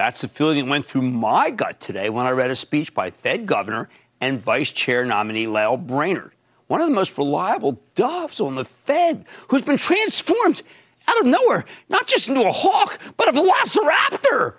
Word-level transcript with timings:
That's 0.00 0.22
the 0.22 0.28
feeling 0.28 0.64
that 0.64 0.70
went 0.70 0.86
through 0.86 1.02
my 1.02 1.50
gut 1.50 1.78
today 1.78 2.08
when 2.08 2.24
I 2.24 2.30
read 2.30 2.50
a 2.50 2.56
speech 2.56 2.94
by 2.94 3.10
Fed 3.10 3.44
Governor 3.44 3.90
and 4.18 4.40
Vice 4.40 4.70
Chair 4.70 5.04
nominee 5.04 5.46
Lael 5.46 5.76
Brainard, 5.76 6.32
one 6.68 6.80
of 6.80 6.88
the 6.88 6.94
most 6.94 7.18
reliable 7.18 7.78
doves 7.96 8.40
on 8.40 8.54
the 8.54 8.64
Fed, 8.64 9.26
who's 9.48 9.60
been 9.60 9.76
transformed 9.76 10.62
out 11.06 11.20
of 11.20 11.26
nowhere, 11.26 11.66
not 11.90 12.06
just 12.06 12.30
into 12.30 12.48
a 12.48 12.50
hawk, 12.50 12.98
but 13.18 13.28
a 13.28 13.32
velociraptor. 13.32 14.54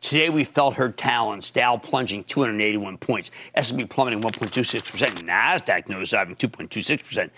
Today 0.00 0.30
we 0.30 0.42
felt 0.42 0.76
her 0.76 0.88
talons, 0.88 1.50
Dow 1.50 1.76
plunging 1.76 2.24
281 2.24 2.96
points, 2.96 3.30
S&P 3.56 3.84
plummeting 3.84 4.22
1.26%, 4.22 5.22
Nasdaq 5.22 5.88
nosediving 5.88 6.38
2.26%, 6.38 7.28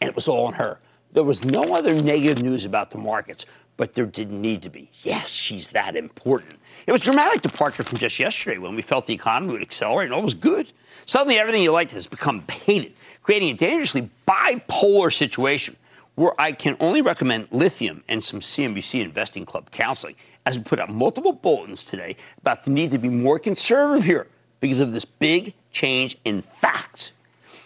and 0.00 0.08
it 0.08 0.14
was 0.16 0.26
all 0.26 0.46
on 0.46 0.54
her. 0.54 0.80
There 1.12 1.22
was 1.22 1.44
no 1.44 1.72
other 1.72 1.94
negative 1.94 2.42
news 2.42 2.64
about 2.64 2.90
the 2.90 2.98
markets, 2.98 3.46
but 3.76 3.94
there 3.94 4.06
didn't 4.06 4.40
need 4.40 4.62
to 4.62 4.70
be. 4.70 4.90
Yes, 5.04 5.30
she's 5.30 5.70
that 5.70 5.94
important. 5.94 6.56
It 6.86 6.92
was 6.92 7.00
dramatic 7.00 7.42
departure 7.42 7.82
from 7.82 7.98
just 7.98 8.20
yesterday 8.20 8.58
when 8.58 8.76
we 8.76 8.82
felt 8.82 9.06
the 9.06 9.14
economy 9.14 9.52
would 9.52 9.62
accelerate 9.62 10.06
and 10.06 10.14
all 10.14 10.22
was 10.22 10.34
good. 10.34 10.72
Suddenly, 11.04 11.36
everything 11.36 11.62
you 11.62 11.72
liked 11.72 11.90
has 11.90 12.06
become 12.06 12.44
hated, 12.48 12.94
creating 13.22 13.50
a 13.50 13.54
dangerously 13.54 14.08
bipolar 14.26 15.12
situation 15.12 15.76
where 16.14 16.40
I 16.40 16.52
can 16.52 16.76
only 16.78 17.02
recommend 17.02 17.48
lithium 17.50 18.04
and 18.08 18.22
some 18.22 18.38
CNBC 18.38 19.02
Investing 19.02 19.44
Club 19.44 19.70
counseling 19.72 20.14
as 20.46 20.58
we 20.58 20.64
put 20.64 20.78
out 20.78 20.88
multiple 20.88 21.32
bulletins 21.32 21.84
today 21.84 22.16
about 22.38 22.64
the 22.64 22.70
need 22.70 22.92
to 22.92 22.98
be 22.98 23.08
more 23.08 23.40
conservative 23.40 24.04
here 24.04 24.28
because 24.60 24.78
of 24.78 24.92
this 24.92 25.04
big 25.04 25.54
change 25.72 26.16
in 26.24 26.40
facts. 26.40 27.14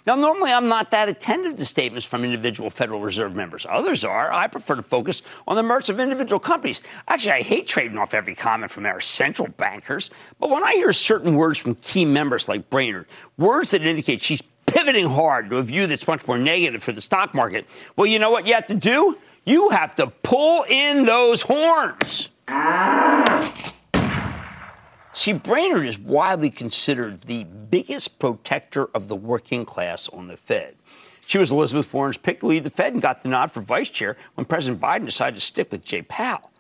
Now, 0.06 0.16
normally 0.16 0.50
I'm 0.52 0.68
not 0.68 0.90
that 0.92 1.08
attentive 1.08 1.56
to 1.56 1.64
statements 1.64 2.06
from 2.06 2.24
individual 2.24 2.70
Federal 2.70 3.00
Reserve 3.00 3.34
members. 3.34 3.66
Others 3.68 4.04
are. 4.04 4.32
I 4.32 4.46
prefer 4.46 4.76
to 4.76 4.82
focus 4.82 5.22
on 5.46 5.56
the 5.56 5.62
merits 5.62 5.88
of 5.88 6.00
individual 6.00 6.40
companies. 6.40 6.82
Actually, 7.08 7.32
I 7.32 7.42
hate 7.42 7.66
trading 7.66 7.98
off 7.98 8.14
every 8.14 8.34
comment 8.34 8.70
from 8.70 8.86
our 8.86 9.00
central 9.00 9.48
bankers. 9.48 10.10
But 10.38 10.50
when 10.50 10.62
I 10.62 10.72
hear 10.72 10.92
certain 10.92 11.36
words 11.36 11.58
from 11.58 11.74
key 11.76 12.04
members 12.04 12.48
like 12.48 12.70
Brainard, 12.70 13.06
words 13.36 13.72
that 13.72 13.82
indicate 13.82 14.22
she's 14.22 14.42
pivoting 14.66 15.06
hard 15.06 15.50
to 15.50 15.56
a 15.56 15.62
view 15.62 15.86
that's 15.86 16.06
much 16.06 16.26
more 16.26 16.38
negative 16.38 16.82
for 16.82 16.92
the 16.92 17.00
stock 17.00 17.34
market, 17.34 17.66
well, 17.96 18.06
you 18.06 18.18
know 18.18 18.30
what 18.30 18.46
you 18.46 18.54
have 18.54 18.66
to 18.68 18.74
do? 18.74 19.18
You 19.44 19.70
have 19.70 19.94
to 19.96 20.06
pull 20.22 20.64
in 20.68 21.04
those 21.04 21.42
horns. 21.42 22.30
See, 25.12 25.32
Brainard 25.32 25.86
is 25.86 25.98
widely 25.98 26.50
considered 26.50 27.22
the 27.22 27.42
biggest 27.42 28.20
protector 28.20 28.84
of 28.94 29.08
the 29.08 29.16
working 29.16 29.64
class 29.64 30.08
on 30.08 30.28
the 30.28 30.36
Fed. 30.36 30.76
She 31.26 31.36
was 31.36 31.50
Elizabeth 31.50 31.92
Warren's 31.92 32.16
pick 32.16 32.40
to 32.40 32.46
lead 32.46 32.62
the 32.62 32.70
Fed 32.70 32.92
and 32.92 33.02
got 33.02 33.22
the 33.22 33.28
nod 33.28 33.50
for 33.50 33.60
vice 33.60 33.90
chair 33.90 34.16
when 34.34 34.44
President 34.44 34.80
Biden 34.80 35.06
decided 35.06 35.34
to 35.34 35.40
stick 35.40 35.72
with 35.72 35.84
Jay 35.84 36.02
Powell. 36.02 36.50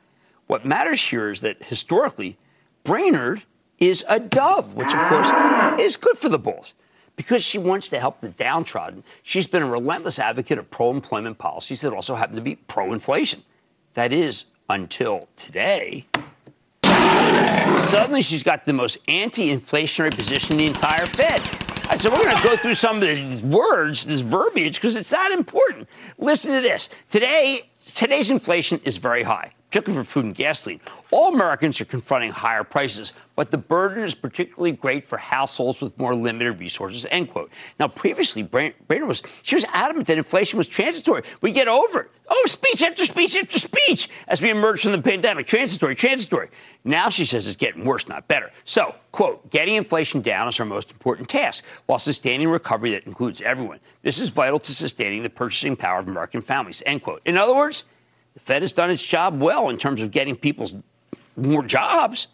What 0.48 0.64
matters 0.64 1.00
here 1.00 1.30
is 1.30 1.42
that 1.42 1.62
historically, 1.62 2.38
Brainard 2.82 3.44
is 3.78 4.04
a 4.08 4.18
dove, 4.18 4.74
which 4.74 4.92
of 4.92 5.00
course 5.08 5.30
is 5.80 5.96
good 5.96 6.18
for 6.18 6.28
the 6.28 6.38
bulls. 6.38 6.74
Because 7.14 7.44
she 7.44 7.58
wants 7.58 7.86
to 7.88 8.00
help 8.00 8.20
the 8.20 8.30
downtrodden, 8.30 9.04
she's 9.22 9.46
been 9.46 9.62
a 9.62 9.66
relentless 9.66 10.18
advocate 10.18 10.58
of 10.58 10.70
pro 10.70 10.90
employment 10.90 11.38
policies 11.38 11.82
that 11.82 11.92
also 11.92 12.16
happen 12.16 12.34
to 12.34 12.42
be 12.42 12.56
pro 12.56 12.92
inflation. 12.92 13.44
That 13.94 14.12
is, 14.12 14.46
until 14.68 15.28
today. 15.36 16.06
Suddenly, 17.88 18.22
she's 18.22 18.42
got 18.42 18.64
the 18.64 18.72
most 18.72 18.98
anti 19.08 19.54
inflationary 19.54 20.14
position 20.14 20.54
in 20.54 20.58
the 20.58 20.66
entire 20.66 21.06
Fed. 21.06 21.42
I 21.88 21.96
said, 21.96 22.12
we're 22.12 22.22
going 22.22 22.36
to 22.36 22.42
go 22.42 22.56
through 22.56 22.74
some 22.74 22.96
of 22.96 23.02
these 23.02 23.42
words, 23.42 24.06
this 24.06 24.20
verbiage, 24.20 24.76
because 24.76 24.94
it's 24.94 25.10
that 25.10 25.32
important. 25.32 25.88
Listen 26.18 26.52
to 26.52 26.60
this. 26.60 26.88
Today, 27.08 27.68
today's 27.84 28.30
inflation 28.30 28.80
is 28.84 28.96
very 28.96 29.24
high 29.24 29.52
particularly 29.70 30.04
for 30.04 30.10
food 30.10 30.24
and 30.24 30.34
gasoline. 30.34 30.80
All 31.12 31.32
Americans 31.32 31.80
are 31.80 31.84
confronting 31.84 32.32
higher 32.32 32.64
prices, 32.64 33.12
but 33.36 33.52
the 33.52 33.58
burden 33.58 34.02
is 34.02 34.16
particularly 34.16 34.72
great 34.72 35.06
for 35.06 35.16
households 35.16 35.80
with 35.80 35.96
more 35.96 36.14
limited 36.14 36.58
resources, 36.58 37.06
end 37.10 37.30
quote. 37.30 37.52
Now, 37.78 37.86
previously, 37.86 38.42
Brainard 38.42 38.74
was, 39.06 39.22
she 39.42 39.54
was 39.54 39.64
adamant 39.72 40.08
that 40.08 40.18
inflation 40.18 40.56
was 40.56 40.66
transitory. 40.66 41.22
We 41.40 41.52
get 41.52 41.68
over 41.68 42.00
it. 42.00 42.10
Oh, 42.28 42.44
speech 42.46 42.82
after 42.82 43.04
speech 43.04 43.36
after 43.36 43.58
speech 43.58 44.08
as 44.26 44.42
we 44.42 44.50
emerge 44.50 44.82
from 44.82 44.92
the 44.92 45.02
pandemic. 45.02 45.46
Transitory, 45.46 45.94
transitory. 45.94 46.48
Now 46.84 47.08
she 47.08 47.24
says 47.24 47.46
it's 47.46 47.56
getting 47.56 47.84
worse, 47.84 48.08
not 48.08 48.26
better. 48.28 48.50
So, 48.64 48.94
quote, 49.12 49.50
getting 49.50 49.74
inflation 49.74 50.20
down 50.20 50.48
is 50.48 50.58
our 50.58 50.66
most 50.66 50.90
important 50.90 51.28
task 51.28 51.64
while 51.86 51.98
sustaining 51.98 52.48
recovery 52.48 52.92
that 52.92 53.04
includes 53.06 53.40
everyone. 53.40 53.80
This 54.02 54.20
is 54.20 54.30
vital 54.30 54.58
to 54.60 54.72
sustaining 54.72 55.22
the 55.22 55.30
purchasing 55.30 55.76
power 55.76 55.98
of 55.98 56.08
American 56.08 56.40
families, 56.40 56.82
end 56.86 57.02
quote. 57.02 57.20
In 57.24 57.36
other 57.36 57.54
words, 57.54 57.84
the 58.40 58.46
Fed 58.46 58.62
has 58.62 58.72
done 58.72 58.90
its 58.90 59.02
job 59.02 59.40
well 59.40 59.68
in 59.68 59.76
terms 59.76 60.00
of 60.00 60.10
getting 60.10 60.34
people's 60.34 60.74
more 61.36 61.62
jobs, 61.62 62.28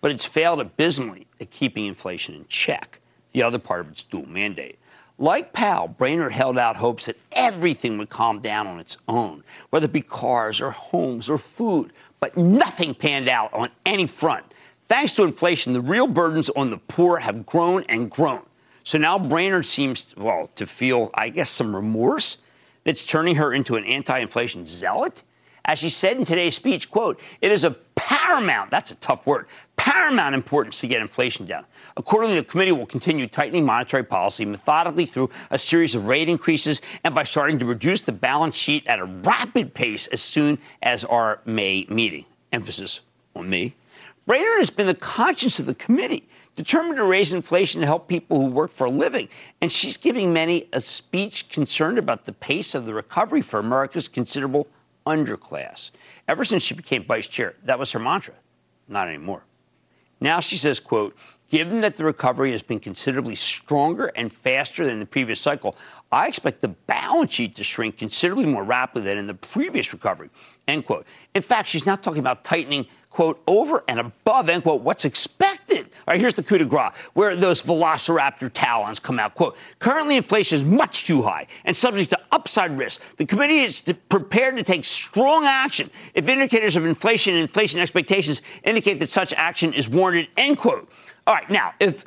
but 0.00 0.10
it's 0.10 0.24
failed 0.24 0.60
abysmally 0.60 1.26
at 1.40 1.50
keeping 1.50 1.86
inflation 1.86 2.34
in 2.34 2.46
check, 2.48 3.00
the 3.32 3.42
other 3.42 3.58
part 3.58 3.80
of 3.80 3.90
its 3.90 4.02
dual 4.02 4.26
mandate. 4.26 4.78
Like 5.18 5.52
Powell, 5.52 5.88
Brainard 5.88 6.32
held 6.32 6.56
out 6.56 6.76
hopes 6.76 7.06
that 7.06 7.18
everything 7.32 7.98
would 7.98 8.08
calm 8.08 8.40
down 8.40 8.66
on 8.66 8.80
its 8.80 8.96
own, 9.06 9.44
whether 9.68 9.84
it 9.84 9.92
be 9.92 10.00
cars 10.00 10.60
or 10.60 10.70
homes 10.70 11.28
or 11.28 11.36
food, 11.36 11.92
but 12.20 12.36
nothing 12.36 12.94
panned 12.94 13.28
out 13.28 13.52
on 13.52 13.68
any 13.84 14.06
front. 14.06 14.46
Thanks 14.86 15.12
to 15.14 15.24
inflation, 15.24 15.72
the 15.72 15.80
real 15.80 16.06
burdens 16.06 16.48
on 16.50 16.70
the 16.70 16.78
poor 16.78 17.18
have 17.18 17.44
grown 17.44 17.84
and 17.88 18.10
grown. 18.10 18.42
So 18.82 18.98
now 18.98 19.18
Brainard 19.18 19.66
seems, 19.66 20.14
well, 20.16 20.50
to 20.56 20.64
feel, 20.64 21.10
I 21.12 21.28
guess, 21.28 21.50
some 21.50 21.76
remorse 21.76 22.38
that's 22.84 23.04
turning 23.04 23.36
her 23.36 23.52
into 23.52 23.76
an 23.76 23.84
anti 23.84 24.18
inflation 24.18 24.64
zealot. 24.64 25.22
As 25.64 25.78
she 25.78 25.90
said 25.90 26.16
in 26.16 26.24
today's 26.24 26.54
speech, 26.54 26.90
quote, 26.90 27.20
it 27.40 27.52
is 27.52 27.64
a 27.64 27.76
paramount, 27.94 28.70
that's 28.70 28.90
a 28.90 28.94
tough 28.96 29.26
word, 29.26 29.46
paramount 29.76 30.34
importance 30.34 30.80
to 30.80 30.86
get 30.86 31.00
inflation 31.00 31.46
down. 31.46 31.64
Accordingly, 31.96 32.36
the 32.36 32.44
committee 32.44 32.72
will 32.72 32.86
continue 32.86 33.26
tightening 33.26 33.64
monetary 33.64 34.04
policy 34.04 34.44
methodically 34.44 35.06
through 35.06 35.30
a 35.50 35.58
series 35.58 35.94
of 35.94 36.06
rate 36.06 36.28
increases 36.28 36.80
and 37.04 37.14
by 37.14 37.24
starting 37.24 37.58
to 37.58 37.66
reduce 37.66 38.00
the 38.00 38.12
balance 38.12 38.56
sheet 38.56 38.86
at 38.86 38.98
a 38.98 39.04
rapid 39.04 39.74
pace 39.74 40.06
as 40.08 40.20
soon 40.20 40.58
as 40.82 41.04
our 41.04 41.40
May 41.44 41.86
meeting. 41.88 42.24
Emphasis 42.52 43.00
on 43.34 43.48
me. 43.48 43.74
Brainard 44.26 44.58
has 44.58 44.70
been 44.70 44.86
the 44.86 44.94
conscience 44.94 45.58
of 45.58 45.66
the 45.66 45.74
committee, 45.74 46.28
determined 46.54 46.96
to 46.96 47.04
raise 47.04 47.32
inflation 47.32 47.80
to 47.80 47.86
help 47.86 48.06
people 48.06 48.40
who 48.40 48.46
work 48.46 48.70
for 48.70 48.86
a 48.86 48.90
living. 48.90 49.28
And 49.60 49.70
she's 49.70 49.96
giving 49.96 50.32
many 50.32 50.68
a 50.72 50.80
speech 50.80 51.48
concerned 51.48 51.98
about 51.98 52.24
the 52.26 52.32
pace 52.32 52.74
of 52.74 52.86
the 52.86 52.94
recovery 52.94 53.40
for 53.40 53.58
America's 53.58 54.08
considerable 54.08 54.68
underclass. 55.06 55.90
Ever 56.28 56.44
since 56.44 56.62
she 56.62 56.74
became 56.74 57.04
vice 57.04 57.26
chair, 57.26 57.54
that 57.64 57.78
was 57.78 57.92
her 57.92 57.98
mantra. 57.98 58.34
Not 58.88 59.08
anymore. 59.08 59.44
Now 60.20 60.40
she 60.40 60.56
says, 60.56 60.80
quote, 60.80 61.16
given 61.48 61.80
that 61.80 61.96
the 61.96 62.04
recovery 62.04 62.52
has 62.52 62.62
been 62.62 62.78
considerably 62.78 63.34
stronger 63.34 64.12
and 64.14 64.32
faster 64.32 64.84
than 64.84 65.00
the 65.00 65.06
previous 65.06 65.40
cycle, 65.40 65.76
I 66.12 66.28
expect 66.28 66.60
the 66.60 66.68
balance 66.68 67.32
sheet 67.32 67.54
to 67.56 67.64
shrink 67.64 67.96
considerably 67.96 68.46
more 68.46 68.64
rapidly 68.64 69.08
than 69.08 69.18
in 69.18 69.26
the 69.26 69.34
previous 69.34 69.92
recovery, 69.92 70.30
end 70.68 70.86
quote. 70.86 71.06
In 71.34 71.42
fact, 71.42 71.68
she's 71.68 71.86
not 71.86 72.02
talking 72.02 72.20
about 72.20 72.44
tightening 72.44 72.86
quote, 73.10 73.42
over 73.46 73.82
and 73.88 73.98
above, 73.98 74.48
end 74.48 74.62
quote, 74.62 74.80
what's 74.82 75.04
expected. 75.04 75.78
All 75.78 76.14
right, 76.14 76.20
here's 76.20 76.34
the 76.34 76.42
coup 76.42 76.58
de 76.58 76.64
grace, 76.64 76.92
where 77.12 77.34
those 77.36 77.60
velociraptor 77.60 78.50
talons 78.54 79.00
come 79.00 79.18
out. 79.18 79.34
Quote, 79.34 79.56
currently 79.80 80.16
inflation 80.16 80.56
is 80.56 80.64
much 80.64 81.04
too 81.04 81.20
high 81.20 81.46
and 81.64 81.76
subject 81.76 82.10
to 82.10 82.18
upside 82.30 82.78
risk. 82.78 83.16
The 83.16 83.26
committee 83.26 83.60
is 83.60 83.82
prepared 84.08 84.56
to 84.56 84.62
take 84.62 84.84
strong 84.84 85.44
action 85.44 85.90
if 86.14 86.28
indicators 86.28 86.76
of 86.76 86.86
inflation 86.86 87.34
and 87.34 87.42
inflation 87.42 87.80
expectations 87.80 88.42
indicate 88.62 89.00
that 89.00 89.08
such 89.08 89.34
action 89.34 89.74
is 89.74 89.88
warranted, 89.88 90.28
end 90.36 90.58
quote. 90.58 90.88
All 91.26 91.34
right, 91.34 91.50
now, 91.50 91.74
if. 91.80 92.04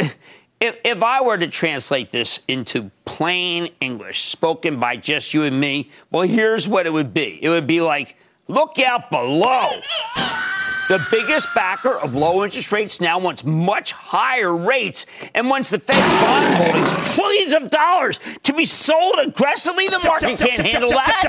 If, 0.59 0.77
if 0.85 1.03
I 1.03 1.21
were 1.21 1.37
to 1.37 1.47
translate 1.47 2.09
this 2.09 2.39
into 2.47 2.89
plain 3.03 3.67
English, 3.81 4.23
spoken 4.29 4.79
by 4.79 4.95
just 4.95 5.33
you 5.33 5.43
and 5.43 5.59
me, 5.59 5.89
well, 6.09 6.25
here's 6.25 6.69
what 6.69 6.85
it 6.85 6.93
would 6.93 7.13
be. 7.13 7.37
It 7.41 7.49
would 7.49 7.67
be 7.67 7.81
like, 7.81 8.15
look 8.47 8.79
out 8.79 9.11
below. 9.11 9.81
The 10.89 11.05
biggest 11.09 11.47
backer 11.55 11.97
of 11.97 12.13
low 12.13 12.43
interest 12.43 12.71
rates 12.71 12.99
now 12.99 13.17
wants 13.17 13.45
much 13.45 13.93
higher 13.93 14.55
rates 14.55 15.05
and 15.33 15.49
wants 15.49 15.69
the 15.69 15.79
Fed's 15.79 15.99
bond 16.21 16.53
holdings, 16.55 17.15
trillions 17.15 17.53
of 17.53 17.69
dollars, 17.69 18.19
to 18.43 18.53
be 18.53 18.65
sold 18.65 19.15
aggressively. 19.21 19.87
The 19.87 19.99
market 20.03 20.37
can't 20.39 20.59
handle 20.73 20.89
that. 20.89 21.21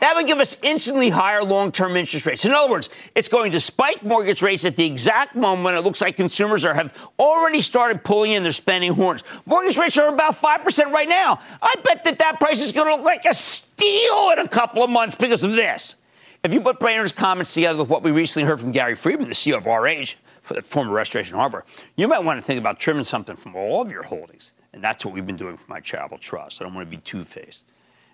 That 0.00 0.14
would 0.14 0.26
give 0.26 0.38
us 0.38 0.56
instantly 0.62 1.10
higher 1.10 1.42
long 1.42 1.72
term 1.72 1.96
interest 1.96 2.24
rates. 2.24 2.44
In 2.44 2.52
other 2.52 2.70
words, 2.70 2.88
it's 3.16 3.28
going 3.28 3.50
to 3.52 3.60
spike 3.60 4.04
mortgage 4.04 4.42
rates 4.42 4.64
at 4.64 4.76
the 4.76 4.86
exact 4.86 5.34
moment 5.34 5.64
when 5.64 5.74
it 5.74 5.82
looks 5.82 6.00
like 6.00 6.16
consumers 6.16 6.64
are, 6.64 6.74
have 6.74 6.94
already 7.18 7.60
started 7.60 8.04
pulling 8.04 8.32
in 8.32 8.44
their 8.44 8.52
spending 8.52 8.94
horns. 8.94 9.24
Mortgage 9.44 9.76
rates 9.76 9.96
are 9.98 10.08
about 10.08 10.40
5% 10.40 10.92
right 10.92 11.08
now. 11.08 11.40
I 11.60 11.74
bet 11.84 12.04
that 12.04 12.18
that 12.20 12.38
price 12.38 12.62
is 12.62 12.70
going 12.70 12.86
to 12.86 12.94
look 12.94 13.04
like 13.04 13.24
a 13.24 13.34
steal 13.34 14.30
in 14.30 14.38
a 14.38 14.48
couple 14.48 14.84
of 14.84 14.90
months 14.90 15.16
because 15.16 15.42
of 15.42 15.52
this. 15.52 15.96
If 16.44 16.52
you 16.52 16.60
put 16.60 16.80
Brainard's 16.80 17.12
comments 17.12 17.54
together 17.54 17.78
with 17.78 17.88
what 17.88 18.02
we 18.02 18.10
recently 18.10 18.48
heard 18.48 18.58
from 18.58 18.72
Gary 18.72 18.96
Friedman, 18.96 19.28
the 19.28 19.34
CEO 19.34 19.58
of 19.58 19.66
RH, 19.66 20.18
for 20.42 20.54
the 20.54 20.62
former 20.62 20.90
Restoration 20.90 21.36
Hardware, 21.36 21.64
you 21.94 22.08
might 22.08 22.24
want 22.24 22.40
to 22.40 22.44
think 22.44 22.58
about 22.58 22.80
trimming 22.80 23.04
something 23.04 23.36
from 23.36 23.54
all 23.54 23.80
of 23.80 23.92
your 23.92 24.02
holdings. 24.02 24.52
And 24.72 24.82
that's 24.82 25.04
what 25.04 25.14
we've 25.14 25.24
been 25.24 25.36
doing 25.36 25.56
for 25.56 25.70
my 25.70 25.78
charitable 25.78 26.18
trust. 26.18 26.60
I 26.60 26.64
don't 26.64 26.74
want 26.74 26.84
to 26.84 26.90
be 26.90 27.00
two 27.00 27.22
faced. 27.22 27.62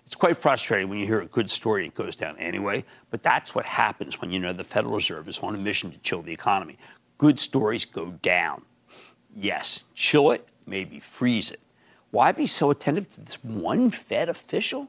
It's 0.05 0.13
quite 0.13 0.37
frustrating 0.37 0.89
when 0.89 0.99
you 0.99 1.07
hear 1.07 1.21
a 1.21 1.25
good 1.25 1.49
story 1.49 1.85
and 1.85 1.91
it 1.91 1.95
goes 1.95 2.15
down 2.15 2.37
anyway, 2.37 2.85
but 3.09 3.23
that's 3.23 3.55
what 3.55 3.65
happens 3.65 4.21
when 4.21 4.29
you 4.29 4.39
know 4.39 4.53
the 4.53 4.63
Federal 4.63 4.93
Reserve 4.93 5.27
is 5.27 5.39
on 5.39 5.55
a 5.55 5.57
mission 5.57 5.89
to 5.89 5.97
chill 5.97 6.21
the 6.21 6.31
economy. 6.31 6.77
Good 7.17 7.39
stories 7.39 7.83
go 7.83 8.11
down. 8.21 8.61
Yes, 9.35 9.85
chill 9.95 10.29
it, 10.29 10.47
maybe 10.67 10.99
freeze 10.99 11.49
it. 11.49 11.61
Why 12.11 12.31
be 12.31 12.45
so 12.45 12.69
attentive 12.69 13.11
to 13.15 13.21
this 13.21 13.43
one 13.43 13.89
Fed 13.89 14.29
official? 14.29 14.87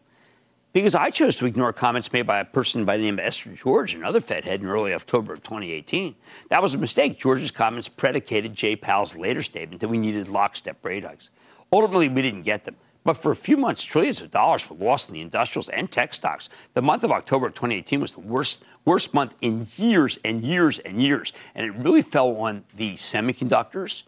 Because 0.72 0.94
I 0.94 1.10
chose 1.10 1.36
to 1.36 1.46
ignore 1.46 1.72
comments 1.72 2.12
made 2.12 2.26
by 2.26 2.38
a 2.38 2.44
person 2.44 2.84
by 2.84 2.96
the 2.96 3.02
name 3.02 3.18
of 3.18 3.24
Esther 3.24 3.52
George, 3.52 3.94
another 3.94 4.20
Fed 4.20 4.44
head, 4.44 4.60
in 4.60 4.66
early 4.66 4.94
October 4.94 5.32
of 5.32 5.42
2018. 5.42 6.14
That 6.48 6.62
was 6.62 6.74
a 6.74 6.78
mistake. 6.78 7.18
George's 7.18 7.50
comments 7.50 7.88
predicated 7.88 8.54
Jay 8.54 8.76
Powell's 8.76 9.16
later 9.16 9.42
statement 9.42 9.80
that 9.80 9.88
we 9.88 9.98
needed 9.98 10.28
lockstep 10.28 10.84
rate 10.84 11.04
hikes. 11.04 11.30
Ultimately, 11.72 12.08
we 12.08 12.22
didn't 12.22 12.42
get 12.42 12.64
them. 12.64 12.76
But 13.02 13.14
for 13.14 13.32
a 13.32 13.36
few 13.36 13.56
months, 13.56 13.82
trillions 13.82 14.20
of 14.20 14.30
dollars 14.30 14.68
were 14.68 14.76
lost 14.76 15.08
in 15.08 15.14
the 15.14 15.22
industrials 15.22 15.68
and 15.70 15.90
tech 15.90 16.12
stocks. 16.12 16.48
The 16.74 16.82
month 16.82 17.02
of 17.02 17.10
October 17.10 17.46
of 17.46 17.54
2018 17.54 18.00
was 18.00 18.12
the 18.12 18.20
worst, 18.20 18.62
worst 18.84 19.14
month 19.14 19.34
in 19.40 19.66
years 19.76 20.18
and 20.24 20.44
years 20.44 20.78
and 20.80 21.02
years. 21.02 21.32
And 21.54 21.64
it 21.64 21.74
really 21.76 22.02
fell 22.02 22.36
on 22.36 22.64
the 22.76 22.92
semiconductors 22.92 24.02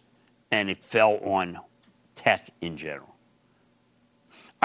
and 0.51 0.69
it 0.69 0.85
fell 0.85 1.17
on 1.23 1.59
tech 2.15 2.51
in 2.61 2.77
general. 2.77 3.12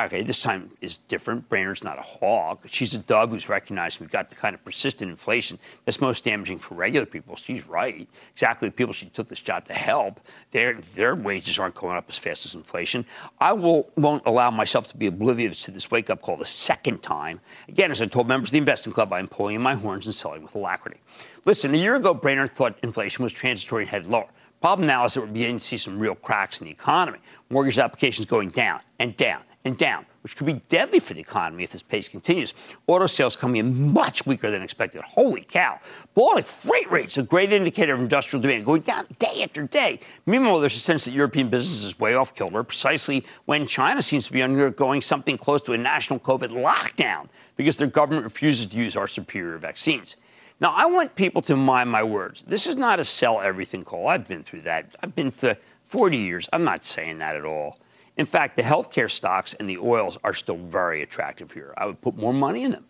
Okay, 0.05 0.23
this 0.23 0.43
time 0.43 0.71
is 0.81 0.99
different. 0.99 1.49
Brainard's 1.49 1.83
not 1.83 1.99
a 1.99 2.03
hog. 2.03 2.61
She's 2.71 2.95
a 2.95 2.99
dove 2.99 3.31
who's 3.31 3.49
recognized 3.49 3.99
we've 3.99 4.11
got 4.11 4.31
the 4.31 4.37
kind 4.37 4.55
of 4.55 4.65
persistent 4.65 5.11
inflation 5.11 5.59
that's 5.85 6.01
most 6.01 6.23
damaging 6.23 6.61
for 6.61 6.77
regular 6.77 7.05
people. 7.05 7.35
She's 7.35 7.67
right. 7.67 8.09
Exactly 8.33 8.69
the 8.69 8.73
people 8.73 8.93
she 8.93 9.07
took 9.07 9.27
this 9.27 9.41
job 9.41 9.65
to 9.65 9.75
help, 9.75 10.21
their, 10.53 10.75
their 10.95 11.17
wages 11.17 11.59
aren't 11.59 11.75
going 11.75 11.97
up 11.97 12.05
as 12.09 12.17
fast 12.17 12.47
as 12.47 12.55
inflation. 12.55 13.05
I 13.41 13.53
will, 13.53 13.91
won't 13.97 14.23
allow 14.25 14.53
myself 14.53 14.87
to 14.89 14.97
be 14.97 15.09
oblivious 15.09 15.65
to 15.65 15.73
this 15.73 15.91
wake 15.91 16.11
up 16.11 16.23
call 16.23 16.37
the 16.37 16.45
second 16.45 17.03
time. 17.03 17.41
Again, 17.67 17.91
as 17.91 18.01
I 18.01 18.07
told 18.07 18.29
members 18.29 18.51
of 18.51 18.53
the 18.53 18.59
Investing 18.59 18.93
Club, 18.93 19.13
I'm 19.13 19.27
pulling 19.27 19.57
in 19.57 19.63
my 19.63 19.75
horns 19.75 20.07
and 20.07 20.15
selling 20.15 20.43
with 20.45 20.55
alacrity. 20.55 21.01
Listen, 21.45 21.75
a 21.75 21.77
year 21.77 21.97
ago, 21.97 22.15
Brainard 22.15 22.51
thought 22.51 22.79
inflation 22.85 23.25
was 23.25 23.33
transitory 23.33 23.83
and 23.83 23.91
headed 23.91 24.07
lower. 24.07 24.29
Problem 24.61 24.87
now 24.87 25.05
is 25.05 25.15
that 25.15 25.23
we're 25.23 25.27
beginning 25.27 25.59
to 25.59 25.65
see 25.65 25.77
some 25.77 25.99
real 25.99 26.15
cracks 26.15 26.61
in 26.61 26.67
the 26.67 26.71
economy. 26.71 27.19
Mortgage 27.51 27.81
applications 27.81 28.27
going 28.27 28.51
down 28.51 28.81
and 29.01 29.17
down 29.17 29.43
and 29.65 29.77
down, 29.77 30.07
which 30.23 30.37
could 30.37 30.47
be 30.47 30.61
deadly 30.69 30.99
for 30.99 31.15
the 31.15 31.21
economy 31.21 31.65
if 31.65 31.73
this 31.73 31.83
pace 31.83 32.09
continues. 32.09 32.55
Auto 32.87 33.07
sales 33.07 33.37
coming 33.37 33.57
in 33.57 33.93
much 33.93 34.25
weaker 34.25 34.51
than 34.51 34.63
expected. 34.63 35.03
Holy 35.03 35.43
cow. 35.43 35.81
Baltic 36.15 36.47
freight 36.47 36.91
rates, 36.91 37.19
a 37.19 37.23
great 37.23 37.53
indicator 37.53 37.95
of 37.95 38.01
industrial 38.01 38.41
demand, 38.41 38.65
going 38.65 38.83
down 38.83 39.07
day 39.19 39.43
after 39.43 39.63
day. 39.65 40.01
Meanwhile, 40.27 40.61
there's 40.61 40.77
a 40.77 40.81
sense 40.81 41.05
that 41.05 41.13
European 41.13 41.49
business 41.49 41.85
is 41.85 41.99
way 41.99 42.15
off 42.15 42.35
kilter 42.35 42.63
precisely 42.63 43.25
when 43.47 43.67
China 43.67 44.01
seems 44.01 44.27
to 44.27 44.33
be 44.33 44.43
undergoing 44.43 45.01
something 45.01 45.37
close 45.37 45.61
to 45.63 45.73
a 45.73 45.79
national 45.79 46.21
COVID 46.21 46.49
lockdown 46.49 47.29
because 47.57 47.77
their 47.77 47.89
government 47.89 48.25
refuses 48.25 48.67
to 48.67 48.77
use 48.77 48.97
our 48.97 49.07
superior 49.07 49.59
vaccines. 49.59 50.17
Now, 50.61 50.73
I 50.77 50.87
want 50.87 51.15
people 51.15 51.43
to 51.43 51.57
mind 51.57 51.91
my 51.91 52.03
words. 52.03 52.43
This 52.43 52.67
is 52.67 52.75
not 52.75 52.99
a 52.99 53.05
sell 53.05 53.41
everything 53.41 53.85
call. 53.85 54.09
I've 54.09 54.27
been 54.27 54.43
through 54.43 54.63
that. 54.63 54.97
I've 55.03 55.15
been 55.15 55.31
through 55.31 55.55
40 55.85 56.17
years. 56.17 56.49
I'm 56.53 56.65
not 56.65 56.85
saying 56.85 57.19
that 57.19 57.37
at 57.37 57.45
all. 57.45 57.79
In 58.19 58.27
fact, 58.27 58.57
the 58.57 58.63
healthcare 58.63 59.11
stocks 59.11 59.55
and 59.55 59.69
the 59.69 59.79
oils 59.79 60.19
are 60.25 60.35
still 60.35 60.59
very 60.59 61.03
attractive 61.03 61.53
here. 61.53 61.73
I 61.79 61.87
would 61.87 62.01
put 62.01 62.17
more 62.17 62.35
money 62.35 62.65
in 62.65 62.73
them 62.73 62.85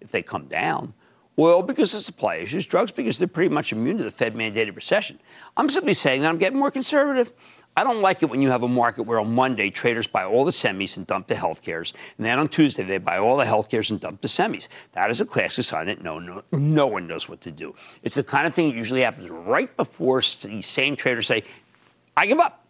if 0.00 0.10
they 0.10 0.22
come 0.22 0.46
down. 0.46 0.92
Oil 1.38 1.62
because 1.62 1.94
of 1.94 2.02
supply 2.02 2.36
issues, 2.36 2.66
drugs 2.66 2.92
because 2.92 3.18
they're 3.18 3.28
pretty 3.28 3.48
much 3.48 3.72
immune 3.72 3.96
to 3.98 4.04
the 4.04 4.10
Fed 4.10 4.34
mandated 4.34 4.76
recession. 4.76 5.18
I'm 5.56 5.70
simply 5.70 5.94
saying 5.94 6.20
that 6.20 6.28
I'm 6.28 6.36
getting 6.36 6.58
more 6.58 6.70
conservative. 6.70 7.32
I 7.74 7.84
don't 7.84 8.02
like 8.02 8.22
it 8.22 8.28
when 8.28 8.42
you 8.42 8.50
have 8.50 8.64
a 8.64 8.68
market 8.68 9.04
where 9.04 9.18
on 9.18 9.34
Monday 9.34 9.70
traders 9.70 10.06
buy 10.06 10.24
all 10.24 10.44
the 10.44 10.50
semis 10.50 10.98
and 10.98 11.06
dump 11.06 11.28
the 11.28 11.34
healthcares, 11.34 11.94
and 12.18 12.26
then 12.26 12.38
on 12.38 12.48
Tuesday 12.48 12.82
they 12.82 12.98
buy 12.98 13.16
all 13.16 13.38
the 13.38 13.46
healthcares 13.46 13.90
and 13.90 13.98
dump 13.98 14.20
the 14.20 14.28
semis. 14.28 14.68
That 14.92 15.08
is 15.08 15.22
a 15.22 15.24
classic 15.24 15.64
sign 15.64 15.86
that 15.86 16.02
no, 16.02 16.18
no, 16.18 16.42
no 16.52 16.86
one 16.86 17.06
knows 17.06 17.30
what 17.30 17.40
to 17.42 17.50
do. 17.50 17.74
It's 18.02 18.16
the 18.16 18.24
kind 18.24 18.46
of 18.46 18.52
thing 18.52 18.68
that 18.68 18.76
usually 18.76 19.00
happens 19.00 19.30
right 19.30 19.74
before 19.74 20.20
these 20.20 20.66
same 20.66 20.96
traders 20.96 21.28
say, 21.28 21.44
"I 22.14 22.26
give 22.26 22.40
up. 22.40 22.66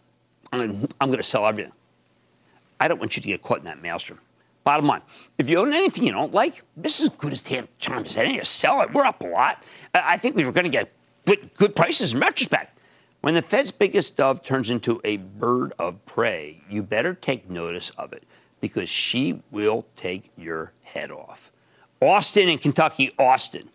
I'm 0.52 0.86
going 1.00 1.16
to 1.16 1.22
sell 1.24 1.46
everything." 1.46 1.72
I 2.82 2.88
don't 2.88 2.98
want 2.98 3.14
you 3.14 3.22
to 3.22 3.28
get 3.28 3.42
caught 3.42 3.58
in 3.58 3.64
that 3.66 3.80
maelstrom. 3.80 4.18
Bottom 4.64 4.88
line, 4.88 5.02
if 5.38 5.48
you 5.48 5.60
own 5.60 5.72
anything 5.72 6.02
you 6.02 6.10
don't 6.10 6.34
like, 6.34 6.64
this 6.76 6.98
is 6.98 7.10
as 7.10 7.14
good 7.14 7.30
as 7.30 7.40
time 7.40 7.68
as 7.80 8.16
any 8.16 8.40
to 8.40 8.44
sell 8.44 8.80
it. 8.80 8.92
We're 8.92 9.04
up 9.04 9.20
a 9.22 9.26
lot. 9.28 9.62
I 9.94 10.16
think 10.16 10.34
we 10.34 10.44
were 10.44 10.50
going 10.50 10.64
to 10.64 10.70
get 10.70 10.90
good, 11.24 11.54
good 11.54 11.76
prices 11.76 12.12
in 12.12 12.18
retrospect. 12.18 12.76
When 13.20 13.34
the 13.34 13.42
Fed's 13.42 13.70
biggest 13.70 14.16
dove 14.16 14.42
turns 14.42 14.68
into 14.68 15.00
a 15.04 15.18
bird 15.18 15.74
of 15.78 16.04
prey, 16.06 16.60
you 16.68 16.82
better 16.82 17.14
take 17.14 17.48
notice 17.48 17.90
of 17.90 18.12
it 18.12 18.24
because 18.60 18.88
she 18.88 19.40
will 19.52 19.86
take 19.94 20.32
your 20.36 20.72
head 20.82 21.12
off. 21.12 21.52
Austin 22.00 22.48
in 22.48 22.58
Kentucky, 22.58 23.12
Austin. 23.16 23.68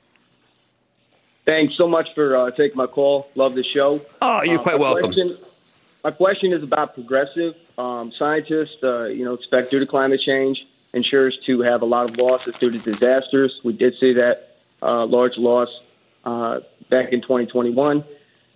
Thanks 1.46 1.76
so 1.76 1.88
much 1.88 2.14
for 2.14 2.36
uh, 2.36 2.52
taking 2.52 2.76
my 2.76 2.88
call. 2.88 3.30
Love 3.36 3.56
the 3.56 3.64
show. 3.64 4.02
Oh, 4.22 4.44
you're 4.44 4.60
uh, 4.60 4.64
quite 4.64 4.80
welcome. 4.80 5.06
Question, 5.06 5.38
my 6.04 6.12
question 6.12 6.52
is 6.52 6.62
about 6.62 6.94
progressive. 6.94 7.56
Um, 7.78 8.12
scientists, 8.18 8.78
uh, 8.84 9.06
you 9.06 9.24
know, 9.24 9.34
expect 9.34 9.72
due 9.72 9.80
to 9.80 9.86
climate 9.86 10.22
change, 10.22 10.66
insurers 10.94 11.38
to 11.46 11.62
have 11.62 11.82
a 11.82 11.86
lot 11.86 12.10
of 12.10 12.18
losses 12.18 12.56
due 12.56 12.72
to 12.72 12.80
disasters. 12.80 13.60
We 13.64 13.74
did 13.74 13.96
see 14.00 14.14
that 14.14 14.58
uh, 14.82 15.06
large 15.06 15.38
loss 15.38 15.70
uh, 16.26 16.62
back 16.90 17.14
in 17.14 17.22
2021. 17.22 18.04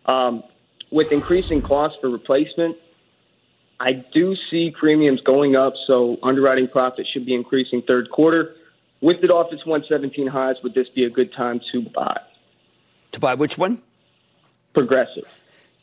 Um, 0.05 0.43
with 0.89 1.11
increasing 1.11 1.61
costs 1.61 1.97
for 2.01 2.09
replacement, 2.09 2.77
I 3.79 3.93
do 4.13 4.35
see 4.49 4.71
premiums 4.71 5.21
going 5.21 5.55
up, 5.55 5.73
so 5.87 6.17
underwriting 6.21 6.67
profit 6.67 7.07
should 7.11 7.25
be 7.25 7.33
increasing 7.33 7.81
third 7.81 8.09
quarter. 8.11 8.55
With 9.01 9.23
it 9.23 9.31
off 9.31 9.51
its 9.51 9.65
117 9.65 10.27
highs, 10.27 10.57
would 10.63 10.75
this 10.75 10.87
be 10.89 11.05
a 11.05 11.09
good 11.09 11.33
time 11.33 11.59
to 11.71 11.81
buy? 11.81 12.21
To 13.13 13.19
buy 13.19 13.33
which 13.33 13.57
one? 13.57 13.81
Progressive. 14.73 15.25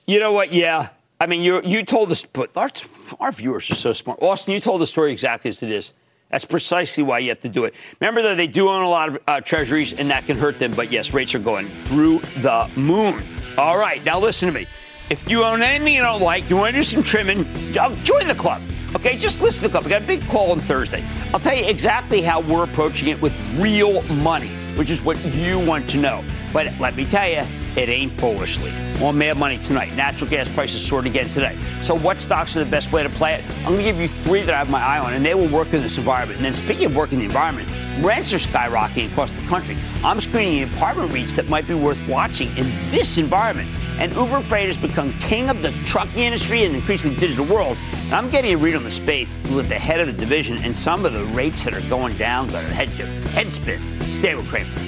You 0.07 0.21
know 0.21 0.33
what? 0.33 0.52
Yeah. 0.52 0.90
I 1.20 1.26
mean, 1.26 1.42
you 1.42 1.60
you 1.64 1.82
told 1.82 2.12
us, 2.12 2.25
but 2.25 2.56
our, 2.56 2.70
our 3.18 3.32
viewers 3.32 3.68
are 3.70 3.75
so 3.75 3.92
smart. 3.92 4.22
Austin, 4.22 4.54
you 4.54 4.60
told 4.60 4.80
the 4.80 4.87
story 4.87 5.10
exactly 5.10 5.48
as 5.48 5.62
it 5.62 5.70
is. 5.70 5.94
That's 6.30 6.44
precisely 6.44 7.02
why 7.02 7.20
you 7.20 7.30
have 7.30 7.40
to 7.40 7.48
do 7.48 7.64
it. 7.64 7.75
Remember 8.00 8.22
that 8.22 8.37
they 8.37 8.46
do 8.46 8.68
own 8.68 8.82
a 8.82 8.88
lot 8.88 9.08
of 9.08 9.18
uh, 9.26 9.40
treasuries, 9.40 9.94
and 9.94 10.10
that 10.10 10.26
can 10.26 10.37
hurt 10.37 10.58
them. 10.58 10.70
But 10.70 10.92
yes, 10.92 11.12
rates 11.12 11.34
are 11.34 11.40
going 11.40 11.68
through 11.68 12.20
the 12.40 12.70
moon. 12.76 13.25
All 13.56 13.78
right, 13.78 14.04
now 14.04 14.20
listen 14.20 14.46
to 14.46 14.54
me. 14.54 14.66
If 15.10 15.28
you 15.28 15.42
own 15.42 15.62
anything 15.62 15.94
you 15.94 16.02
don't 16.02 16.20
like, 16.20 16.48
you 16.50 16.56
want 16.56 16.75
to 16.75 16.80
do 16.80 16.82
some 16.82 17.02
trimming, 17.02 17.42
join 17.72 18.28
the 18.28 18.37
club. 18.37 18.62
Okay, 18.94 19.16
just 19.16 19.40
listen 19.40 19.62
to 19.62 19.68
the 19.68 19.72
club. 19.72 19.84
We 19.84 19.90
got 19.90 20.02
a 20.02 20.06
big 20.06 20.22
call 20.28 20.52
on 20.52 20.60
Thursday. 20.60 21.02
I'll 21.32 21.40
tell 21.40 21.56
you 21.56 21.64
exactly 21.64 22.20
how 22.20 22.40
we're 22.40 22.64
approaching 22.64 23.08
it 23.08 23.20
with 23.20 23.37
real 23.56 24.02
money, 24.02 24.50
which 24.76 24.90
is 24.90 25.02
what 25.02 25.22
you 25.34 25.58
want 25.58 25.88
to 25.90 25.98
know. 25.98 26.22
But 26.52 26.78
let 26.78 26.94
me 26.94 27.06
tell 27.06 27.28
you, 27.28 27.42
it 27.76 27.88
ain't 27.88 28.12
foolishly. 28.12 28.72
On 29.02 29.16
Mad 29.16 29.37
Money 29.37 29.58
tonight, 29.58 29.94
natural 29.94 30.30
gas 30.30 30.48
prices 30.48 30.84
soared 30.84 31.06
again 31.06 31.28
today. 31.30 31.56
So, 31.82 31.96
what 31.96 32.18
stocks 32.18 32.56
are 32.56 32.64
the 32.64 32.70
best 32.70 32.92
way 32.92 33.02
to 33.02 33.10
play 33.10 33.34
it? 33.34 33.44
I'm 33.58 33.72
going 33.72 33.78
to 33.78 33.82
give 33.84 34.00
you 34.00 34.08
three 34.08 34.42
that 34.42 34.54
I 34.54 34.58
have 34.58 34.70
my 34.70 34.82
eye 34.82 34.98
on, 34.98 35.14
and 35.14 35.25
they 35.25 35.34
will 35.34 35.48
work 35.48 35.72
in 35.72 35.82
this 35.82 35.98
environment. 35.98 36.38
And 36.38 36.44
then, 36.44 36.54
speaking 36.54 36.87
of 36.87 36.96
working 36.96 37.18
the 37.18 37.25
environment, 37.25 37.68
rents 38.04 38.32
are 38.32 38.38
skyrocketing 38.38 39.10
across 39.10 39.32
the 39.32 39.42
country. 39.46 39.76
I'm 40.04 40.20
screening 40.20 40.64
apartment 40.64 41.12
REITs 41.12 41.37
that 41.37 41.48
might 41.48 41.68
be 41.68 41.75
worth 41.75 42.00
watching 42.08 42.48
in 42.56 42.66
this 42.90 43.18
environment. 43.18 43.70
And 43.98 44.14
Uber 44.14 44.40
Freight 44.40 44.66
has 44.66 44.78
become 44.78 45.12
king 45.14 45.50
of 45.50 45.62
the 45.62 45.70
trucking 45.84 46.22
industry 46.22 46.62
in 46.62 46.70
an 46.70 46.76
increasingly 46.76 47.16
digital 47.16 47.46
world. 47.46 47.76
And 48.04 48.14
I'm 48.14 48.30
getting 48.30 48.54
a 48.54 48.56
read 48.56 48.76
on 48.76 48.84
the 48.84 48.90
space 48.90 49.28
with 49.52 49.68
the 49.68 49.78
head 49.78 50.00
of 50.00 50.06
the 50.06 50.12
division 50.12 50.58
and 50.58 50.76
some 50.76 51.04
of 51.04 51.12
the 51.12 51.25
rates 51.26 51.64
that 51.64 51.75
are 51.75 51.88
going 51.88 52.16
down. 52.16 52.48
Got 52.48 52.64
a 52.64 52.68
head, 52.68 52.88
head 52.88 53.52
spin. 53.52 54.00
Stay 54.12 54.34
with 54.34 54.48
Cramer. 54.48 54.88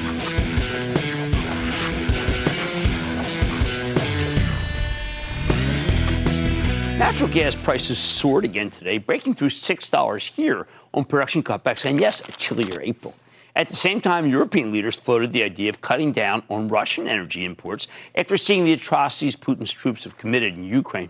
Natural 7.11 7.29
gas 7.29 7.57
prices 7.57 7.99
soared 7.99 8.45
again 8.45 8.69
today, 8.69 8.97
breaking 8.97 9.33
through 9.33 9.49
$6 9.49 10.27
here 10.29 10.65
on 10.93 11.03
production 11.03 11.43
cutbacks, 11.43 11.85
and 11.85 11.99
yes, 11.99 12.21
a 12.21 12.31
chillier 12.31 12.79
April. 12.81 13.13
At 13.53 13.67
the 13.67 13.75
same 13.75 13.99
time, 13.99 14.29
European 14.29 14.71
leaders 14.71 14.97
floated 14.97 15.33
the 15.33 15.43
idea 15.43 15.67
of 15.67 15.81
cutting 15.81 16.13
down 16.13 16.41
on 16.49 16.69
Russian 16.69 17.09
energy 17.09 17.43
imports 17.43 17.89
after 18.15 18.37
seeing 18.37 18.63
the 18.63 18.71
atrocities 18.71 19.35
Putin's 19.35 19.73
troops 19.73 20.05
have 20.05 20.17
committed 20.17 20.55
in 20.55 20.63
Ukraine. 20.63 21.09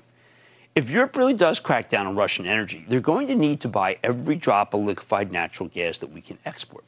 If 0.73 0.89
Europe 0.89 1.15
really 1.15 1.35
does 1.35 1.59
crack 1.59 1.87
down 1.87 2.07
on 2.07 2.15
Russian 2.15 2.47
energy, 2.47 2.83
they're 2.87 2.99
going 2.99 3.27
to 3.27 3.35
need 3.35 3.61
to 3.61 3.67
buy 3.67 3.99
every 4.03 4.35
drop 4.35 4.73
of 4.73 4.81
liquefied 4.81 5.31
natural 5.31 5.69
gas 5.69 5.99
that 5.99 6.11
we 6.11 6.21
can 6.21 6.39
export. 6.45 6.83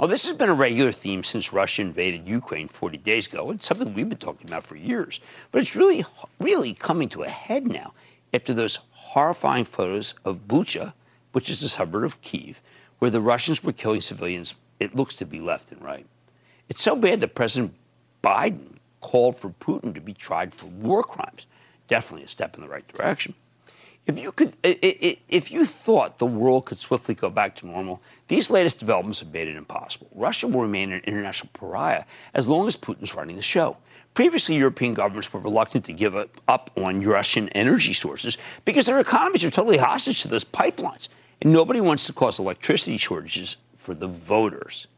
Now, 0.00 0.06
this 0.06 0.26
has 0.26 0.34
been 0.34 0.48
a 0.48 0.54
regular 0.54 0.92
theme 0.92 1.22
since 1.22 1.52
Russia 1.52 1.82
invaded 1.82 2.26
Ukraine 2.26 2.68
40 2.68 2.96
days 2.96 3.26
ago, 3.26 3.50
and 3.50 3.62
something 3.62 3.92
we've 3.92 4.08
been 4.08 4.16
talking 4.16 4.48
about 4.48 4.64
for 4.64 4.76
years. 4.76 5.20
But 5.52 5.60
it's 5.60 5.76
really, 5.76 6.06
really 6.40 6.72
coming 6.72 7.10
to 7.10 7.24
a 7.24 7.28
head 7.28 7.66
now 7.66 7.92
after 8.32 8.52
those 8.52 8.78
horrifying 8.90 9.64
photos 9.64 10.14
of 10.24 10.48
Bucha, 10.48 10.92
which 11.32 11.50
is 11.50 11.62
a 11.62 11.68
suburb 11.68 12.04
of 12.04 12.20
Kiev, 12.20 12.60
where 12.98 13.10
the 13.10 13.20
Russians 13.20 13.62
were 13.62 13.72
killing 13.72 14.00
civilians, 14.00 14.54
it 14.80 14.94
looks 14.94 15.14
to 15.16 15.26
be 15.26 15.40
left 15.40 15.72
and 15.72 15.82
right. 15.82 16.06
It's 16.68 16.82
so 16.82 16.96
bad 16.96 17.20
that 17.20 17.34
President 17.34 17.74
Biden 18.22 18.76
called 19.00 19.36
for 19.36 19.50
Putin 19.50 19.94
to 19.94 20.00
be 20.00 20.12
tried 20.12 20.52
for 20.52 20.66
war 20.66 21.02
crimes. 21.02 21.46
Definitely 21.86 22.24
a 22.24 22.28
step 22.28 22.56
in 22.56 22.62
the 22.62 22.68
right 22.68 22.86
direction. 22.88 23.34
If 24.06 24.18
you 24.18 24.32
could, 24.32 24.56
if 24.62 25.50
you 25.52 25.64
thought 25.66 26.18
the 26.18 26.26
world 26.26 26.64
could 26.64 26.78
swiftly 26.78 27.14
go 27.14 27.28
back 27.28 27.54
to 27.56 27.66
normal, 27.66 28.02
these 28.28 28.48
latest 28.50 28.78
developments 28.78 29.20
have 29.20 29.32
made 29.32 29.48
it 29.48 29.56
impossible. 29.56 30.08
Russia 30.14 30.48
will 30.48 30.62
remain 30.62 30.92
an 30.92 31.02
international 31.04 31.50
pariah 31.52 32.04
as 32.32 32.48
long 32.48 32.66
as 32.66 32.76
Putin's 32.76 33.14
running 33.14 33.36
the 33.36 33.42
show. 33.42 33.76
Previously, 34.18 34.56
European 34.56 34.94
governments 34.94 35.32
were 35.32 35.38
reluctant 35.38 35.84
to 35.84 35.92
give 35.92 36.16
up 36.48 36.70
on 36.76 37.02
Russian 37.02 37.48
energy 37.50 37.92
sources 37.92 38.36
because 38.64 38.86
their 38.86 38.98
economies 38.98 39.44
are 39.44 39.50
totally 39.50 39.76
hostage 39.76 40.22
to 40.22 40.26
those 40.26 40.42
pipelines. 40.42 41.08
And 41.40 41.52
nobody 41.52 41.80
wants 41.80 42.04
to 42.08 42.12
cause 42.12 42.40
electricity 42.40 42.96
shortages 42.96 43.58
for 43.76 43.94
the 43.94 44.08
voters. 44.08 44.88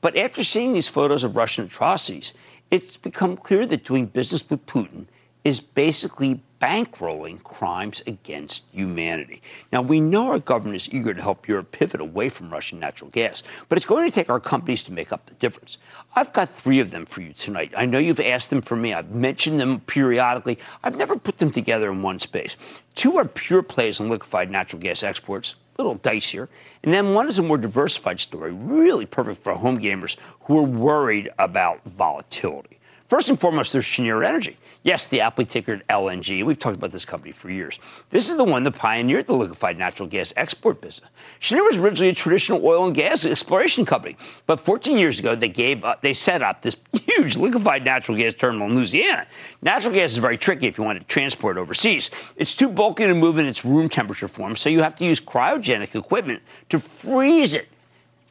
But 0.00 0.16
after 0.16 0.44
seeing 0.44 0.74
these 0.74 0.86
photos 0.86 1.24
of 1.24 1.34
Russian 1.34 1.64
atrocities, 1.64 2.34
it's 2.70 2.96
become 2.96 3.36
clear 3.36 3.66
that 3.66 3.82
doing 3.82 4.06
business 4.06 4.48
with 4.48 4.64
Putin 4.66 5.06
is 5.42 5.58
basically 5.58 6.40
bankrolling 6.60 7.42
crimes 7.42 8.02
against 8.06 8.64
humanity. 8.72 9.40
Now, 9.72 9.82
we 9.82 10.00
know 10.00 10.28
our 10.28 10.38
government 10.38 10.76
is 10.76 10.92
eager 10.92 11.14
to 11.14 11.22
help 11.22 11.46
Europe 11.46 11.70
pivot 11.70 12.00
away 12.00 12.28
from 12.28 12.50
Russian 12.50 12.80
natural 12.80 13.10
gas, 13.10 13.42
but 13.68 13.78
it's 13.78 13.86
going 13.86 14.08
to 14.08 14.14
take 14.14 14.28
our 14.28 14.40
companies 14.40 14.82
to 14.84 14.92
make 14.92 15.12
up 15.12 15.26
the 15.26 15.34
difference. 15.34 15.78
I've 16.16 16.32
got 16.32 16.48
three 16.48 16.80
of 16.80 16.90
them 16.90 17.06
for 17.06 17.20
you 17.20 17.32
tonight. 17.32 17.72
I 17.76 17.86
know 17.86 17.98
you've 17.98 18.20
asked 18.20 18.50
them 18.50 18.60
for 18.60 18.76
me. 18.76 18.92
I've 18.92 19.14
mentioned 19.14 19.60
them 19.60 19.80
periodically. 19.80 20.58
I've 20.82 20.96
never 20.96 21.16
put 21.16 21.38
them 21.38 21.52
together 21.52 21.90
in 21.90 22.02
one 22.02 22.18
space. 22.18 22.56
Two 22.94 23.16
are 23.16 23.24
pure 23.24 23.62
plays 23.62 24.00
on 24.00 24.08
liquefied 24.08 24.50
natural 24.50 24.82
gas 24.82 25.02
exports, 25.02 25.54
a 25.78 25.82
little 25.82 25.98
dicier. 25.98 26.48
And 26.82 26.92
then 26.92 27.14
one 27.14 27.28
is 27.28 27.38
a 27.38 27.42
more 27.42 27.58
diversified 27.58 28.18
story, 28.18 28.52
really 28.52 29.06
perfect 29.06 29.38
for 29.38 29.54
home 29.54 29.78
gamers 29.78 30.16
who 30.42 30.58
are 30.58 30.62
worried 30.62 31.30
about 31.38 31.84
volatility. 31.84 32.78
First 33.06 33.30
and 33.30 33.40
foremost, 33.40 33.72
there's 33.72 33.86
Cheniere 33.86 34.22
Energy. 34.22 34.58
Yes, 34.84 35.06
the 35.06 35.20
aptly 35.20 35.44
tickered 35.44 35.82
LNG. 35.86 36.44
We've 36.44 36.58
talked 36.58 36.76
about 36.76 36.92
this 36.92 37.04
company 37.04 37.32
for 37.32 37.50
years. 37.50 37.78
This 38.10 38.30
is 38.30 38.36
the 38.36 38.44
one 38.44 38.62
that 38.62 38.72
pioneered 38.72 39.26
the 39.26 39.34
liquefied 39.34 39.76
natural 39.76 40.08
gas 40.08 40.32
export 40.36 40.80
business. 40.80 41.10
Cheniere 41.40 41.64
was 41.64 41.78
originally 41.78 42.10
a 42.10 42.14
traditional 42.14 42.64
oil 42.64 42.86
and 42.86 42.94
gas 42.94 43.26
exploration 43.26 43.84
company, 43.84 44.16
but 44.46 44.60
14 44.60 44.96
years 44.96 45.18
ago 45.18 45.34
they 45.34 45.48
gave 45.48 45.84
up, 45.84 46.00
they 46.00 46.12
set 46.12 46.42
up 46.42 46.62
this 46.62 46.76
huge 46.92 47.36
liquefied 47.36 47.84
natural 47.84 48.16
gas 48.16 48.34
terminal 48.34 48.68
in 48.68 48.76
Louisiana. 48.76 49.26
Natural 49.62 49.92
gas 49.92 50.12
is 50.12 50.18
very 50.18 50.38
tricky 50.38 50.68
if 50.68 50.78
you 50.78 50.84
want 50.84 50.98
to 50.98 51.04
transport 51.06 51.56
it 51.56 51.60
overseas. 51.60 52.10
It's 52.36 52.54
too 52.54 52.68
bulky 52.68 53.06
to 53.06 53.14
move 53.14 53.38
in 53.38 53.46
its 53.46 53.64
room 53.64 53.88
temperature 53.88 54.28
form, 54.28 54.54
so 54.54 54.68
you 54.68 54.82
have 54.82 54.94
to 54.96 55.04
use 55.04 55.20
cryogenic 55.20 55.96
equipment 55.96 56.42
to 56.68 56.78
freeze 56.78 57.54
it 57.54 57.68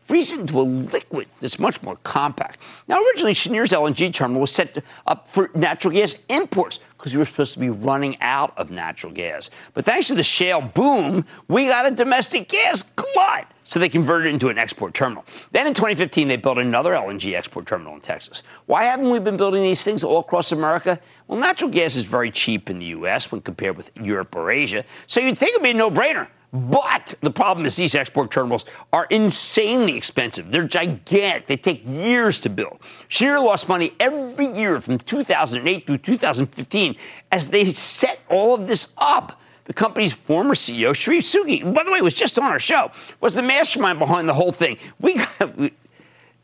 freeze 0.07 0.31
it 0.31 0.39
into 0.39 0.61
a 0.61 0.63
liquid 0.63 1.27
that's 1.41 1.59
much 1.59 1.83
more 1.83 1.97
compact. 1.97 2.59
Now, 2.87 3.03
originally, 3.03 3.33
Cheniere's 3.33 3.71
LNG 3.71 4.13
terminal 4.13 4.39
was 4.39 4.51
set 4.51 4.81
up 5.05 5.27
for 5.27 5.51
natural 5.53 5.93
gas 5.93 6.15
imports 6.29 6.79
because 6.97 7.13
we 7.13 7.19
were 7.19 7.25
supposed 7.25 7.53
to 7.53 7.59
be 7.59 7.69
running 7.69 8.15
out 8.21 8.57
of 8.57 8.71
natural 8.71 9.11
gas. 9.11 9.49
But 9.73 9.83
thanks 9.83 10.07
to 10.07 10.15
the 10.15 10.23
shale 10.23 10.61
boom, 10.61 11.25
we 11.49 11.67
got 11.67 11.85
a 11.85 11.91
domestic 11.91 12.47
gas 12.47 12.83
glut. 12.83 13.47
So 13.65 13.81
they 13.81 13.89
converted 13.89 14.27
it 14.27 14.33
into 14.33 14.47
an 14.47 14.57
export 14.57 14.93
terminal. 14.93 15.25
Then 15.51 15.67
in 15.67 15.73
2015, 15.73 16.29
they 16.29 16.37
built 16.37 16.57
another 16.57 16.91
LNG 16.91 17.35
export 17.35 17.65
terminal 17.65 17.93
in 17.95 17.99
Texas. 17.99 18.43
Why 18.65 18.85
haven't 18.85 19.09
we 19.09 19.19
been 19.19 19.35
building 19.35 19.61
these 19.61 19.83
things 19.83 20.05
all 20.05 20.19
across 20.19 20.53
America? 20.53 20.97
Well, 21.27 21.37
natural 21.37 21.69
gas 21.69 21.97
is 21.97 22.03
very 22.03 22.31
cheap 22.31 22.69
in 22.69 22.79
the 22.79 22.85
U.S. 22.85 23.29
when 23.29 23.41
compared 23.41 23.75
with 23.75 23.91
Europe 24.01 24.33
or 24.37 24.51
Asia. 24.51 24.85
So 25.05 25.19
you'd 25.19 25.37
think 25.37 25.51
it'd 25.51 25.63
be 25.63 25.71
a 25.71 25.73
no 25.73 25.91
brainer. 25.91 26.29
But 26.53 27.13
the 27.21 27.31
problem 27.31 27.65
is 27.65 27.75
these 27.75 27.93
export 27.93 28.31
terminals 28.31 28.65
are 28.93 29.05
insanely 29.09 29.97
expensive. 29.97 30.49
They're 30.49 30.63
gigantic. 30.63 31.47
They 31.47 31.57
take 31.57 31.83
years 31.85 32.39
to 32.41 32.49
build. 32.49 32.79
Cheniere 33.09 33.43
lost 33.43 33.67
money 33.67 33.91
every 33.99 34.47
year 34.55 34.79
from 34.79 34.97
2008 34.97 35.85
through 35.85 35.97
2015 35.97 36.95
as 37.31 37.49
they 37.49 37.65
set 37.65 38.21
all 38.29 38.55
of 38.55 38.67
this 38.67 38.93
up. 38.97 39.41
The 39.65 39.73
company's 39.73 40.13
former 40.13 40.53
CEO, 40.53 40.91
Charif 40.91 41.23
Souki, 41.23 41.73
by 41.73 41.83
the 41.83 41.91
way, 41.91 42.01
was 42.01 42.13
just 42.13 42.39
on 42.39 42.45
our 42.45 42.59
show, 42.59 42.89
was 43.19 43.35
the 43.35 43.41
mastermind 43.41 43.99
behind 43.99 44.29
the 44.29 44.33
whole 44.33 44.53
thing. 44.53 44.77
We, 45.01 45.15
got, 45.15 45.57
we 45.57 45.73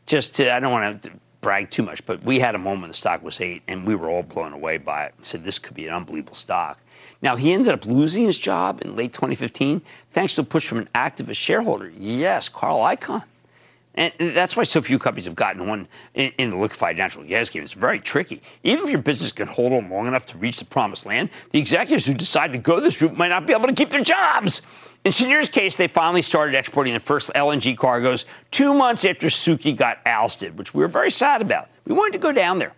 just 0.04 0.34
to, 0.36 0.54
I 0.54 0.60
don't 0.60 0.70
want 0.70 1.02
to 1.04 1.10
brag 1.40 1.70
too 1.70 1.82
much, 1.82 2.04
but 2.04 2.22
we 2.22 2.38
had 2.38 2.54
a 2.54 2.58
moment 2.58 2.92
the 2.92 2.96
stock 2.96 3.22
was 3.22 3.40
eight, 3.40 3.62
and 3.66 3.86
we 3.86 3.94
were 3.94 4.10
all 4.10 4.22
blown 4.22 4.52
away 4.52 4.76
by 4.76 5.06
it. 5.06 5.14
Said 5.22 5.42
this 5.42 5.58
could 5.58 5.74
be 5.74 5.86
an 5.86 5.94
unbelievable 5.94 6.34
stock. 6.34 6.80
Now, 7.24 7.36
he 7.36 7.54
ended 7.54 7.72
up 7.72 7.86
losing 7.86 8.24
his 8.24 8.38
job 8.38 8.82
in 8.82 8.96
late 8.96 9.14
2015 9.14 9.80
thanks 10.10 10.34
to 10.34 10.42
a 10.42 10.44
push 10.44 10.68
from 10.68 10.76
an 10.76 10.90
activist 10.94 11.36
shareholder. 11.36 11.90
Yes, 11.98 12.50
Carl 12.50 12.80
Icahn. 12.80 13.24
And 13.94 14.12
that's 14.18 14.56
why 14.56 14.64
so 14.64 14.82
few 14.82 14.98
companies 14.98 15.24
have 15.24 15.36
gotten 15.36 15.66
one 15.66 15.88
in, 16.14 16.50
the 16.50 16.56
liquefied 16.56 16.96
natural 16.98 17.24
gas 17.24 17.48
game. 17.48 17.62
It's 17.62 17.72
very 17.72 18.00
tricky. 18.00 18.42
Even 18.62 18.84
if 18.84 18.90
your 18.90 19.00
business 19.00 19.32
can 19.32 19.46
hold 19.46 19.72
on 19.72 19.88
long 19.88 20.06
enough 20.06 20.26
to 20.26 20.38
reach 20.38 20.58
the 20.58 20.64
promised 20.66 21.06
land, 21.06 21.30
the 21.52 21.60
executives 21.60 22.04
who 22.04 22.12
decide 22.12 22.52
to 22.52 22.58
go 22.58 22.80
this 22.80 23.00
route 23.00 23.16
might 23.16 23.28
not 23.28 23.46
be 23.46 23.54
able 23.54 23.68
to 23.68 23.74
keep 23.74 23.90
their 23.90 24.02
jobs. 24.02 24.60
In 25.04 25.12
Cheniere's 25.12 25.48
case, 25.48 25.76
they 25.76 25.86
finally 25.86 26.22
started 26.22 26.56
exporting 26.56 26.92
the 26.92 27.00
first 27.00 27.32
LNG 27.34 27.76
cargoes 27.76 28.26
two 28.50 28.74
months 28.74 29.04
after 29.04 29.28
Souki 29.28 29.74
got 29.74 29.98
ousted, 30.04 30.58
which 30.58 30.74
we 30.74 30.82
were 30.82 30.88
very 30.88 31.10
sad 31.10 31.40
about. 31.40 31.70
We 31.86 31.94
wanted 31.94 32.14
to 32.14 32.18
go 32.18 32.32
down 32.32 32.58
there. 32.58 32.74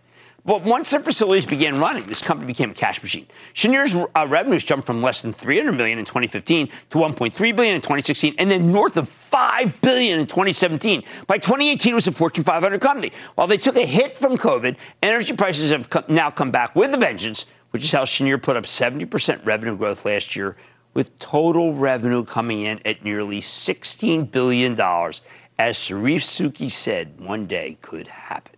But 0.47 0.63
once 0.63 0.93
their 0.93 1.01
facilities 1.01 1.45
began 1.45 1.81
running, 1.81 2.05
this 2.05 2.23
company 2.23 2.47
became 2.47 2.71
a 2.71 2.75
cash 2.75 3.03
machine. 3.03 3.27
Cheniere's 3.53 3.97
uh, 3.97 4.27
revenues 4.29 4.63
jumped 4.63 4.87
from 4.87 5.03
less 5.03 5.21
than 5.21 5.33
300 5.33 5.73
million 5.73 5.99
in 5.99 6.05
2015 6.05 6.69
to 6.91 6.99
1.3 6.99 7.57
billion 7.57 7.75
in 7.75 7.81
2016, 7.81 8.37
and 8.39 8.49
then 8.49 8.71
north 8.71 8.97
of 8.97 9.09
5 9.09 9.81
billion 9.81 10.21
in 10.21 10.27
2017. 10.29 11.03
By 11.27 11.39
2018, 11.39 11.91
it 11.91 11.95
was 11.97 12.07
a 12.07 12.13
Fortune 12.13 12.45
500 12.45 12.81
company. 12.81 13.11
While 13.35 13.49
they 13.49 13.57
took 13.57 13.75
a 13.75 13.85
hit 13.85 14.17
from 14.17 14.39
COVID, 14.39 14.77
energy 15.03 15.35
prices 15.35 15.71
have 15.71 15.91
come, 15.91 16.05
now 16.07 16.31
come 16.31 16.53
back 16.53 16.77
with 16.77 16.95
a 16.95 16.97
vengeance, 16.97 17.47
which 17.73 17.83
is 17.83 17.91
how 17.91 18.05
Cheniere 18.05 18.39
put 18.39 18.57
up 18.57 18.65
70% 18.65 19.45
revenue 19.45 19.77
growth 19.77 20.05
last 20.05 20.37
year, 20.37 20.57
with 20.95 21.19
total 21.19 21.75
revenue 21.75 22.25
coming 22.25 22.63
in 22.63 22.81
at 22.87 23.05
nearly 23.05 23.41
16 23.41 24.27
billion 24.27 24.77
dollars, 24.77 25.23
as 25.59 25.77
Charif 25.77 26.21
Souki 26.21 26.71
said 26.71 27.21
one 27.21 27.47
day 27.47 27.79
could 27.83 28.07
happen. 28.07 28.56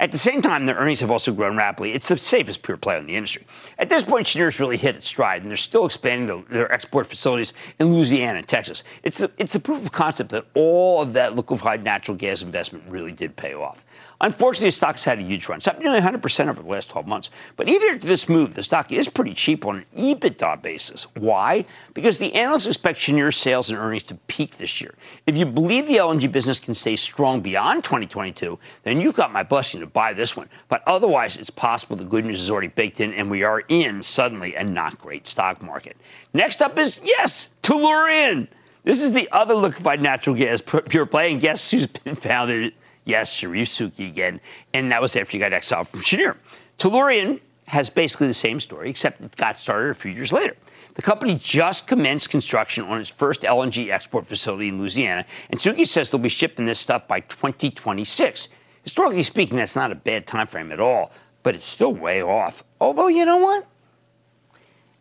At 0.00 0.12
the 0.12 0.18
same 0.18 0.42
time, 0.42 0.66
their 0.66 0.76
earnings 0.76 1.00
have 1.00 1.10
also 1.10 1.32
grown 1.32 1.56
rapidly. 1.56 1.92
It's 1.92 2.08
the 2.08 2.16
safest 2.16 2.62
pure 2.62 2.76
play 2.76 2.98
in 2.98 3.06
the 3.06 3.16
industry. 3.16 3.46
At 3.78 3.88
this 3.88 4.04
point, 4.04 4.26
Cheniere's 4.26 4.60
really 4.60 4.76
hit 4.76 4.96
its 4.96 5.06
stride, 5.06 5.42
and 5.42 5.50
they're 5.50 5.56
still 5.56 5.86
expanding 5.86 6.26
the, 6.26 6.52
their 6.52 6.72
export 6.72 7.06
facilities 7.06 7.54
in 7.78 7.92
Louisiana 7.92 8.38
and 8.38 8.48
Texas. 8.48 8.84
It's 9.02 9.18
the, 9.18 9.30
it's 9.38 9.52
the 9.52 9.60
proof 9.60 9.84
of 9.84 9.92
concept 9.92 10.30
that 10.30 10.46
all 10.54 11.02
of 11.02 11.12
that 11.14 11.36
liquefied 11.36 11.84
natural 11.84 12.16
gas 12.16 12.42
investment 12.42 12.84
really 12.88 13.12
did 13.12 13.36
pay 13.36 13.54
off. 13.54 13.84
Unfortunately, 14.20 14.68
the 14.68 14.72
stock 14.72 14.94
has 14.94 15.04
had 15.04 15.18
a 15.18 15.22
huge 15.22 15.48
run. 15.48 15.58
It's 15.58 15.68
up 15.68 15.78
nearly 15.78 16.00
100% 16.00 16.48
over 16.48 16.62
the 16.62 16.68
last 16.68 16.90
12 16.90 17.06
months. 17.06 17.30
But 17.56 17.68
even 17.68 17.94
after 17.94 18.08
this 18.08 18.28
move, 18.28 18.54
the 18.54 18.62
stock 18.62 18.90
is 18.90 19.08
pretty 19.08 19.34
cheap 19.34 19.66
on 19.66 19.76
an 19.76 19.86
EBITDA 19.96 20.62
basis. 20.62 21.06
Why? 21.14 21.66
Because 21.92 22.18
the 22.18 22.34
analysts 22.34 22.66
expect 22.66 22.98
Cheniere 22.98 23.30
sales 23.30 23.70
and 23.70 23.78
earnings 23.78 24.04
to 24.04 24.14
peak 24.26 24.56
this 24.56 24.80
year. 24.80 24.94
If 25.26 25.36
you 25.36 25.44
believe 25.44 25.86
the 25.86 25.96
LNG 25.96 26.30
business 26.32 26.60
can 26.60 26.74
stay 26.74 26.96
strong 26.96 27.40
beyond 27.40 27.84
2022, 27.84 28.58
then 28.84 29.00
you've 29.00 29.14
got 29.14 29.32
my 29.32 29.42
blessing 29.42 29.80
to 29.80 29.86
buy 29.86 30.12
this 30.14 30.36
one. 30.36 30.48
But 30.68 30.82
otherwise, 30.86 31.36
it's 31.36 31.50
possible 31.50 31.96
the 31.96 32.04
good 32.04 32.24
news 32.24 32.40
is 32.40 32.50
already 32.50 32.68
baked 32.68 33.00
in 33.00 33.12
and 33.12 33.30
we 33.30 33.42
are 33.42 33.60
in 33.68 34.02
suddenly 34.02 34.54
a 34.54 34.64
not 34.64 34.98
great 34.98 35.26
stock 35.26 35.62
market. 35.62 35.96
Next 36.32 36.62
up 36.62 36.78
is, 36.78 37.00
yes, 37.04 37.50
Tellurian. 37.62 38.48
This 38.86 39.02
is 39.02 39.12
the 39.12 39.28
other 39.32 39.54
liquefied 39.54 40.00
natural 40.00 40.36
gas 40.36 40.60
pure 40.60 41.06
play, 41.06 41.32
and 41.32 41.40
guess 41.40 41.72
who's 41.72 41.88
been 41.88 42.14
founded? 42.14 42.72
Yes, 43.06 43.32
Souki 43.40 44.08
again. 44.08 44.40
And 44.74 44.92
that 44.92 45.00
was 45.00 45.16
after 45.16 45.36
you 45.36 45.42
got 45.42 45.52
exiled 45.52 45.88
from 45.88 46.00
Cheniere. 46.00 46.36
Tellurian 46.78 47.40
has 47.68 47.88
basically 47.88 48.26
the 48.26 48.34
same 48.34 48.60
story, 48.60 48.90
except 48.90 49.20
it 49.20 49.34
got 49.36 49.56
started 49.56 49.90
a 49.90 49.94
few 49.94 50.10
years 50.10 50.32
later. 50.32 50.56
The 50.94 51.02
company 51.02 51.38
just 51.40 51.86
commenced 51.86 52.30
construction 52.30 52.84
on 52.84 53.00
its 53.00 53.08
first 53.08 53.42
LNG 53.42 53.90
export 53.90 54.26
facility 54.26 54.68
in 54.68 54.78
Louisiana, 54.78 55.24
and 55.50 55.58
Souki 55.60 55.86
says 55.86 56.10
they'll 56.10 56.20
be 56.20 56.28
shipping 56.28 56.66
this 56.66 56.80
stuff 56.80 57.06
by 57.06 57.20
2026. 57.20 58.48
Historically 58.82 59.22
speaking, 59.22 59.56
that's 59.56 59.76
not 59.76 59.92
a 59.92 59.96
bad 59.96 60.26
time 60.26 60.46
frame 60.46 60.72
at 60.72 60.80
all, 60.80 61.12
but 61.42 61.54
it's 61.54 61.66
still 61.66 61.92
way 61.92 62.22
off. 62.22 62.64
Although, 62.80 63.08
you 63.08 63.24
know 63.24 63.38
what? 63.38 63.66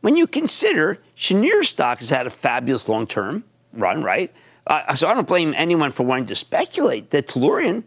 When 0.02 0.16
you 0.16 0.28
consider 0.28 1.02
Cheniere 1.16 1.64
stock 1.64 2.00
has 2.00 2.12
had 2.12 2.28
a 2.28 2.30
fabulous 2.30 2.88
long 2.88 3.08
term 3.08 3.44
run, 3.74 4.04
right? 4.04 4.32
Uh, 4.68 4.94
so 4.96 5.08
I 5.08 5.14
don't 5.14 5.28
blame 5.28 5.54
anyone 5.56 5.92
for 5.92 6.04
wanting 6.04 6.26
to 6.28 6.36
speculate 6.36 7.12
that 7.12 7.28
Tellurian 7.28 7.84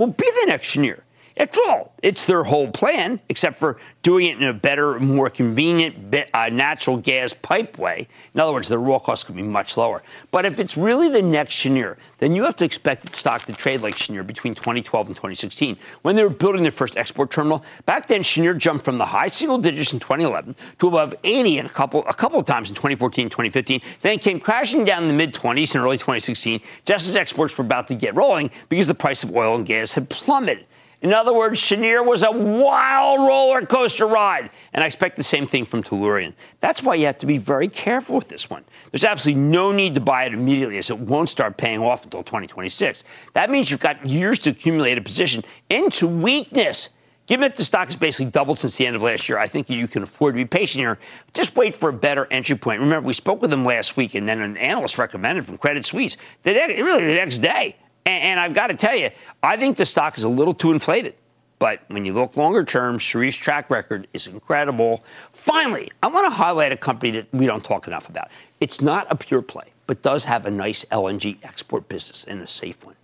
will 0.00 0.08
be 0.08 0.28
the 0.40 0.46
next 0.48 0.68
Cheniere. 0.68 1.04
After 1.40 1.60
all, 1.70 1.94
it's 2.02 2.26
their 2.26 2.44
whole 2.44 2.68
plan, 2.70 3.18
except 3.30 3.56
for 3.56 3.78
doing 4.02 4.26
it 4.26 4.36
in 4.36 4.42
a 4.42 4.52
better, 4.52 5.00
more 5.00 5.30
convenient 5.30 6.14
uh, 6.34 6.50
natural 6.50 6.98
gas 6.98 7.32
pipe 7.32 7.78
way. 7.78 8.08
In 8.34 8.40
other 8.40 8.52
words, 8.52 8.68
their 8.68 8.78
raw 8.78 8.98
costs 8.98 9.24
could 9.24 9.36
be 9.36 9.42
much 9.42 9.78
lower. 9.78 10.02
But 10.32 10.44
if 10.44 10.60
it's 10.60 10.76
really 10.76 11.08
the 11.08 11.22
next 11.22 11.54
Cheniere, 11.54 11.96
then 12.18 12.34
you 12.34 12.42
have 12.42 12.56
to 12.56 12.66
expect 12.66 13.06
the 13.06 13.16
stock 13.16 13.40
to 13.46 13.54
trade 13.54 13.80
like 13.80 13.94
Cheniere 13.96 14.22
between 14.22 14.54
2012 14.54 15.06
and 15.06 15.16
2016, 15.16 15.78
when 16.02 16.14
they 16.14 16.22
were 16.22 16.28
building 16.28 16.60
their 16.60 16.70
first 16.70 16.98
export 16.98 17.30
terminal. 17.30 17.64
Back 17.86 18.06
then, 18.06 18.22
Cheniere 18.22 18.52
jumped 18.52 18.84
from 18.84 18.98
the 18.98 19.06
high 19.06 19.28
single 19.28 19.56
digits 19.56 19.94
in 19.94 19.98
2011 19.98 20.54
to 20.80 20.88
above 20.88 21.14
80 21.24 21.56
in 21.56 21.64
a 21.64 21.70
couple, 21.70 22.04
a 22.06 22.12
couple 22.12 22.38
of 22.38 22.44
times 22.44 22.68
in 22.68 22.74
2014 22.74 23.30
2015. 23.30 23.80
Then 24.02 24.18
came 24.18 24.40
crashing 24.40 24.84
down 24.84 25.04
in 25.04 25.08
the 25.08 25.14
mid 25.14 25.32
20s 25.32 25.74
in 25.74 25.80
early 25.80 25.96
2016, 25.96 26.60
just 26.84 27.08
as 27.08 27.16
exports 27.16 27.56
were 27.56 27.64
about 27.64 27.88
to 27.88 27.94
get 27.94 28.14
rolling 28.14 28.50
because 28.68 28.88
the 28.88 28.94
price 28.94 29.24
of 29.24 29.34
oil 29.34 29.54
and 29.54 29.64
gas 29.64 29.94
had 29.94 30.10
plummeted. 30.10 30.66
In 31.02 31.14
other 31.14 31.32
words, 31.32 31.58
Cheniere 31.58 32.04
was 32.04 32.22
a 32.22 32.30
wild 32.30 33.20
roller 33.20 33.64
coaster 33.64 34.06
ride. 34.06 34.50
And 34.74 34.84
I 34.84 34.86
expect 34.86 35.16
the 35.16 35.22
same 35.22 35.46
thing 35.46 35.64
from 35.64 35.82
Tellurian. 35.82 36.34
That's 36.60 36.82
why 36.82 36.96
you 36.96 37.06
have 37.06 37.18
to 37.18 37.26
be 37.26 37.38
very 37.38 37.68
careful 37.68 38.16
with 38.16 38.28
this 38.28 38.50
one. 38.50 38.64
There's 38.90 39.04
absolutely 39.04 39.42
no 39.42 39.72
need 39.72 39.94
to 39.94 40.00
buy 40.00 40.24
it 40.24 40.34
immediately 40.34 40.76
as 40.76 40.90
it 40.90 40.98
won't 40.98 41.30
start 41.30 41.56
paying 41.56 41.80
off 41.80 42.04
until 42.04 42.22
2026. 42.22 43.04
That 43.32 43.50
means 43.50 43.70
you've 43.70 43.80
got 43.80 44.04
years 44.04 44.38
to 44.40 44.50
accumulate 44.50 44.98
a 44.98 45.00
position 45.00 45.42
into 45.70 46.06
weakness. 46.06 46.90
Given 47.26 47.42
that 47.42 47.56
the 47.56 47.64
stock 47.64 47.86
has 47.86 47.96
basically 47.96 48.30
doubled 48.32 48.58
since 48.58 48.76
the 48.76 48.86
end 48.86 48.96
of 48.96 49.02
last 49.02 49.28
year, 49.28 49.38
I 49.38 49.46
think 49.46 49.70
you 49.70 49.86
can 49.86 50.02
afford 50.02 50.34
to 50.34 50.36
be 50.36 50.44
patient 50.44 50.80
here. 50.80 50.98
Just 51.32 51.56
wait 51.56 51.74
for 51.76 51.88
a 51.88 51.92
better 51.92 52.26
entry 52.30 52.56
point. 52.56 52.80
Remember, 52.80 53.06
we 53.06 53.12
spoke 53.12 53.40
with 53.40 53.50
them 53.50 53.64
last 53.64 53.96
week, 53.96 54.16
and 54.16 54.28
then 54.28 54.40
an 54.40 54.56
analyst 54.56 54.98
recommended 54.98 55.46
from 55.46 55.56
Credit 55.56 55.86
Suisse 55.86 56.16
that 56.42 56.56
really 56.56 57.06
the 57.06 57.14
next 57.14 57.38
day 57.38 57.76
and, 58.06 58.22
and 58.22 58.40
I've 58.40 58.54
got 58.54 58.68
to 58.68 58.74
tell 58.74 58.96
you, 58.96 59.10
I 59.42 59.56
think 59.56 59.76
the 59.76 59.86
stock 59.86 60.18
is 60.18 60.24
a 60.24 60.28
little 60.28 60.54
too 60.54 60.72
inflated. 60.72 61.14
But 61.58 61.82
when 61.88 62.06
you 62.06 62.14
look 62.14 62.38
longer 62.38 62.64
term, 62.64 62.98
Charif's 62.98 63.36
track 63.36 63.68
record 63.68 64.08
is 64.14 64.26
incredible. 64.26 65.04
Finally, 65.32 65.92
I 66.02 66.06
want 66.06 66.26
to 66.26 66.34
highlight 66.34 66.72
a 66.72 66.76
company 66.76 67.12
that 67.12 67.26
we 67.32 67.44
don't 67.44 67.62
talk 67.62 67.86
enough 67.86 68.08
about. 68.08 68.28
It's 68.60 68.80
not 68.80 69.06
a 69.10 69.14
pure 69.14 69.42
play, 69.42 69.66
but 69.86 70.00
does 70.00 70.24
have 70.24 70.46
a 70.46 70.50
nice 70.50 70.86
LNG 70.86 71.36
export 71.42 71.86
business 71.88 72.24
and 72.24 72.40
a 72.40 72.46
safe 72.46 72.82
one. 72.84 72.94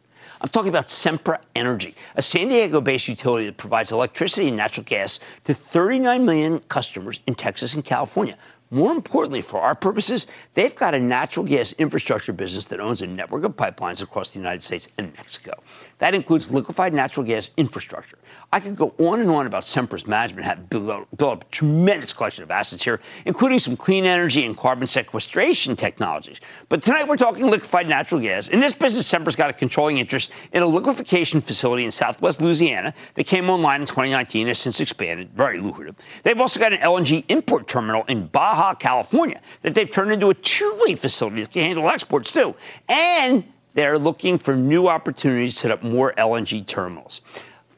I'm 0.41 0.49
talking 0.49 0.71
about 0.71 0.87
Sempra 0.89 1.39
Energy, 1.55 1.95
a 2.15 2.23
San 2.23 2.49
Diego 2.49 2.81
based 2.81 3.09
utility 3.09 3.47
that 3.47 3.57
provides 3.57 3.93
electricity 3.93 4.49
and 4.49 4.57
natural 4.57 4.85
gas 4.85 5.21
to 5.45 5.55
39 5.55 6.25
million 6.25 6.59
customers 6.61 7.21
in 7.27 7.35
Texas 7.35 7.75
and 7.75 7.85
California. 7.85 8.37
More 8.71 8.93
importantly, 8.93 9.43
for 9.43 9.61
our 9.61 9.77
purposes, 9.77 10.27
they've 10.55 10.75
got 10.75 10.93
a 10.95 10.99
natural 10.99 11.47
gas 11.47 11.73
infrastructure 11.75 12.33
business 12.33 12.65
that 12.67 12.81
owns 12.81 13.01
a 13.01 13.07
network 13.07 13.45
of 13.45 13.57
pipelines 13.57 14.03
across 14.03 14.31
the 14.31 14.41
United 14.41 14.63
States 14.63 14.89
and 14.99 15.13
Mexico. 15.17 15.53
That 15.99 16.15
includes 16.15 16.51
liquefied 16.51 16.93
natural 16.93 17.25
gas 17.25 17.51
infrastructure. 17.57 18.19
I 18.53 18.61
could 18.61 18.77
go 18.77 18.95
on 18.99 19.21
and 19.21 19.31
on 19.31 19.47
about 19.47 19.63
Sempra's 19.63 20.07
management 20.07 20.47
have 20.47 20.69
built, 20.69 21.07
up 21.21 21.45
a 21.45 21.47
tremendous 21.51 22.13
collection 22.13 22.45
of 22.45 22.51
assets 22.51 22.83
here, 22.83 23.01
including 23.25 23.59
some 23.59 23.77
clean 23.77 24.05
energy 24.05 24.45
and 24.45 24.57
carbon 24.57 24.87
sequestration 24.87 25.75
technologies. 25.77 26.41
But 26.69 26.83
tonight 26.83 27.09
we're 27.09 27.17
talking 27.17 27.47
liquefied 27.47 27.89
natural 27.89 28.21
gas. 28.21 28.49
In 28.49 28.61
this 28.61 28.73
business, 28.73 29.11
Sempra's 29.11 29.37
got 29.37 29.51
a 29.51 29.53
controlling 29.53 29.99
interest 29.99 30.33
in 30.53 30.63
a 30.63 30.67
liquefaction 30.67 31.41
facility 31.41 31.85
in 31.85 31.91
southwest 31.91 32.41
Louisiana 32.41 32.95
that 33.15 33.27
came 33.27 33.51
online 33.51 33.81
in 33.81 33.87
2019 33.87 34.43
and 34.43 34.49
has 34.49 34.59
since 34.59 34.81
expanded, 34.81 35.31
very 35.31 35.59
lucrative. 35.59 35.97
They've 36.23 36.41
also 36.41 36.61
got 36.61 36.73
an 36.73 36.81
LNG 36.81 37.25
import 37.29 37.69
terminal 37.69 38.05
in 38.05 38.27
Baja, 38.27 38.66
California 38.75 39.41
that 39.63 39.75
they've 39.75 39.91
turned 39.91 40.13
into 40.13 40.31
a 40.31 40.35
two-way 40.35 40.95
facility 40.95 41.43
that 41.43 41.53
can 41.53 41.63
handle 41.63 41.89
exports 41.89 42.33
too. 42.33 42.55
And 42.89 43.45
they're 43.75 43.99
looking 43.99 44.39
for 44.39 44.57
new 44.57 44.89
opportunities 44.89 45.55
to 45.55 45.61
set 45.61 45.71
up 45.71 45.83
more 45.83 46.15
LNG 46.15 46.67
terminals. 46.67 47.21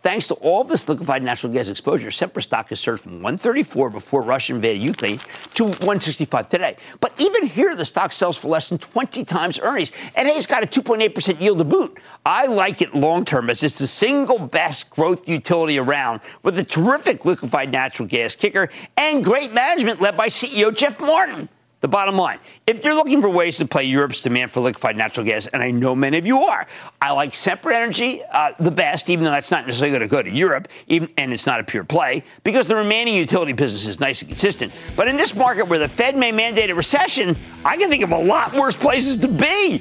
Thanks 0.09 0.29
to 0.29 0.35
all 0.37 0.64
this 0.64 0.88
liquefied 0.88 1.23
natural 1.23 1.53
gas 1.53 1.68
exposure, 1.68 2.09
Sempra 2.09 2.42
stock 2.42 2.71
has 2.71 2.81
surged 2.81 3.03
from 3.03 3.21
134 3.21 3.90
before 3.90 4.23
Russia 4.23 4.55
invaded 4.55 4.83
Ukraine 4.83 5.18
to 5.53 5.64
165 5.64 6.49
today. 6.49 6.79
But 6.99 7.12
even 7.18 7.47
here, 7.47 7.77
the 7.77 7.85
stock 7.85 8.12
sells 8.12 8.38
for 8.38 8.49
less 8.49 8.71
than 8.71 8.79
20 8.79 9.23
times 9.27 9.61
earnings, 9.61 9.92
and 10.14 10.27
it's 10.27 10.47
got 10.47 10.62
a 10.62 10.66
2.8% 10.66 11.42
yield 11.42 11.59
to 11.59 11.64
boot. 11.64 11.99
I 12.25 12.47
like 12.47 12.81
it 12.81 12.94
long 12.94 13.27
term 13.27 13.51
as 13.51 13.62
it's 13.62 13.81
the 13.81 13.87
single 13.87 14.38
best 14.38 14.88
growth 14.88 15.29
utility 15.29 15.79
around 15.79 16.23
with 16.42 16.59
a 16.59 16.64
terrific 16.64 17.27
liquefied 17.27 17.71
natural 17.71 18.09
gas 18.09 18.35
kicker 18.35 18.71
and 18.97 19.23
great 19.23 19.53
management 19.53 20.01
led 20.01 20.16
by 20.16 20.29
CEO 20.29 20.75
Jeff 20.75 20.99
Martin. 20.99 21.51
The 21.80 21.86
bottom 21.86 22.16
line, 22.16 22.40
if 22.66 22.82
you're 22.82 22.94
looking 22.94 23.20
for 23.20 23.30
ways 23.30 23.58
to 23.58 23.66
play 23.66 23.84
Europe's 23.84 24.20
demand 24.20 24.50
for 24.50 24.60
liquefied 24.60 24.96
natural 24.96 25.24
gas, 25.24 25.46
and 25.46 25.62
I 25.62 25.70
know 25.70 25.94
many 25.94 26.18
of 26.18 26.26
you 26.26 26.42
are, 26.42 26.66
I 27.00 27.12
like 27.12 27.34
Sempra 27.34 27.72
Energy 27.72 28.20
uh, 28.32 28.50
the 28.58 28.72
best, 28.72 29.08
even 29.08 29.24
though 29.24 29.30
that's 29.30 29.52
not 29.52 29.64
necessarily 29.64 29.96
going 29.96 30.08
to 30.08 30.12
go 30.12 30.20
to 30.20 30.28
Europe, 30.28 30.66
even, 30.88 31.08
and 31.16 31.32
it's 31.32 31.46
not 31.46 31.60
a 31.60 31.62
pure 31.62 31.84
play, 31.84 32.24
because 32.42 32.66
the 32.66 32.74
remaining 32.74 33.14
utility 33.14 33.52
business 33.52 33.86
is 33.86 34.00
nice 34.00 34.22
and 34.22 34.28
consistent. 34.28 34.72
But 34.96 35.06
in 35.06 35.16
this 35.16 35.36
market 35.36 35.68
where 35.68 35.78
the 35.78 35.86
Fed 35.86 36.16
may 36.16 36.32
mandate 36.32 36.68
a 36.68 36.74
recession, 36.74 37.38
I 37.64 37.76
can 37.76 37.88
think 37.88 38.02
of 38.02 38.10
a 38.10 38.18
lot 38.18 38.52
worse 38.54 38.74
places 38.74 39.16
to 39.18 39.28
be. 39.28 39.80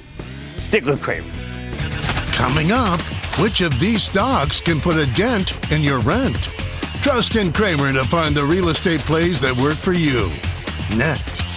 Stick 0.54 0.86
with 0.86 1.02
Cramer. 1.02 1.32
Coming 2.34 2.72
up, 2.72 3.02
which 3.40 3.62
of 3.62 3.80
these 3.80 4.04
stocks 4.04 4.62
can 4.62 4.80
put 4.80 4.98
a 4.98 5.08
dent 5.16 5.72
in 5.72 5.82
your 5.82 5.98
rent? 6.02 6.44
Trust 7.02 7.38
in 7.38 7.52
Cramer 7.52 7.92
to 7.94 8.04
find 8.04 8.36
the 8.36 8.44
real 8.44 8.70
estate 8.70 9.00
plays 9.00 9.42
that 9.42 9.58
work 9.58 9.78
for 9.78 9.94
you. 9.94 10.30
Next. 10.96 11.57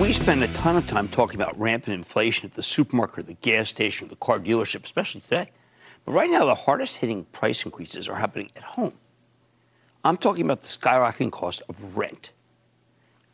We 0.00 0.12
spend 0.12 0.42
a 0.42 0.48
ton 0.48 0.76
of 0.76 0.88
time 0.88 1.06
talking 1.06 1.40
about 1.40 1.56
rampant 1.58 1.94
inflation 1.94 2.50
at 2.50 2.56
the 2.56 2.64
supermarket, 2.64 3.28
the 3.28 3.34
gas 3.34 3.68
station, 3.68 4.08
the 4.08 4.16
car 4.16 4.40
dealership, 4.40 4.82
especially 4.82 5.20
today. 5.20 5.50
But 6.04 6.12
right 6.12 6.28
now, 6.28 6.44
the 6.46 6.54
hardest 6.54 6.96
hitting 6.96 7.26
price 7.26 7.64
increases 7.64 8.08
are 8.08 8.16
happening 8.16 8.50
at 8.56 8.64
home. 8.64 8.94
I'm 10.02 10.16
talking 10.16 10.44
about 10.44 10.62
the 10.62 10.66
skyrocketing 10.66 11.30
cost 11.30 11.62
of 11.68 11.96
rent, 11.96 12.32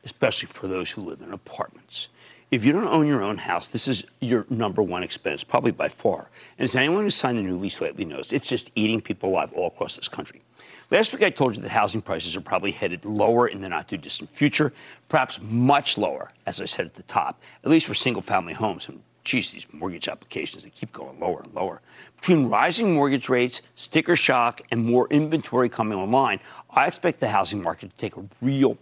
especially 0.05 0.49
for 0.49 0.69
those 0.69 0.91
who 0.91 1.01
live 1.01 1.23
in 1.23 1.33
apartments. 1.33 2.11
If 2.51 2.63
you 2.63 2.73
don't 2.73 2.89
own 2.89 3.07
your 3.07 3.23
own 3.23 3.39
house, 3.39 3.69
this 3.69 3.89
is 3.89 4.05
your 4.21 4.45
number 4.51 4.83
one 4.83 5.03
expense, 5.03 5.43
probably 5.43 5.73
by 5.73 5.89
far. 5.89 6.29
And 6.59 6.65
as 6.65 6.77
anyone 6.77 7.05
who's 7.05 7.15
signed 7.15 7.39
a 7.39 7.43
new 7.43 7.57
lease 7.57 7.81
lately 7.81 8.05
knows, 8.05 8.35
it's 8.35 8.51
just 8.51 8.71
eating 8.75 9.01
people 9.01 9.31
alive 9.31 9.51
all 9.55 9.69
across 9.69 9.97
this 9.97 10.09
country. 10.09 10.43
Last 10.91 11.13
week, 11.13 11.23
I 11.23 11.31
told 11.31 11.55
you 11.55 11.63
that 11.63 11.71
housing 11.71 12.03
prices 12.03 12.37
are 12.37 12.41
probably 12.41 12.73
headed 12.73 13.05
lower 13.05 13.47
in 13.47 13.61
the 13.61 13.69
not 13.69 13.89
too 13.89 13.97
distant 13.97 14.29
future, 14.29 14.73
perhaps 15.09 15.39
much 15.41 15.97
lower, 15.97 16.33
as 16.47 16.61
I 16.61 16.65
said 16.65 16.85
at 16.85 16.95
the 16.95 17.05
top, 17.05 17.41
at 17.63 17.71
least 17.71 17.87
for 17.87 17.95
single 17.95 18.23
family 18.23 18.55
homes. 18.55 18.89
And 18.89 19.01
geez, 19.23 19.53
these 19.53 19.73
mortgage 19.73 20.09
applications, 20.09 20.65
they 20.65 20.71
keep 20.71 20.91
going 20.91 21.21
lower 21.21 21.43
and 21.45 21.55
lower. 21.55 21.81
Between 22.17 22.49
rising 22.49 22.93
mortgage 22.95 23.29
rates, 23.29 23.63
sticker 23.77 24.17
shock, 24.17 24.63
and 24.73 24.85
more 24.85 25.07
inventory 25.11 25.69
coming 25.69 25.97
online, 25.97 26.41
I 26.71 26.89
expect 26.89 27.21
the 27.21 27.29
housing 27.29 27.63
market 27.63 27.91
to 27.91 27.97
take 27.97 28.17
a 28.17 28.25
real 28.43 28.77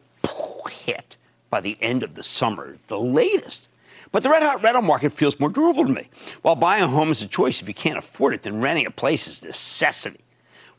hit 0.70 1.18
by 1.50 1.60
the 1.60 1.76
end 1.80 2.02
of 2.02 2.14
the 2.14 2.22
summer, 2.22 2.78
the 2.86 2.98
latest. 2.98 3.68
But 4.12 4.22
the 4.22 4.30
red 4.30 4.42
hot 4.42 4.62
rental 4.62 4.80
market 4.80 5.12
feels 5.12 5.38
more 5.38 5.50
durable 5.50 5.86
to 5.86 5.92
me. 5.92 6.08
While 6.40 6.56
buying 6.56 6.84
a 6.84 6.88
home 6.88 7.10
is 7.10 7.22
a 7.22 7.28
choice 7.28 7.60
if 7.60 7.68
you 7.68 7.74
can't 7.74 7.98
afford 7.98 8.32
it, 8.32 8.42
then 8.42 8.62
renting 8.62 8.86
a 8.86 8.90
place 8.90 9.26
is 9.28 9.42
a 9.42 9.48
necessity. 9.48 10.20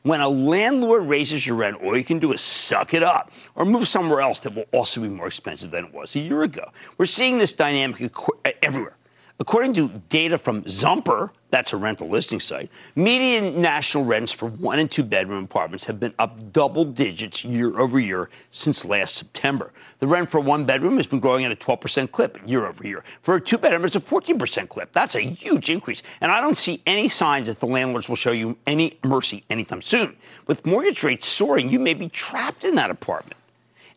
When 0.03 0.21
a 0.21 0.29
landlord 0.29 1.07
raises 1.07 1.45
your 1.45 1.57
rent, 1.57 1.81
all 1.83 1.97
you 1.97 2.05
can 2.05 2.19
do 2.19 2.31
is 2.31 2.41
suck 2.41 2.93
it 2.93 3.03
up 3.03 3.31
or 3.55 3.65
move 3.65 3.87
somewhere 3.87 4.21
else 4.21 4.39
that 4.41 4.55
will 4.55 4.65
also 4.71 5.01
be 5.01 5.09
more 5.09 5.27
expensive 5.27 5.71
than 5.71 5.85
it 5.85 5.93
was 5.93 6.15
a 6.15 6.19
year 6.19 6.43
ago. 6.43 6.71
We're 6.97 7.05
seeing 7.05 7.37
this 7.37 7.51
dynamic 7.51 8.11
everywhere. 8.63 8.95
According 9.41 9.71
to 9.75 9.87
data 10.09 10.37
from 10.37 10.63
Zumper, 10.63 11.29
that's 11.49 11.71
a 11.71 11.77
rental 11.77 12.09
listing 12.09 12.41
site, 12.41 12.69
median 12.97 13.61
national 13.61 14.03
rents 14.03 14.33
for 14.33 14.49
one 14.49 14.79
and 14.79 14.91
two 14.91 15.01
bedroom 15.01 15.45
apartments 15.45 15.85
have 15.85 15.97
been 15.97 16.13
up 16.19 16.51
double 16.51 16.83
digits 16.83 17.45
year 17.45 17.79
over 17.79 18.01
year 18.01 18.29
since 18.51 18.83
last 18.83 19.15
September. 19.15 19.71
The 19.99 20.07
rent 20.07 20.29
for 20.29 20.41
one 20.41 20.65
bedroom 20.65 20.97
has 20.97 21.07
been 21.07 21.21
growing 21.21 21.45
at 21.45 21.53
a 21.53 21.55
12% 21.55 22.11
clip 22.11 22.37
year 22.45 22.67
over 22.67 22.85
year. 22.85 23.05
For 23.21 23.35
a 23.35 23.41
two 23.41 23.57
bedroom, 23.57 23.85
it's 23.85 23.95
a 23.95 24.01
14% 24.01 24.67
clip. 24.67 24.91
That's 24.91 25.15
a 25.15 25.21
huge 25.21 25.69
increase. 25.69 26.03
And 26.19 26.33
I 26.33 26.41
don't 26.41 26.57
see 26.57 26.81
any 26.85 27.07
signs 27.07 27.47
that 27.47 27.61
the 27.61 27.65
landlords 27.65 28.09
will 28.09 28.17
show 28.17 28.31
you 28.31 28.57
any 28.67 28.99
mercy 29.05 29.45
anytime 29.49 29.81
soon. 29.81 30.17
With 30.47 30.65
mortgage 30.65 31.01
rates 31.01 31.27
soaring, 31.27 31.69
you 31.69 31.79
may 31.79 31.93
be 31.93 32.09
trapped 32.09 32.65
in 32.65 32.75
that 32.75 32.91
apartment. 32.91 33.38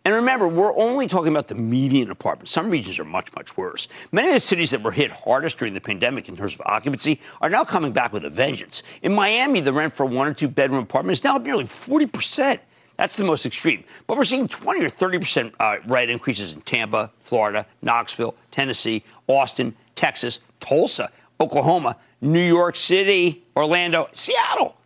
And 0.05 0.15
remember, 0.15 0.49
we're 0.49 0.75
only 0.77 1.07
talking 1.07 1.31
about 1.31 1.47
the 1.47 1.55
median 1.55 2.11
apartments. 2.11 2.51
Some 2.51 2.71
regions 2.71 2.99
are 2.99 3.05
much, 3.05 3.33
much 3.37 3.57
worse. 3.57 3.87
Many 4.11 4.29
of 4.29 4.35
the 4.35 4.41
cities 4.41 4.73
that 4.73 4.83
were 4.83 4.91
hit 4.91 5.13
hardest 5.13 5.59
during 5.59 5.75
the 5.75 5.81
pandemic 5.81 6.29
in 6.29 6.37
terms 6.37 6.55
of 6.55 6.63
occupancy 6.65 7.21
are 7.41 7.49
now 7.49 7.63
coming 7.63 7.93
back 7.93 8.13
with 8.13 8.25
a 8.25 8.31
vengeance. 8.31 8.83
In 9.03 9.15
Miami, 9.15 9.61
the 9.61 9.73
rent 9.73 9.93
for 9.93 10.05
one 10.05 10.27
or 10.27 10.35
two 10.35 10.49
bedroom 10.49 10.83
apartment 10.83 11.19
is 11.19 11.25
now 11.25 11.37
nearly 11.37 11.65
40%. 11.65 12.59
That's 12.97 13.17
the 13.17 13.25
most 13.25 13.47
extreme. 13.47 13.85
But 14.07 14.17
we're 14.17 14.25
seeing 14.25 14.49
20 14.49 14.85
or 14.85 14.89
30% 14.89 15.53
uh, 15.61 15.77
rent 15.87 16.11
increases 16.11 16.53
in 16.53 16.63
Tampa, 16.63 17.11
Florida, 17.21 17.67
Knoxville, 17.81 18.35
Tennessee, 18.51 19.05
Austin, 19.29 19.75
Texas, 19.95 20.41
Tulsa, 20.59 21.11
Oklahoma, 21.41 21.97
New 22.21 22.41
York 22.41 22.77
City, 22.77 23.45
Orlando, 23.57 24.09
Seattle. 24.13 24.77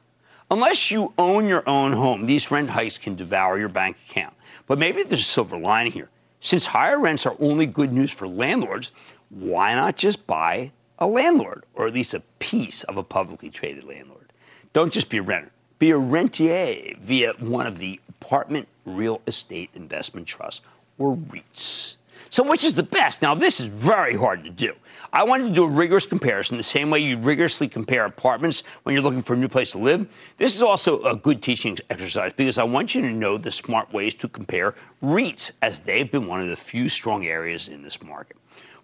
Unless 0.51 0.91
you 0.91 1.13
own 1.19 1.47
your 1.47 1.69
own 1.69 1.93
home, 1.93 2.27
these 2.27 2.51
rent 2.51 2.71
hikes 2.71 2.99
can 2.99 3.17
devour 3.17 3.59
your 3.59 3.69
bank 3.69 3.97
account. 4.09 4.36
But 4.67 4.79
maybe 4.79 5.03
there's 5.03 5.21
a 5.21 5.25
silver 5.25 5.57
lining 5.57 5.93
here. 5.93 6.11
Since 6.41 6.67
higher 6.67 7.01
rents 7.01 7.27
are 7.27 7.37
only 7.41 7.67
good 7.67 7.93
news 7.93 8.11
for 8.11 8.29
landlords, 8.29 8.93
why 9.31 9.75
not 9.75 9.97
just 9.97 10.27
buy 10.27 10.73
a 10.99 11.07
landlord 11.07 11.65
or 11.75 11.87
at 11.87 11.95
least 11.95 12.15
a 12.15 12.21
piece 12.39 12.85
of 12.85 12.97
a 12.97 13.03
publicly 13.03 13.51
traded 13.51 13.85
landlord? 13.85 14.33
Don't 14.73 14.93
just 14.93 15.09
be 15.09 15.19
a 15.19 15.23
renter, 15.23 15.51
be 15.79 15.91
a 15.91 15.99
rentier 15.99 16.95
via 17.01 17.33
one 17.39 17.67
of 17.67 17.79
the 17.79 18.01
apartment 18.09 18.69
real 18.85 19.21
estate 19.27 19.71
investment 19.75 20.27
trusts 20.27 20.63
or 20.99 21.17
REITs. 21.17 21.97
So, 22.29 22.43
which 22.43 22.65
is 22.65 22.75
the 22.75 22.83
best? 22.83 23.23
Now, 23.23 23.35
this 23.35 23.61
is 23.61 23.67
very 23.67 24.17
hard 24.17 24.45
to 24.45 24.51
do. 24.51 24.75
I 25.13 25.23
wanted 25.25 25.49
to 25.49 25.55
do 25.55 25.65
a 25.65 25.69
rigorous 25.69 26.07
comparison, 26.07 26.57
the 26.57 26.63
same 26.63 26.91
way 26.91 26.99
you 26.99 27.17
rigorously 27.19 27.69
compare 27.69 28.05
apartments 28.05 28.63
when 28.83 28.95
you're 28.95 29.03
looking 29.03 29.23
for 29.23 29.35
a 29.35 29.37
new 29.37 29.49
place 29.49 29.73
to 29.73 29.79
live. 29.79 30.13
This 30.37 30.55
is 30.55 30.63
also 30.63 31.03
a 31.05 31.15
good 31.15 31.43
teaching 31.43 31.79
exercise 31.89 32.33
because 32.33 32.59
I 32.59 32.65
want 32.65 32.95
you 32.95 33.01
to 33.03 33.11
know 33.11 33.39
the 33.39 33.51
smart 33.51 33.93
ways 33.93 34.15
to 34.15 34.29
compare 34.29 34.75
REITs, 35.03 35.53
as 35.63 35.81
they've 35.81 36.11
been 36.11 36.27
one 36.27 36.41
of 36.41 36.49
the 36.49 36.57
few 36.57 36.89
strong 36.89 37.27
areas 37.27 37.69
in 37.69 37.83
this 37.83 38.03
market. 38.03 38.37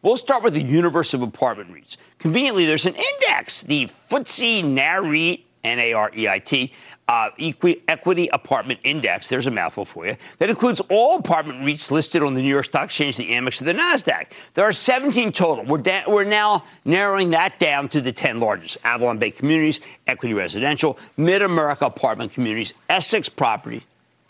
We'll 0.02 0.16
start 0.16 0.42
with 0.42 0.54
the 0.54 0.62
universe 0.62 1.14
of 1.14 1.22
apartment 1.22 1.72
REITs. 1.72 1.96
Conveniently, 2.18 2.66
there's 2.66 2.86
an 2.86 2.94
index, 2.94 3.62
the 3.62 3.86
FTSE 3.86 4.64
NAREIT 4.64 5.44
N-A-R-E-I-T, 5.64 6.72
uh, 7.08 7.30
Equity 7.88 8.28
Apartment 8.32 8.80
Index. 8.84 9.28
There's 9.28 9.46
a 9.46 9.50
mouthful 9.50 9.84
for 9.84 10.06
you. 10.06 10.16
That 10.38 10.50
includes 10.50 10.80
all 10.90 11.16
apartment 11.16 11.60
REITs 11.60 11.90
listed 11.90 12.22
on 12.22 12.34
the 12.34 12.42
New 12.42 12.48
York 12.48 12.64
Stock 12.64 12.86
Exchange, 12.86 13.16
the 13.16 13.30
Amex, 13.30 13.60
or 13.60 13.66
the 13.66 13.74
Nasdaq. 13.74 14.26
There 14.54 14.64
are 14.64 14.72
17 14.72 15.32
total. 15.32 15.64
We're, 15.64 15.78
da- 15.78 16.04
we're 16.08 16.24
now 16.24 16.64
narrowing 16.84 17.30
that 17.30 17.58
down 17.58 17.88
to 17.90 18.00
the 18.00 18.12
10 18.12 18.40
largest: 18.40 18.78
Avalon 18.84 19.18
Bay 19.18 19.30
Communities, 19.30 19.80
Equity 20.06 20.34
Residential, 20.34 20.98
Mid 21.16 21.42
America 21.42 21.86
Apartment 21.86 22.32
Communities, 22.32 22.74
Essex 22.88 23.28
Property, 23.28 23.82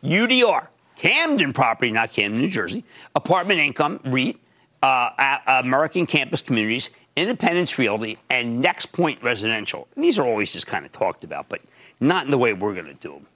UDR, 0.02 0.66
Camden 0.96 1.52
Property, 1.52 1.90
not 1.92 2.12
Camden, 2.12 2.40
New 2.40 2.48
Jersey, 2.50 2.84
Apartment 3.14 3.60
Income 3.60 4.00
REIT, 4.04 4.38
uh, 4.82 5.38
American 5.46 6.06
Campus 6.06 6.42
Communities, 6.42 6.90
Independence 7.16 7.78
Realty, 7.78 8.18
and 8.30 8.60
Next 8.60 8.86
Point 8.86 9.22
Residential. 9.22 9.86
These 9.96 10.18
are 10.18 10.26
always 10.26 10.52
just 10.52 10.66
kind 10.66 10.86
of 10.86 10.92
talked 10.92 11.24
about, 11.24 11.48
but 11.48 11.60
not 12.00 12.24
in 12.24 12.30
the 12.30 12.38
way 12.38 12.52
we're 12.52 12.74
going 12.74 12.86
to 12.86 12.94
do 12.94 13.12
them. 13.12 13.26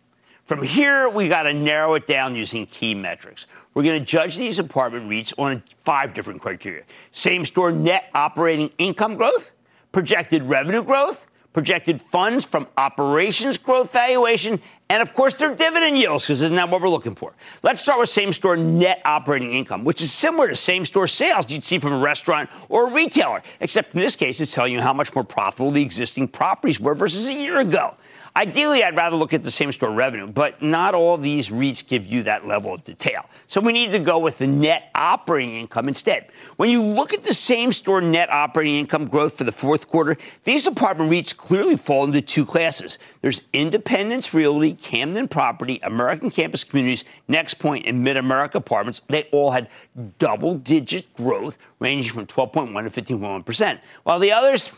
From 0.46 0.62
here, 0.62 1.08
we 1.08 1.28
got 1.28 1.42
to 1.42 1.52
narrow 1.52 1.94
it 1.94 2.06
down 2.06 2.36
using 2.36 2.66
key 2.66 2.94
metrics. 2.94 3.46
We're 3.74 3.82
going 3.82 3.98
to 3.98 4.06
judge 4.06 4.36
these 4.38 4.58
apartment 4.58 5.10
REITs 5.10 5.34
on 5.38 5.62
five 5.80 6.14
different 6.14 6.40
criteria 6.40 6.84
same 7.10 7.44
store 7.44 7.72
net 7.72 8.10
operating 8.14 8.70
income 8.78 9.16
growth, 9.16 9.52
projected 9.92 10.42
revenue 10.44 10.84
growth, 10.84 11.26
projected 11.56 12.02
funds 12.02 12.44
from 12.44 12.68
operations 12.76 13.56
growth 13.56 13.90
valuation, 13.90 14.60
and 14.90 15.00
of 15.00 15.14
course 15.14 15.36
their 15.36 15.54
dividend 15.54 15.96
yields, 15.96 16.24
because 16.24 16.42
isn't 16.42 16.54
that 16.54 16.68
what 16.68 16.82
we're 16.82 16.88
looking 16.90 17.14
for? 17.14 17.32
Let's 17.62 17.80
start 17.80 17.98
with 17.98 18.10
same 18.10 18.30
store 18.30 18.58
net 18.58 19.00
operating 19.06 19.54
income, 19.54 19.82
which 19.82 20.02
is 20.02 20.12
similar 20.12 20.48
to 20.48 20.54
same 20.54 20.84
store 20.84 21.06
sales 21.06 21.50
you'd 21.50 21.64
see 21.64 21.78
from 21.78 21.94
a 21.94 21.98
restaurant 21.98 22.50
or 22.68 22.90
a 22.90 22.92
retailer, 22.92 23.42
except 23.60 23.94
in 23.94 24.02
this 24.02 24.16
case 24.16 24.38
it's 24.38 24.52
telling 24.52 24.74
you 24.74 24.82
how 24.82 24.92
much 24.92 25.14
more 25.14 25.24
profitable 25.24 25.70
the 25.70 25.80
existing 25.80 26.28
properties 26.28 26.78
were 26.78 26.94
versus 26.94 27.26
a 27.26 27.32
year 27.32 27.58
ago. 27.60 27.94
Ideally, 28.36 28.84
I'd 28.84 28.94
rather 28.94 29.16
look 29.16 29.32
at 29.32 29.42
the 29.42 29.50
same 29.50 29.72
store 29.72 29.90
revenue, 29.90 30.26
but 30.26 30.60
not 30.60 30.94
all 30.94 31.16
these 31.16 31.48
REITs 31.48 31.88
give 31.88 32.04
you 32.04 32.22
that 32.24 32.46
level 32.46 32.74
of 32.74 32.84
detail. 32.84 33.24
So 33.46 33.62
we 33.62 33.72
need 33.72 33.92
to 33.92 33.98
go 33.98 34.18
with 34.18 34.36
the 34.36 34.46
net 34.46 34.90
operating 34.94 35.54
income 35.54 35.88
instead. 35.88 36.28
When 36.56 36.68
you 36.68 36.82
look 36.82 37.14
at 37.14 37.22
the 37.22 37.32
same 37.32 37.72
store 37.72 38.02
net 38.02 38.30
operating 38.30 38.74
income 38.74 39.06
growth 39.06 39.38
for 39.38 39.44
the 39.44 39.52
fourth 39.52 39.88
quarter, 39.88 40.18
these 40.44 40.66
apartment 40.66 41.10
REITs 41.10 41.34
clearly 41.34 41.78
fall 41.78 42.04
into 42.04 42.20
two 42.20 42.44
classes. 42.44 42.98
There's 43.22 43.42
Independence 43.54 44.34
Realty, 44.34 44.74
Camden 44.74 45.28
Property, 45.28 45.80
American 45.82 46.30
Campus 46.30 46.62
Communities, 46.62 47.06
NexPoint, 47.30 47.88
and 47.88 48.04
Mid 48.04 48.18
America 48.18 48.58
Apartments. 48.58 49.00
They 49.08 49.30
all 49.32 49.52
had 49.52 49.70
double 50.18 50.56
digit 50.56 51.10
growth 51.14 51.56
ranging 51.78 52.12
from 52.12 52.26
12.1 52.26 52.92
to 52.92 53.16
15.1%, 53.16 53.80
while 54.02 54.18
the 54.18 54.32
others, 54.32 54.72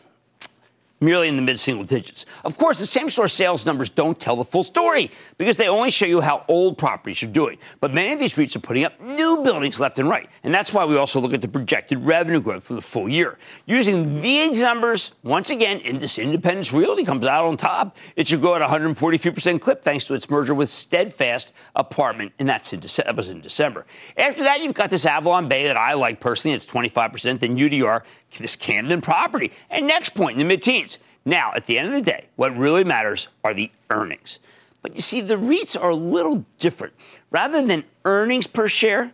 merely 1.00 1.28
in 1.28 1.36
the 1.36 1.42
mid 1.42 1.58
single 1.58 1.84
digits. 1.84 2.26
Of 2.44 2.56
course, 2.56 2.78
the 2.78 2.86
same 2.86 3.08
store 3.08 3.28
sales 3.28 3.66
numbers 3.66 3.90
don't 3.90 4.18
tell 4.18 4.36
the 4.36 4.44
full 4.44 4.64
story 4.64 5.10
because 5.36 5.56
they 5.56 5.68
only 5.68 5.90
show 5.90 6.06
you 6.06 6.20
how 6.20 6.44
old 6.48 6.78
properties 6.78 7.22
are 7.22 7.28
doing. 7.28 7.58
But 7.80 7.94
many 7.94 8.12
of 8.12 8.18
these 8.18 8.34
REITs 8.34 8.56
are 8.56 8.60
putting 8.60 8.84
up 8.84 9.00
new 9.00 9.42
buildings 9.42 9.80
left 9.80 9.98
and 9.98 10.08
right. 10.08 10.28
And 10.42 10.52
that's 10.52 10.72
why 10.72 10.84
we 10.84 10.96
also 10.96 11.20
look 11.20 11.34
at 11.34 11.42
the 11.42 11.48
projected 11.48 11.98
revenue 11.98 12.40
growth 12.40 12.64
for 12.64 12.74
the 12.74 12.82
full 12.82 13.08
year. 13.08 13.38
Using 13.66 14.20
these 14.20 14.60
numbers, 14.60 15.12
once 15.22 15.50
again, 15.50 15.80
in 15.80 15.98
this 15.98 16.18
Independence 16.18 16.72
Realty 16.72 17.04
comes 17.04 17.26
out 17.26 17.46
on 17.46 17.56
top. 17.56 17.96
It 18.16 18.28
should 18.28 18.40
grow 18.40 18.54
at 18.54 18.62
143% 18.62 19.60
clip 19.60 19.82
thanks 19.82 20.04
to 20.06 20.14
its 20.14 20.28
merger 20.30 20.54
with 20.54 20.68
Steadfast 20.68 21.52
Apartment, 21.76 22.32
and 22.38 22.48
that's 22.48 22.72
in 22.72 22.80
that 22.80 23.16
was 23.16 23.28
in 23.28 23.40
December. 23.40 23.86
After 24.16 24.42
that, 24.44 24.60
you've 24.60 24.74
got 24.74 24.90
this 24.90 25.04
Avalon 25.04 25.48
Bay 25.48 25.66
that 25.66 25.76
I 25.76 25.94
like 25.94 26.20
personally. 26.20 26.54
It's 26.54 26.66
25%. 26.66 27.38
Then 27.38 27.56
UDR 27.56 28.02
this 28.36 28.56
Camden 28.56 29.00
property. 29.00 29.52
And 29.70 29.88
NexPoint 29.90 30.32
in 30.32 30.38
the 30.38 30.44
mid 30.44 30.62
teens. 30.62 30.87
Now, 31.28 31.52
at 31.54 31.66
the 31.66 31.78
end 31.78 31.88
of 31.88 31.92
the 31.92 32.00
day, 32.00 32.28
what 32.36 32.56
really 32.56 32.84
matters 32.84 33.28
are 33.44 33.52
the 33.52 33.70
earnings. 33.90 34.40
But 34.80 34.94
you 34.94 35.02
see, 35.02 35.20
the 35.20 35.36
REITs 35.36 35.78
are 35.78 35.90
a 35.90 35.94
little 35.94 36.46
different. 36.58 36.94
Rather 37.30 37.66
than 37.66 37.84
earnings 38.06 38.46
per 38.46 38.66
share, 38.66 39.12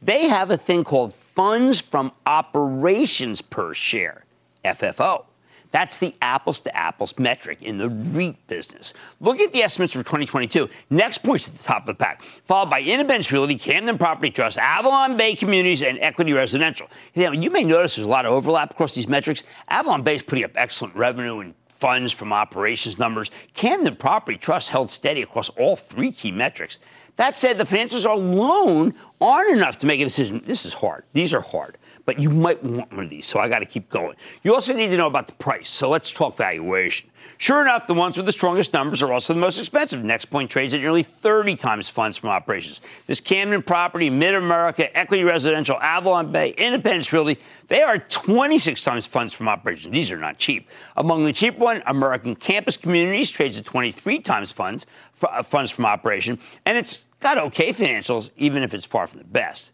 they 0.00 0.28
have 0.28 0.52
a 0.52 0.56
thing 0.56 0.84
called 0.84 1.12
funds 1.12 1.80
from 1.80 2.12
operations 2.26 3.42
per 3.42 3.74
share, 3.74 4.24
FFO. 4.64 5.24
That's 5.70 5.98
the 5.98 6.14
apples 6.22 6.60
to 6.60 6.74
apples 6.76 7.18
metric 7.18 7.62
in 7.62 7.78
the 7.78 7.88
REIT 7.88 8.46
business. 8.46 8.94
Look 9.20 9.38
at 9.40 9.52
the 9.52 9.62
estimates 9.62 9.92
for 9.92 10.00
2022. 10.00 10.68
NexPoint's 10.90 11.48
at 11.48 11.54
the 11.56 11.64
top 11.64 11.82
of 11.82 11.86
the 11.86 11.94
pack, 11.94 12.22
followed 12.22 12.70
by 12.70 12.80
Independence 12.80 13.30
Realty, 13.30 13.58
Camden 13.58 13.98
Property 13.98 14.30
Trust, 14.30 14.58
Avalon 14.58 15.16
Bay 15.16 15.34
Communities, 15.34 15.82
and 15.82 15.98
Equity 15.98 16.32
Residential. 16.32 16.88
Know, 17.14 17.32
you 17.32 17.50
may 17.50 17.64
notice 17.64 17.96
there's 17.96 18.06
a 18.06 18.10
lot 18.10 18.24
of 18.24 18.32
overlap 18.32 18.70
across 18.70 18.94
these 18.94 19.08
metrics. 19.08 19.44
Avalon 19.68 20.02
Bay 20.02 20.14
is 20.14 20.22
putting 20.22 20.44
up 20.44 20.52
excellent 20.54 20.94
revenue 20.94 21.40
and 21.40 21.54
funds 21.68 22.12
from 22.12 22.32
operations 22.32 22.98
numbers. 22.98 23.30
Camden 23.54 23.96
Property 23.96 24.38
Trust 24.38 24.70
held 24.70 24.90
steady 24.90 25.22
across 25.22 25.48
all 25.50 25.76
three 25.76 26.10
key 26.10 26.32
metrics. 26.32 26.78
That 27.16 27.36
said, 27.36 27.58
the 27.58 27.64
financials 27.64 28.08
alone 28.08 28.94
aren't 29.20 29.56
enough 29.56 29.78
to 29.78 29.86
make 29.86 30.00
a 30.00 30.04
decision. 30.04 30.40
This 30.44 30.64
is 30.64 30.72
hard. 30.72 31.04
These 31.12 31.34
are 31.34 31.40
hard 31.40 31.76
but 32.08 32.18
you 32.18 32.30
might 32.30 32.64
want 32.64 32.90
one 32.90 33.04
of 33.04 33.10
these, 33.10 33.26
so 33.26 33.38
I 33.38 33.50
got 33.50 33.58
to 33.58 33.66
keep 33.66 33.90
going. 33.90 34.16
You 34.42 34.54
also 34.54 34.72
need 34.72 34.88
to 34.88 34.96
know 34.96 35.08
about 35.08 35.26
the 35.26 35.34
price, 35.34 35.68
so 35.68 35.90
let's 35.90 36.10
talk 36.10 36.38
valuation. 36.38 37.10
Sure 37.36 37.60
enough, 37.60 37.86
the 37.86 37.92
ones 37.92 38.16
with 38.16 38.24
the 38.24 38.32
strongest 38.32 38.72
numbers 38.72 39.02
are 39.02 39.12
also 39.12 39.34
the 39.34 39.40
most 39.40 39.58
expensive. 39.58 40.00
NexPoint 40.00 40.48
trades 40.48 40.72
at 40.72 40.80
nearly 40.80 41.02
30 41.02 41.54
times 41.56 41.90
funds 41.90 42.16
from 42.16 42.30
operations. 42.30 42.80
This 43.06 43.20
Camden 43.20 43.62
property, 43.62 44.08
Mid 44.08 44.34
America, 44.34 44.96
Equity 44.96 45.22
Residential, 45.22 45.78
Avalon 45.82 46.32
Bay, 46.32 46.54
Independence 46.56 47.12
Realty, 47.12 47.36
they 47.66 47.82
are 47.82 47.98
26 47.98 48.82
times 48.82 49.04
funds 49.04 49.34
from 49.34 49.46
operations. 49.46 49.92
These 49.92 50.10
are 50.10 50.16
not 50.16 50.38
cheap. 50.38 50.70
Among 50.96 51.26
the 51.26 51.32
cheap 51.34 51.58
one, 51.58 51.82
American 51.84 52.36
Campus 52.36 52.78
Communities 52.78 53.28
trades 53.28 53.58
at 53.58 53.66
23 53.66 54.20
times 54.20 54.50
funds, 54.50 54.86
uh, 55.22 55.42
funds 55.42 55.70
from 55.70 55.84
operation, 55.84 56.38
and 56.64 56.78
it's 56.78 57.04
got 57.20 57.36
okay 57.36 57.70
financials, 57.70 58.30
even 58.38 58.62
if 58.62 58.72
it's 58.72 58.86
far 58.86 59.06
from 59.06 59.18
the 59.18 59.26
best. 59.26 59.72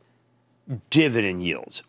Dividend 0.91 1.45
yields 1.45 1.85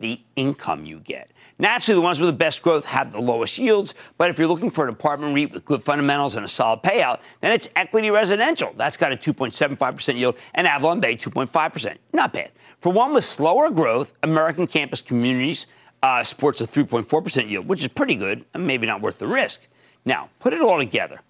the 0.00 0.20
income 0.34 0.84
you 0.84 0.98
get. 0.98 1.30
Naturally, 1.58 1.96
the 1.96 2.02
ones 2.02 2.18
with 2.18 2.28
the 2.28 2.36
best 2.36 2.62
growth 2.62 2.86
have 2.86 3.12
the 3.12 3.20
lowest 3.20 3.58
yields, 3.58 3.94
but 4.16 4.30
if 4.30 4.38
you're 4.38 4.48
looking 4.48 4.70
for 4.70 4.84
an 4.84 4.90
apartment 4.90 5.34
REIT 5.34 5.52
with 5.52 5.64
good 5.64 5.82
fundamentals 5.82 6.34
and 6.34 6.44
a 6.44 6.48
solid 6.48 6.82
payout, 6.82 7.20
then 7.42 7.52
it's 7.52 7.68
equity 7.76 8.10
residential. 8.10 8.72
That's 8.76 8.96
got 8.96 9.12
a 9.12 9.16
2.75% 9.16 10.18
yield, 10.18 10.36
and 10.54 10.66
Avalon 10.66 11.00
Bay 11.00 11.16
2.5%. 11.16 11.98
Not 12.14 12.32
bad. 12.32 12.50
For 12.80 12.90
one 12.90 13.12
with 13.12 13.24
slower 13.24 13.70
growth, 13.70 14.14
American 14.22 14.66
Campus 14.66 15.02
Communities 15.02 15.66
uh, 16.02 16.24
sports 16.24 16.60
a 16.62 16.66
3.4% 16.66 17.50
yield, 17.50 17.68
which 17.68 17.80
is 17.80 17.88
pretty 17.88 18.16
good 18.16 18.44
and 18.54 18.66
maybe 18.66 18.86
not 18.86 19.02
worth 19.02 19.18
the 19.18 19.26
risk. 19.26 19.68
Now, 20.04 20.30
put 20.38 20.54
it 20.54 20.62
all 20.62 20.78
together. 20.78 21.20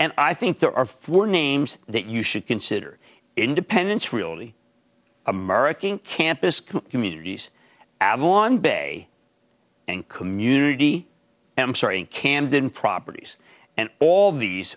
And 0.00 0.12
I 0.18 0.34
think 0.34 0.58
there 0.58 0.72
are 0.72 0.84
four 0.84 1.26
names 1.26 1.78
that 1.88 2.06
you 2.06 2.22
should 2.22 2.46
consider 2.46 2.98
Independence 3.36 4.12
Realty, 4.12 4.54
American 5.26 5.98
Campus 5.98 6.60
Communities, 6.60 7.50
Avalon 8.04 8.58
Bay 8.58 9.08
and 9.88 10.06
Community, 10.08 11.08
I'm 11.56 11.74
sorry, 11.74 12.00
and 12.00 12.10
Camden 12.10 12.68
Properties. 12.68 13.38
And 13.78 13.88
all 13.98 14.30
these, 14.30 14.76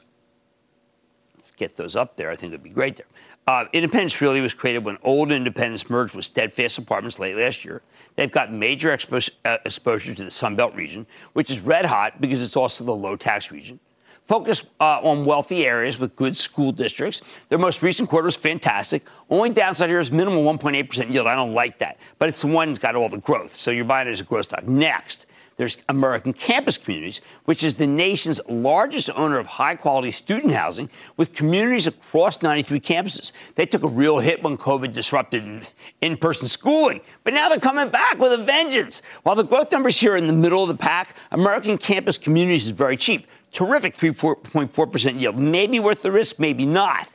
let's 1.35 1.51
get 1.51 1.75
those 1.75 1.97
up 1.97 2.15
there. 2.15 2.31
I 2.31 2.37
think 2.37 2.53
it'd 2.53 2.63
be 2.63 2.69
great 2.69 2.95
there. 2.95 3.05
Uh, 3.45 3.65
Independence 3.73 4.21
Realty 4.21 4.39
was 4.39 4.53
created 4.53 4.85
when 4.85 4.97
Old 5.03 5.33
Independence 5.33 5.89
merged 5.89 6.15
with 6.15 6.23
Steadfast 6.23 6.77
Apartments 6.77 7.19
late 7.19 7.35
last 7.35 7.65
year. 7.65 7.81
They've 8.15 8.31
got 8.31 8.53
major 8.53 8.91
expo- 8.91 9.29
uh, 9.43 9.57
exposure 9.65 10.15
to 10.15 10.23
the 10.23 10.29
Sunbelt 10.29 10.73
region, 10.73 11.05
which 11.33 11.51
is 11.51 11.59
red 11.59 11.83
hot 11.83 12.21
because 12.21 12.41
it's 12.41 12.55
also 12.55 12.85
the 12.85 12.95
low 12.95 13.17
tax 13.17 13.51
region 13.51 13.77
focus 14.27 14.69
uh, 14.79 14.99
on 15.01 15.25
wealthy 15.25 15.65
areas 15.65 15.99
with 15.99 16.15
good 16.15 16.37
school 16.37 16.71
districts. 16.71 17.21
Their 17.49 17.57
most 17.57 17.81
recent 17.81 18.09
quarter 18.09 18.25
was 18.25 18.35
fantastic. 18.35 19.03
Only 19.29 19.49
downside 19.49 19.89
here 19.89 19.99
is 19.99 20.11
minimal 20.11 20.43
1.8% 20.43 21.13
yield. 21.13 21.27
I 21.27 21.35
don't 21.35 21.53
like 21.53 21.79
that, 21.79 21.97
but 22.19 22.29
it's 22.29 22.41
the 22.41 22.47
one 22.47 22.69
that's 22.69 22.79
got 22.79 22.95
all 22.95 23.09
the 23.09 23.17
growth. 23.17 23.55
So 23.55 23.71
you're 23.71 23.85
buying 23.85 24.07
it 24.07 24.11
as 24.11 24.21
a 24.21 24.25
growth 24.25 24.45
stock. 24.45 24.67
Next, 24.67 25.25
There's 25.57 25.79
American 25.89 26.33
Campus 26.33 26.77
Communities, 26.77 27.21
which 27.45 27.63
is 27.63 27.73
the 27.75 27.87
nation's 27.87 28.39
largest 28.47 29.09
owner 29.15 29.39
of 29.39 29.47
high 29.47 29.75
quality 29.75 30.11
student 30.11 30.53
housing 30.53 30.87
with 31.17 31.33
communities 31.33 31.87
across 31.87 32.43
93 32.43 32.79
campuses. 32.79 33.31
They 33.55 33.65
took 33.65 33.83
a 33.83 33.87
real 33.87 34.19
hit 34.19 34.43
when 34.43 34.55
COVID 34.55 34.93
disrupted 34.93 35.67
in 35.99 36.17
person 36.17 36.47
schooling, 36.47 37.01
but 37.23 37.33
now 37.33 37.49
they're 37.49 37.59
coming 37.59 37.89
back 37.89 38.19
with 38.19 38.33
a 38.33 38.43
vengeance. 38.43 39.01
While 39.23 39.35
the 39.35 39.43
growth 39.43 39.71
numbers 39.71 39.99
here 39.99 40.13
are 40.13 40.17
in 40.17 40.27
the 40.27 40.33
middle 40.33 40.61
of 40.61 40.69
the 40.69 40.77
pack, 40.77 41.15
American 41.31 41.79
Campus 41.79 42.19
Communities 42.19 42.65
is 42.65 42.71
very 42.71 42.95
cheap. 42.95 43.25
Terrific 43.51 43.93
3.4% 43.93 45.19
yield. 45.19 45.37
Maybe 45.37 45.79
worth 45.79 46.01
the 46.01 46.11
risk, 46.11 46.39
maybe 46.39 46.65
not. 46.65 47.07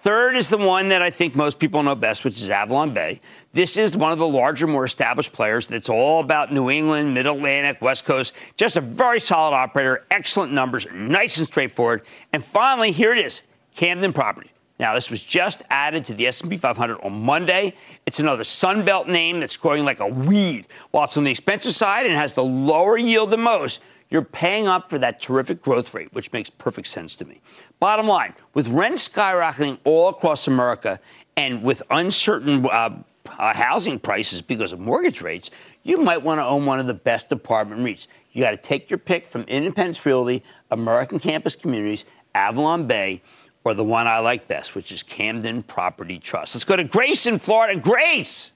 Third 0.00 0.34
is 0.34 0.48
the 0.48 0.56
one 0.56 0.88
that 0.88 1.02
I 1.02 1.10
think 1.10 1.36
most 1.36 1.58
people 1.58 1.82
know 1.82 1.94
best, 1.94 2.24
which 2.24 2.40
is 2.40 2.48
Avalon 2.48 2.94
Bay. 2.94 3.20
This 3.52 3.76
is 3.76 3.98
one 3.98 4.12
of 4.12 4.18
the 4.18 4.26
larger, 4.26 4.66
more 4.66 4.84
established 4.84 5.34
players 5.34 5.66
that's 5.66 5.90
all 5.90 6.20
about 6.20 6.50
New 6.50 6.70
England, 6.70 7.12
Mid 7.12 7.26
Atlantic, 7.26 7.82
West 7.82 8.06
Coast. 8.06 8.32
Just 8.56 8.78
a 8.78 8.80
very 8.80 9.20
solid 9.20 9.54
operator, 9.54 10.06
excellent 10.10 10.54
numbers, 10.54 10.86
nice 10.94 11.36
and 11.36 11.46
straightforward. 11.46 12.00
And 12.32 12.42
finally, 12.42 12.92
here 12.92 13.12
it 13.12 13.18
is 13.18 13.42
Camden 13.76 14.14
Property. 14.14 14.50
Now, 14.78 14.94
this 14.94 15.10
was 15.10 15.22
just 15.22 15.62
added 15.68 16.06
to 16.06 16.14
the 16.14 16.26
S&P 16.26 16.56
500 16.56 17.02
on 17.02 17.12
Monday. 17.12 17.74
It's 18.06 18.20
another 18.20 18.44
Sunbelt 18.44 19.06
name 19.06 19.40
that's 19.40 19.58
growing 19.58 19.84
like 19.84 20.00
a 20.00 20.06
weed. 20.06 20.66
While 20.92 21.04
it's 21.04 21.18
on 21.18 21.24
the 21.24 21.30
expensive 21.30 21.74
side 21.74 22.06
and 22.06 22.14
has 22.14 22.32
the 22.32 22.42
lower 22.42 22.96
yield 22.96 23.32
than 23.32 23.42
most, 23.42 23.82
you're 24.10 24.22
paying 24.22 24.66
up 24.66 24.90
for 24.90 24.98
that 24.98 25.20
terrific 25.20 25.62
growth 25.62 25.94
rate, 25.94 26.12
which 26.12 26.32
makes 26.32 26.50
perfect 26.50 26.88
sense 26.88 27.14
to 27.16 27.24
me. 27.24 27.40
Bottom 27.78 28.08
line, 28.08 28.34
with 28.54 28.68
rents 28.68 29.08
skyrocketing 29.08 29.78
all 29.84 30.08
across 30.08 30.48
America 30.48 30.98
and 31.36 31.62
with 31.62 31.82
uncertain 31.90 32.66
uh, 32.66 32.90
uh, 33.38 33.54
housing 33.54 33.98
prices 33.98 34.42
because 34.42 34.72
of 34.72 34.80
mortgage 34.80 35.22
rates, 35.22 35.50
you 35.84 35.98
might 35.98 36.22
want 36.22 36.38
to 36.38 36.44
own 36.44 36.66
one 36.66 36.80
of 36.80 36.86
the 36.86 36.94
best 36.94 37.30
apartment 37.32 37.82
REITs. 37.82 38.08
You 38.32 38.42
got 38.42 38.50
to 38.50 38.56
take 38.56 38.90
your 38.90 38.98
pick 38.98 39.26
from 39.26 39.42
Independence 39.42 40.04
Realty, 40.04 40.42
American 40.70 41.18
Campus 41.18 41.56
Communities, 41.56 42.04
Avalon 42.34 42.86
Bay, 42.86 43.22
or 43.64 43.74
the 43.74 43.84
one 43.84 44.06
I 44.06 44.18
like 44.18 44.48
best, 44.48 44.74
which 44.74 44.90
is 44.92 45.02
Camden 45.02 45.62
Property 45.62 46.18
Trust. 46.18 46.54
Let's 46.54 46.64
go 46.64 46.76
to 46.76 46.84
Grace 46.84 47.26
in 47.26 47.38
Florida. 47.38 47.78
Grace. 47.78 48.52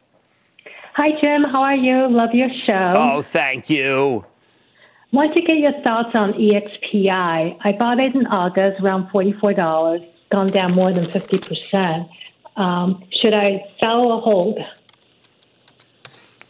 Hi, 0.95 1.11
Jim. 1.21 1.45
How 1.45 1.63
are 1.63 1.75
you? 1.77 2.09
Love 2.09 2.35
your 2.35 2.49
show. 2.67 2.93
Oh, 2.97 3.23
thank 3.23 3.69
you. 3.69 4.25
Want 5.15 5.33
to 5.35 5.43
get 5.43 5.59
your 5.59 5.81
thoughts 5.83 6.11
on 6.15 6.33
EXPI? 6.33 7.57
I 7.61 7.73
bought 7.79 8.01
it 8.01 8.17
in 8.17 8.27
August, 8.27 8.83
around 8.83 9.11
$44, 9.11 10.11
gone 10.33 10.49
down 10.49 10.75
more 10.75 10.93
than 10.93 11.05
50%. 11.05 12.09
Um, 12.57 13.05
should 13.23 13.33
I 13.33 13.65
sell 13.79 14.11
or 14.11 14.21
hold? 14.21 14.59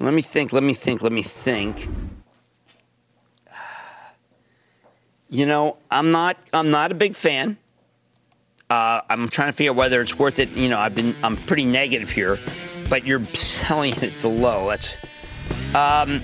Let 0.00 0.14
me 0.14 0.22
think, 0.22 0.55
let 0.55 0.62
me 0.62 0.72
think, 0.72 1.03
let 1.03 1.12
me 1.12 1.22
think. 1.22 1.90
You 5.29 5.44
know, 5.44 5.77
I'm 5.90 6.11
not 6.11 6.38
I'm 6.55 6.70
not 6.70 6.90
a 6.90 6.94
big 6.94 7.14
fan. 7.14 7.59
Uh, 8.70 9.03
I'm 9.11 9.29
trying 9.29 9.48
to 9.48 9.53
figure 9.53 9.72
out 9.72 9.77
whether 9.77 10.00
it's 10.00 10.18
worth 10.18 10.38
it. 10.38 10.48
You 10.50 10.70
know, 10.70 10.79
I've 10.79 10.94
been 10.94 11.14
I'm 11.22 11.37
pretty 11.37 11.66
negative 11.66 12.09
here, 12.09 12.38
but 12.88 13.07
you're 13.07 13.24
selling 13.35 13.92
it 13.92 14.05
at 14.05 14.22
the 14.22 14.29
low. 14.29 14.70
That's 14.70 14.96
um, 15.74 16.22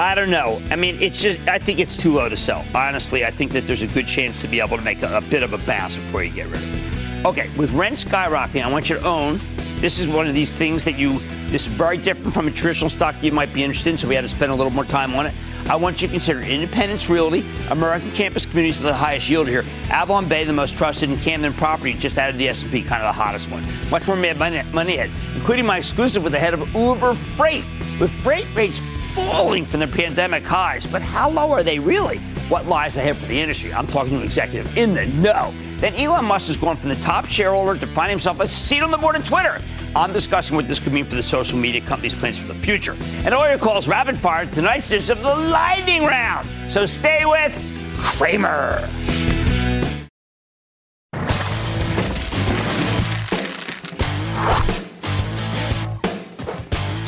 I 0.00 0.14
don't 0.14 0.30
know. 0.30 0.62
I 0.70 0.76
mean, 0.76 0.96
it's 1.02 1.20
just, 1.20 1.46
I 1.46 1.58
think 1.58 1.78
it's 1.78 1.94
too 1.94 2.14
low 2.14 2.30
to 2.30 2.36
sell. 2.36 2.64
Honestly, 2.74 3.26
I 3.26 3.30
think 3.30 3.52
that 3.52 3.66
there's 3.66 3.82
a 3.82 3.86
good 3.86 4.06
chance 4.06 4.40
to 4.40 4.48
be 4.48 4.58
able 4.58 4.78
to 4.78 4.82
make 4.82 5.02
a, 5.02 5.18
a 5.18 5.20
bit 5.20 5.42
of 5.42 5.52
a 5.52 5.58
bounce 5.58 5.98
before 5.98 6.24
you 6.24 6.32
get 6.32 6.46
rid 6.46 6.56
of 6.56 6.74
it. 6.74 7.26
Okay, 7.26 7.50
with 7.58 7.70
rent 7.72 7.96
skyrocketing, 7.96 8.64
I 8.64 8.70
want 8.70 8.88
you 8.88 8.96
to 8.96 9.04
own. 9.04 9.38
This 9.82 9.98
is 9.98 10.08
one 10.08 10.26
of 10.26 10.34
these 10.34 10.50
things 10.50 10.84
that 10.84 10.98
you, 10.98 11.18
this 11.50 11.66
is 11.66 11.72
very 11.72 11.98
different 11.98 12.32
from 12.32 12.48
a 12.48 12.50
traditional 12.50 12.88
stock 12.88 13.22
you 13.22 13.30
might 13.30 13.52
be 13.52 13.62
interested 13.62 13.90
in, 13.90 13.98
so 13.98 14.08
we 14.08 14.14
had 14.14 14.22
to 14.22 14.28
spend 14.28 14.50
a 14.50 14.54
little 14.54 14.72
more 14.72 14.86
time 14.86 15.14
on 15.16 15.26
it. 15.26 15.34
I 15.68 15.76
want 15.76 16.00
you 16.00 16.08
to 16.08 16.12
consider 16.12 16.40
Independence 16.40 17.10
Realty, 17.10 17.44
American 17.68 18.10
Campus 18.12 18.46
Communities, 18.46 18.80
the 18.80 18.94
highest 18.94 19.28
yield 19.28 19.48
here. 19.48 19.66
Avalon 19.90 20.26
Bay, 20.26 20.44
the 20.44 20.52
most 20.54 20.78
trusted, 20.78 21.10
and 21.10 21.20
Camden 21.20 21.52
Property 21.52 21.92
just 21.92 22.16
added 22.16 22.38
the 22.38 22.48
S&P, 22.48 22.82
kind 22.82 23.02
of 23.02 23.14
the 23.14 23.22
hottest 23.22 23.50
one. 23.50 23.62
Much 23.90 24.06
more 24.06 24.16
money 24.16 24.56
ahead, 24.96 25.10
including 25.36 25.66
my 25.66 25.76
exclusive 25.76 26.24
with 26.24 26.32
the 26.32 26.38
head 26.38 26.54
of 26.54 26.74
Uber 26.74 27.12
Freight. 27.12 27.64
With 28.00 28.10
freight 28.22 28.46
rates 28.54 28.80
falling 29.14 29.64
from 29.64 29.80
the 29.80 29.86
pandemic 29.86 30.44
highs, 30.44 30.86
but 30.86 31.02
how 31.02 31.30
low 31.30 31.50
are 31.50 31.62
they 31.62 31.78
really? 31.78 32.18
What 32.48 32.66
lies 32.66 32.96
ahead 32.96 33.16
for 33.16 33.26
the 33.26 33.40
industry? 33.40 33.72
I'm 33.72 33.86
talking 33.86 34.10
to 34.12 34.16
an 34.18 34.22
executive 34.22 34.76
in 34.76 34.94
the 34.94 35.06
know. 35.06 35.54
Then 35.78 35.94
Elon 35.94 36.24
Musk 36.24 36.48
has 36.48 36.56
gone 36.56 36.76
from 36.76 36.90
the 36.90 36.96
top 36.96 37.26
shareholder 37.26 37.78
to 37.78 37.86
find 37.86 38.10
himself 38.10 38.40
a 38.40 38.48
seat 38.48 38.82
on 38.82 38.90
the 38.90 38.98
board 38.98 39.16
of 39.16 39.26
Twitter. 39.26 39.60
I'm 39.94 40.12
discussing 40.12 40.56
what 40.56 40.68
this 40.68 40.78
could 40.78 40.92
mean 40.92 41.04
for 41.04 41.16
the 41.16 41.22
social 41.22 41.58
media 41.58 41.80
company's 41.80 42.14
plans 42.14 42.38
for 42.38 42.48
the 42.48 42.54
future. 42.54 42.96
And 43.24 43.34
all 43.34 43.48
your 43.48 43.58
calls 43.58 43.88
rapid 43.88 44.18
fire 44.18 44.46
tonight's 44.46 44.90
edition 44.92 45.18
of 45.18 45.22
the 45.22 45.34
Lightning 45.34 46.04
Round. 46.04 46.48
So 46.70 46.86
stay 46.86 47.24
with 47.24 47.54
Cramer. 47.96 48.88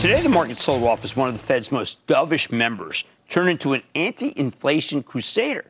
Today, 0.02 0.20
the 0.20 0.28
market 0.28 0.56
sold 0.56 0.82
off 0.82 1.04
as 1.04 1.16
one 1.16 1.28
of 1.28 1.34
the 1.34 1.38
Fed's 1.38 1.70
most 1.70 2.04
dovish 2.08 2.50
members 2.50 3.04
turned 3.28 3.50
into 3.50 3.72
an 3.72 3.84
anti 3.94 4.32
inflation 4.34 5.00
crusader. 5.00 5.64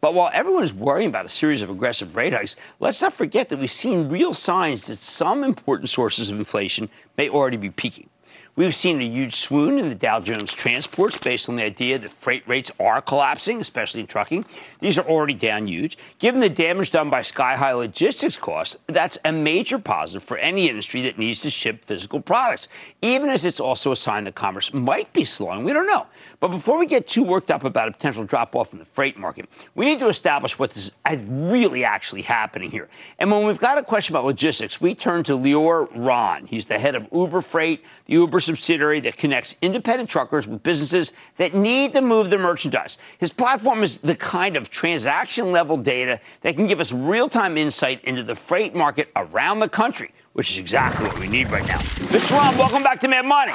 But 0.00 0.14
while 0.14 0.32
everyone 0.34 0.64
is 0.64 0.74
worrying 0.74 1.08
about 1.08 1.26
a 1.26 1.28
series 1.28 1.62
of 1.62 1.70
aggressive 1.70 2.16
rate 2.16 2.32
hikes, 2.32 2.56
let's 2.80 3.00
not 3.00 3.12
forget 3.12 3.50
that 3.50 3.60
we've 3.60 3.70
seen 3.70 4.08
real 4.08 4.34
signs 4.34 4.88
that 4.88 4.96
some 4.96 5.44
important 5.44 5.90
sources 5.90 6.28
of 6.28 6.40
inflation 6.40 6.88
may 7.16 7.28
already 7.28 7.56
be 7.56 7.70
peaking. 7.70 8.10
We've 8.58 8.74
seen 8.74 9.00
a 9.00 9.04
huge 9.04 9.36
swoon 9.36 9.78
in 9.78 9.88
the 9.88 9.94
Dow 9.94 10.18
Jones 10.18 10.52
transports 10.52 11.16
based 11.16 11.48
on 11.48 11.54
the 11.54 11.62
idea 11.62 11.96
that 11.96 12.10
freight 12.10 12.42
rates 12.48 12.72
are 12.80 13.00
collapsing, 13.00 13.60
especially 13.60 14.00
in 14.00 14.08
trucking. 14.08 14.44
These 14.80 14.98
are 14.98 15.06
already 15.06 15.34
down 15.34 15.68
huge. 15.68 15.96
Given 16.18 16.40
the 16.40 16.48
damage 16.48 16.90
done 16.90 17.08
by 17.08 17.22
sky 17.22 17.54
high 17.54 17.70
logistics 17.70 18.36
costs, 18.36 18.76
that's 18.88 19.16
a 19.24 19.30
major 19.30 19.78
positive 19.78 20.24
for 20.24 20.38
any 20.38 20.68
industry 20.68 21.02
that 21.02 21.18
needs 21.20 21.40
to 21.42 21.50
ship 21.50 21.84
physical 21.84 22.20
products, 22.20 22.66
even 23.00 23.30
as 23.30 23.44
it's 23.44 23.60
also 23.60 23.92
a 23.92 23.96
sign 23.96 24.24
that 24.24 24.34
commerce 24.34 24.74
might 24.74 25.12
be 25.12 25.22
slowing. 25.22 25.62
We 25.62 25.72
don't 25.72 25.86
know. 25.86 26.08
But 26.40 26.48
before 26.48 26.80
we 26.80 26.86
get 26.86 27.06
too 27.06 27.22
worked 27.22 27.52
up 27.52 27.62
about 27.62 27.86
a 27.86 27.92
potential 27.92 28.24
drop 28.24 28.56
off 28.56 28.72
in 28.72 28.80
the 28.80 28.84
freight 28.84 29.16
market, 29.16 29.48
we 29.76 29.84
need 29.84 30.00
to 30.00 30.08
establish 30.08 30.58
what 30.58 30.76
is 30.76 30.90
really 31.28 31.84
actually 31.84 32.22
happening 32.22 32.72
here. 32.72 32.88
And 33.20 33.30
when 33.30 33.46
we've 33.46 33.60
got 33.60 33.78
a 33.78 33.84
question 33.84 34.16
about 34.16 34.24
logistics, 34.24 34.80
we 34.80 34.96
turn 34.96 35.22
to 35.24 35.34
Lior 35.34 35.88
Ron. 35.94 36.46
He's 36.46 36.66
the 36.66 36.80
head 36.80 36.96
of 36.96 37.06
Uber 37.12 37.40
Freight, 37.40 37.84
the 38.06 38.14
Uber 38.14 38.40
subsidiary 38.48 39.00
that 39.00 39.16
connects 39.16 39.54
independent 39.62 40.08
truckers 40.08 40.48
with 40.48 40.62
businesses 40.62 41.12
that 41.36 41.54
need 41.54 41.92
to 41.92 42.00
move 42.00 42.30
their 42.30 42.38
merchandise. 42.38 42.98
His 43.18 43.30
platform 43.30 43.82
is 43.82 43.98
the 43.98 44.16
kind 44.16 44.56
of 44.56 44.70
transaction 44.70 45.52
level 45.52 45.76
data 45.76 46.18
that 46.40 46.56
can 46.56 46.66
give 46.66 46.80
us 46.80 46.92
real 46.92 47.28
time 47.28 47.56
insight 47.56 48.02
into 48.04 48.22
the 48.22 48.34
freight 48.34 48.74
market 48.74 49.10
around 49.14 49.60
the 49.60 49.68
country, 49.68 50.10
which 50.32 50.50
is 50.50 50.58
exactly 50.58 51.06
what 51.06 51.20
we 51.20 51.28
need 51.28 51.50
right 51.50 51.66
now. 51.66 51.78
Mr. 52.08 52.32
Ron, 52.32 52.56
welcome 52.58 52.82
back 52.82 52.98
to 53.00 53.08
Mad 53.08 53.26
Money. 53.26 53.52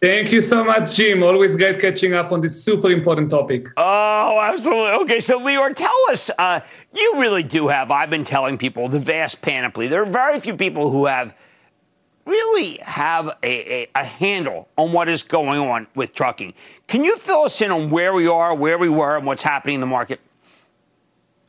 Thank 0.00 0.32
you 0.32 0.40
so 0.40 0.64
much, 0.64 0.96
Jim. 0.96 1.22
Always 1.22 1.56
great 1.56 1.78
catching 1.80 2.12
up 2.12 2.32
on 2.32 2.40
this 2.40 2.64
super 2.64 2.90
important 2.90 3.30
topic. 3.30 3.68
Oh, 3.76 4.40
absolutely. 4.42 5.00
Okay, 5.02 5.20
so 5.20 5.38
Lior, 5.38 5.72
tell 5.76 5.96
us, 6.10 6.28
uh, 6.38 6.58
you 6.92 7.14
really 7.18 7.44
do 7.44 7.68
have, 7.68 7.92
I've 7.92 8.10
been 8.10 8.24
telling 8.24 8.58
people, 8.58 8.88
the 8.88 8.98
vast 8.98 9.42
panoply. 9.42 9.86
There 9.86 10.02
are 10.02 10.06
very 10.06 10.40
few 10.40 10.56
people 10.56 10.90
who 10.90 11.06
have 11.06 11.36
really 12.26 12.78
have 12.82 13.28
a, 13.42 13.82
a, 13.82 13.88
a, 13.94 14.04
handle 14.04 14.68
on 14.76 14.92
what 14.92 15.08
is 15.08 15.22
going 15.22 15.60
on 15.60 15.86
with 15.94 16.14
trucking. 16.14 16.54
Can 16.86 17.04
you 17.04 17.16
fill 17.16 17.42
us 17.42 17.60
in 17.60 17.70
on 17.70 17.90
where 17.90 18.12
we 18.12 18.26
are, 18.26 18.54
where 18.54 18.78
we 18.78 18.88
were, 18.88 19.16
and 19.16 19.26
what's 19.26 19.42
happening 19.42 19.76
in 19.76 19.80
the 19.80 19.86
market? 19.86 20.20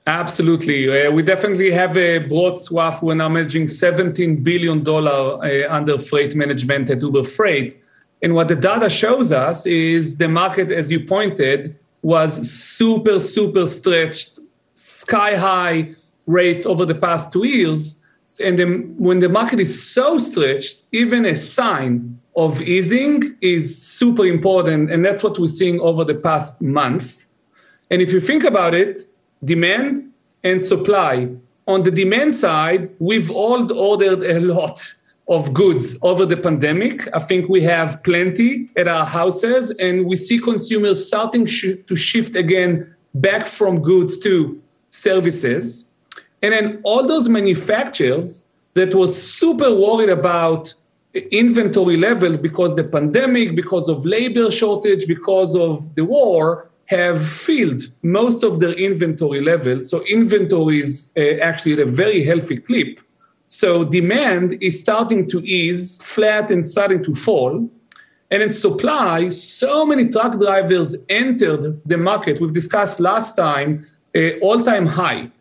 Absolutely. 0.06 1.06
Uh, 1.06 1.12
we 1.12 1.24
definitely 1.24 1.72
have 1.72 1.96
a 1.96 2.20
broad 2.20 2.60
swath. 2.60 3.02
We're 3.02 3.16
now 3.16 3.30
managing 3.30 3.68
$17 3.68 4.44
billion 4.44 4.86
uh, 4.86 5.68
under 5.70 5.98
freight 5.98 6.36
management 6.36 6.90
at 6.90 7.02
Uber 7.02 7.24
Freight. 7.24 7.80
And 8.22 8.36
what 8.36 8.48
the 8.48 8.56
data 8.56 8.90
shows 8.90 9.32
us 9.32 9.66
is 9.66 10.18
the 10.18 10.28
market, 10.28 10.72
as 10.72 10.92
you 10.92 11.06
pointed, 11.06 11.78
was 12.02 12.50
super, 12.50 13.20
super 13.20 13.66
stretched, 13.66 14.40
sky 14.74 15.36
high 15.36 15.96
rates 16.26 16.66
over 16.66 16.86
the 16.86 16.96
past 16.96 17.32
two 17.32 17.46
years 17.46 18.03
and 18.40 18.58
then 18.58 18.96
when 18.98 19.20
the 19.20 19.30
market 19.30 19.60
is 19.60 19.92
so 19.94 20.18
stretched, 20.18 20.82
even 20.92 21.26
a 21.26 21.36
sign 21.36 22.20
of 22.36 22.62
easing 22.62 23.36
is 23.42 23.82
super 23.82 24.26
important. 24.26 24.92
And 24.92 25.06
that's 25.06 25.24
what 25.24 25.38
we're 25.38 25.48
seeing 25.48 25.80
over 25.80 26.04
the 26.04 26.16
past 26.16 26.62
month. 26.62 27.28
And 27.92 28.02
if 28.02 28.12
you 28.12 28.20
think 28.20 28.44
about 28.44 28.74
it, 28.74 29.04
demand 29.44 30.12
and 30.44 30.62
supply. 30.62 31.30
On 31.68 31.84
the 31.84 31.92
demand 31.92 32.34
side, 32.34 32.90
we've 33.00 33.30
all 33.30 33.72
ordered 33.72 34.24
a 34.24 34.40
lot 34.40 34.80
of 35.28 35.54
goods 35.54 35.98
over 36.02 36.26
the 36.26 36.36
pandemic. 36.36 37.08
I 37.14 37.20
think 37.20 37.50
we 37.50 37.62
have 37.62 38.04
plenty 38.04 38.70
at 38.76 38.88
our 38.88 39.06
houses, 39.06 39.70
and 39.72 40.06
we 40.06 40.18
see 40.18 40.38
consumers 40.40 41.08
starting 41.08 41.46
sh- 41.46 41.78
to 41.88 41.96
shift 41.96 42.36
again 42.36 42.94
back 43.14 43.48
from 43.48 43.82
goods 43.82 44.20
to 44.20 44.62
services. 44.90 45.86
And 46.44 46.52
then 46.52 46.82
all 46.84 47.08
those 47.08 47.30
manufacturers 47.30 48.48
that 48.74 48.94
was 48.94 49.12
super 49.20 49.74
worried 49.74 50.10
about 50.10 50.74
inventory 51.32 51.96
levels 51.96 52.38
because 52.38 52.76
the 52.76 52.84
pandemic, 52.84 53.56
because 53.56 53.88
of 53.88 54.06
labor 54.06 54.52
shortage, 54.52 55.08
because 55.08 55.56
of 55.56 55.96
the 55.96 56.04
war, 56.04 56.70
have 56.88 57.26
filled 57.26 57.84
most 58.02 58.44
of 58.44 58.60
their 58.60 58.74
inventory 58.74 59.42
levels. 59.42 59.90
So 59.90 60.04
inventory 60.06 60.82
is 60.82 61.14
uh, 61.16 61.22
actually 61.42 61.74
at 61.74 61.80
a 61.80 61.86
very 61.86 62.24
healthy 62.24 62.58
clip. 62.58 63.00
So 63.48 63.86
demand 63.86 64.58
is 64.62 64.80
starting 64.80 65.30
to 65.30 65.40
ease, 65.46 66.04
flat 66.04 66.52
and 66.52 66.66
starting 66.66 67.04
to 67.06 67.14
fall. 67.14 67.70
And 68.32 68.44
in 68.44 68.50
supply, 68.50 69.30
so 69.30 69.86
many 69.86 70.10
truck 70.10 70.40
drivers 70.40 70.96
entered 71.08 71.80
the 71.86 71.98
market. 71.98 72.42
We've 72.42 72.52
discussed 72.52 73.00
last 73.00 73.38
time, 73.38 73.86
uh, 74.16 74.40
all-time 74.42 74.88
high 74.88 75.32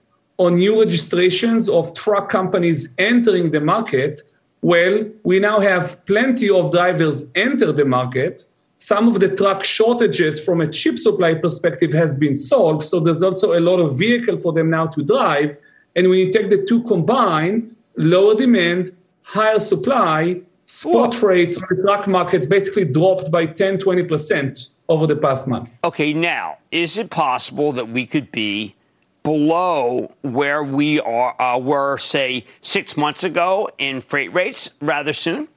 on 0.45 0.57
new 0.57 0.81
registrations 0.81 1.69
of 1.69 1.95
truck 1.95 2.29
companies 2.29 2.93
entering 2.99 3.51
the 3.51 3.61
market. 3.61 4.23
Well, 4.61 4.95
we 5.25 5.39
now 5.39 5.59
have 5.61 6.05
plenty 6.07 6.49
of 6.51 6.71
drivers 6.71 7.25
enter 7.35 7.73
the 7.73 7.85
market 7.85 8.45
some 8.83 9.07
of 9.07 9.21
the 9.21 9.29
truck 9.29 9.63
shortages 9.63 10.45
from 10.45 10.61
a 10.61 10.67
chip 10.67 10.99
supply 10.99 11.35
perspective 11.37 11.93
has 11.93 12.17
been 12.17 12.35
solved. 12.35 12.83
So 12.83 12.99
there's 12.99 13.23
also 13.23 13.57
a 13.57 13.61
lot 13.61 13.79
of 13.79 13.97
vehicle 13.97 14.39
for 14.39 14.53
them 14.53 14.71
now 14.71 14.89
to 14.89 15.05
drive. 15.05 15.57
And 15.95 16.11
when 16.11 16.19
you 16.19 16.33
take 16.33 16.51
the 16.51 16.67
two 16.67 16.83
combined, 16.83 17.77
lower 17.97 18.35
demand, 18.35 18.91
higher 19.23 19.61
supply, 19.61 20.41
spot 20.65 21.15
Whoa. 21.15 21.29
rates 21.29 21.57
on 21.57 21.63
the 21.71 21.81
truck 21.81 22.09
markets 22.09 22.45
basically 22.45 22.85
dropped 22.85 23.31
by 23.31 23.47
10, 23.47 23.79
20% 23.79 24.71
over 24.89 25.07
the 25.07 25.15
past 25.15 25.47
month. 25.47 25.79
Okay, 25.85 26.13
now, 26.13 26.59
is 26.73 26.99
it 26.99 27.09
possible 27.09 27.71
that 27.71 27.89
we 27.89 28.05
could 28.05 28.33
be 28.33 28.75
below 29.23 30.13
where 30.23 30.65
we 30.65 31.01
are 31.01 31.41
uh, 31.41 31.59
were, 31.59 31.99
say, 31.99 32.45
six 32.61 32.97
months 32.97 33.25
ago 33.25 33.71
in 33.79 34.01
freight 34.01 34.33
rates 34.33 34.71
rather 34.81 35.13
soon? 35.13 35.49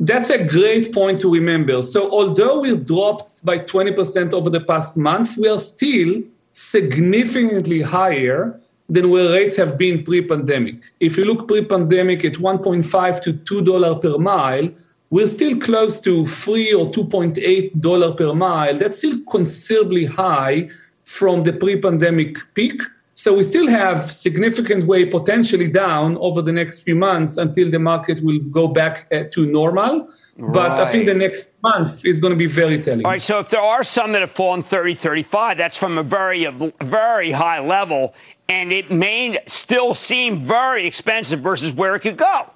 That's 0.00 0.30
a 0.30 0.42
great 0.42 0.92
point 0.92 1.20
to 1.20 1.32
remember. 1.32 1.82
So, 1.82 2.10
although 2.10 2.60
we 2.60 2.76
dropped 2.76 3.44
by 3.44 3.60
20% 3.60 4.32
over 4.32 4.50
the 4.50 4.60
past 4.60 4.96
month, 4.96 5.36
we 5.38 5.48
are 5.48 5.58
still 5.58 6.22
significantly 6.50 7.82
higher 7.82 8.58
than 8.88 9.10
where 9.10 9.30
rates 9.30 9.56
have 9.56 9.78
been 9.78 10.04
pre-pandemic. 10.04 10.82
If 11.00 11.16
you 11.16 11.24
look 11.24 11.46
pre-pandemic 11.46 12.24
at 12.24 12.34
1.5 12.34 13.20
to 13.22 13.32
2 13.32 13.62
dollar 13.62 13.94
per 13.94 14.18
mile, 14.18 14.68
we're 15.10 15.26
still 15.26 15.58
close 15.60 16.00
to 16.00 16.26
3 16.26 16.74
or 16.74 16.90
2.8 16.90 17.80
dollar 17.80 18.12
per 18.12 18.34
mile. 18.34 18.76
That's 18.76 18.98
still 18.98 19.20
considerably 19.30 20.06
high 20.06 20.68
from 21.12 21.44
the 21.44 21.52
pre-pandemic 21.52 22.38
peak. 22.54 22.80
So 23.12 23.36
we 23.36 23.44
still 23.44 23.68
have 23.68 24.10
significant 24.10 24.86
way 24.86 25.04
potentially 25.04 25.68
down 25.68 26.16
over 26.16 26.40
the 26.40 26.52
next 26.52 26.78
few 26.80 26.96
months 26.96 27.36
until 27.36 27.70
the 27.70 27.78
market 27.78 28.24
will 28.24 28.38
go 28.38 28.66
back 28.66 29.06
uh, 29.12 29.24
to 29.32 29.44
normal. 29.44 30.08
Right. 30.38 30.54
But 30.54 30.80
I 30.80 30.90
think 30.90 31.04
the 31.04 31.14
next 31.14 31.52
month 31.62 32.06
is 32.06 32.18
going 32.18 32.30
to 32.30 32.38
be 32.38 32.46
very 32.46 32.82
telling. 32.82 33.04
All 33.04 33.12
right. 33.12 33.20
So 33.20 33.38
if 33.38 33.50
there 33.50 33.60
are 33.60 33.84
some 33.84 34.12
that 34.12 34.22
have 34.22 34.30
fallen 34.30 34.62
30, 34.62 34.94
35, 34.94 35.58
that's 35.58 35.76
from 35.76 35.98
a 35.98 36.02
very, 36.02 36.46
very 36.80 37.32
high 37.32 37.60
level, 37.60 38.14
and 38.48 38.72
it 38.72 38.90
may 38.90 39.38
still 39.46 39.92
seem 39.92 40.40
very 40.40 40.86
expensive 40.86 41.40
versus 41.40 41.74
where 41.74 41.94
it 41.94 42.00
could 42.00 42.16
go. 42.16 42.50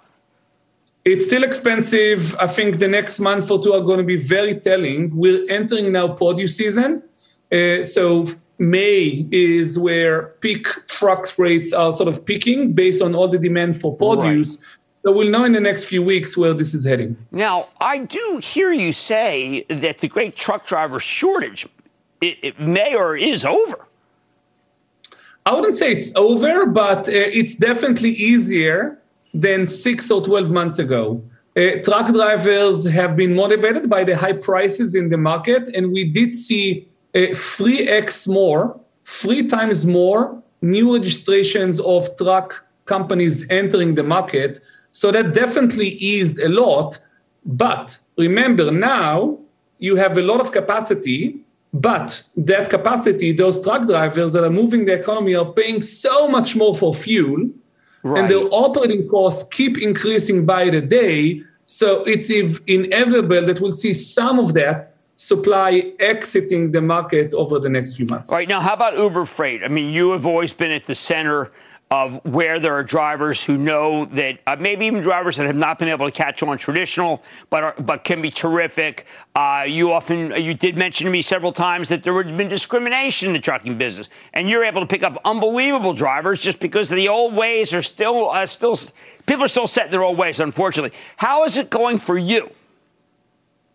It's 1.05 1.27
still 1.27 1.45
expensive. 1.45 2.35
I 2.41 2.47
think 2.47 2.79
the 2.79 2.89
next 2.89 3.21
month 3.21 3.51
or 3.51 3.63
two 3.63 3.75
are 3.75 3.83
going 3.83 3.99
to 3.99 4.05
be 4.05 4.17
very 4.17 4.55
telling. 4.55 5.15
We're 5.15 5.49
entering 5.51 5.93
now 5.93 6.09
produce 6.09 6.57
season. 6.57 7.03
Uh, 7.53 7.83
so 7.83 8.27
May 8.59 9.27
is 9.31 9.79
where 9.79 10.29
peak 10.41 10.67
truck 10.87 11.39
rates 11.39 11.73
are 11.73 11.93
sort 11.93 12.09
of 12.09 12.25
peaking 12.25 12.73
based 12.73 13.03
on 13.03 13.15
all 13.15 13.29
the 13.29 13.39
demand 13.39 13.81
for 13.81 13.95
produce. 13.97 14.59
Right. 14.59 14.67
So 15.05 15.13
we'll 15.13 15.31
know 15.31 15.45
in 15.45 15.53
the 15.53 15.61
next 15.61 15.85
few 15.85 16.03
weeks 16.03 16.37
where 16.37 16.53
this 16.53 16.75
is 16.75 16.85
heading. 16.85 17.17
Now, 17.31 17.69
I 17.81 17.99
do 17.99 18.41
hear 18.43 18.73
you 18.73 18.93
say 18.93 19.65
that 19.69 19.99
the 19.99 20.09
great 20.09 20.35
truck 20.35 20.67
driver 20.67 20.99
shortage 20.99 21.67
it, 22.21 22.39
it 22.43 22.61
may 22.61 22.95
or 22.95 23.17
is 23.17 23.45
over. 23.45 23.87
I 25.45 25.53
wouldn't 25.53 25.75
say 25.75 25.93
it's 25.93 26.15
over, 26.17 26.67
but 26.67 27.09
uh, 27.09 27.13
it's 27.13 27.55
definitely 27.55 28.11
easier 28.11 28.99
than 29.33 29.67
six 29.67 30.11
or 30.11 30.25
12 30.25 30.51
months 30.51 30.79
ago. 30.79 31.23
Uh, 31.57 31.83
truck 31.85 32.13
drivers 32.13 32.85
have 32.85 33.17
been 33.17 33.35
motivated 33.35 33.89
by 33.89 34.03
the 34.03 34.17
high 34.17 34.33
prices 34.33 34.95
in 34.95 35.09
the 35.09 35.17
market, 35.17 35.69
and 35.69 35.93
we 35.93 36.05
did 36.05 36.33
see 36.33 36.89
Uh, 37.17 37.33
3x 37.33 38.29
more, 38.29 38.79
three 39.07 39.49
times 39.49 39.87
more 39.87 40.43
new 40.61 40.95
registrations 40.95 41.81
of 41.81 42.15
truck 42.19 42.67
companies 42.85 43.49
entering 43.49 43.95
the 43.95 44.03
market. 44.03 44.61
So 44.91 45.11
that 45.13 45.33
definitely 45.33 45.89
eased 46.13 46.39
a 46.39 46.51
lot. 46.51 46.99
But 47.47 47.99
remember, 48.19 48.71
now 48.71 49.39
you 49.79 49.97
have 49.97 50.19
a 50.19 50.23
lot 50.23 50.41
of 50.43 50.53
capacity, 50.53 51.41
but 51.73 52.23
that 52.37 52.69
capacity, 52.69 53.33
those 53.33 53.63
truck 53.65 53.87
drivers 53.87 54.35
that 54.35 54.45
are 54.45 54.51
moving 54.51 54.85
the 54.85 54.93
economy 54.93 55.35
are 55.35 55.51
paying 55.53 55.81
so 55.81 56.29
much 56.29 56.55
more 56.55 56.75
for 56.75 56.93
fuel, 56.93 57.49
right. 58.03 58.21
and 58.21 58.31
their 58.31 58.47
operating 58.51 59.09
costs 59.09 59.49
keep 59.49 59.79
increasing 59.79 60.45
by 60.45 60.69
the 60.69 60.83
day. 60.83 61.41
So 61.65 62.05
it's 62.05 62.29
inevitable 62.67 63.47
that 63.47 63.59
we'll 63.59 63.73
see 63.73 63.95
some 63.95 64.39
of 64.39 64.53
that 64.53 64.91
supply 65.17 65.93
exiting 65.99 66.71
the 66.71 66.81
market 66.81 67.35
over 67.35 67.59
the 67.59 67.69
next 67.69 67.97
few 67.97 68.07
months. 68.07 68.31
All 68.31 68.37
right. 68.37 68.49
Now, 68.49 68.61
how 68.61 68.75
about 68.75 68.97
Uber 68.97 69.25
Freight? 69.25 69.65
I 69.65 69.69
mean, 69.69 69.91
you 69.91 70.13
have 70.13 70.27
always 70.27 70.53
been 70.53 70.71
at 70.71 70.85
the 70.85 70.95
center 70.95 71.51
of 71.91 72.25
where 72.25 72.59
there 72.59 72.75
are 72.75 72.83
drivers 72.83 73.45
who 73.45 73.57
know 73.57 74.07
that 74.07 74.41
uh, 74.49 74.57
maybe 74.59 74.87
even 74.87 75.01
drivers 75.01 75.37
that 75.37 75.47
have 75.47 75.55
not 75.55 75.79
been 75.79 75.89
able 75.89 76.05
to 76.05 76.11
catch 76.11 76.43
on 76.43 76.59
traditional, 76.59 77.23
but 77.49 77.63
are, 77.63 77.75
but 77.79 78.03
can 78.03 78.21
be 78.21 78.29
terrific. 78.29 79.07
Uh, 79.37 79.65
you 79.67 79.93
often 79.93 80.33
you 80.43 80.53
did 80.53 80.77
mention 80.77 81.05
to 81.05 81.13
me 81.13 81.23
several 81.23 81.53
times 81.53 81.89
that 81.89 82.03
there 82.03 82.21
had 82.21 82.37
been 82.37 82.49
discrimination 82.49 83.29
in 83.29 83.33
the 83.35 83.39
trucking 83.39 83.79
business, 83.79 84.11
and 84.35 84.49
you're 84.49 84.65
able 84.65 84.81
to 84.81 84.87
pick 84.87 85.05
up 85.05 85.17
unbelievable 85.25 85.93
drivers 85.93 86.41
just 86.41 86.59
because 86.59 86.89
the 86.89 87.09
old 87.09 87.35
ways 87.35 87.73
are 87.73 87.83
still 87.83 88.31
uh, 88.31 88.45
still 88.45 88.77
people 89.27 89.45
are 89.45 89.49
still 89.49 89.69
set 89.69 89.87
in 89.87 89.93
their 89.93 90.03
old 90.03 90.19
ways. 90.19 90.41
Unfortunately, 90.41 90.97
how 91.17 91.45
is 91.45 91.57
it 91.57 91.71
going 91.71 91.99
for 91.99 92.19
you? 92.19 92.51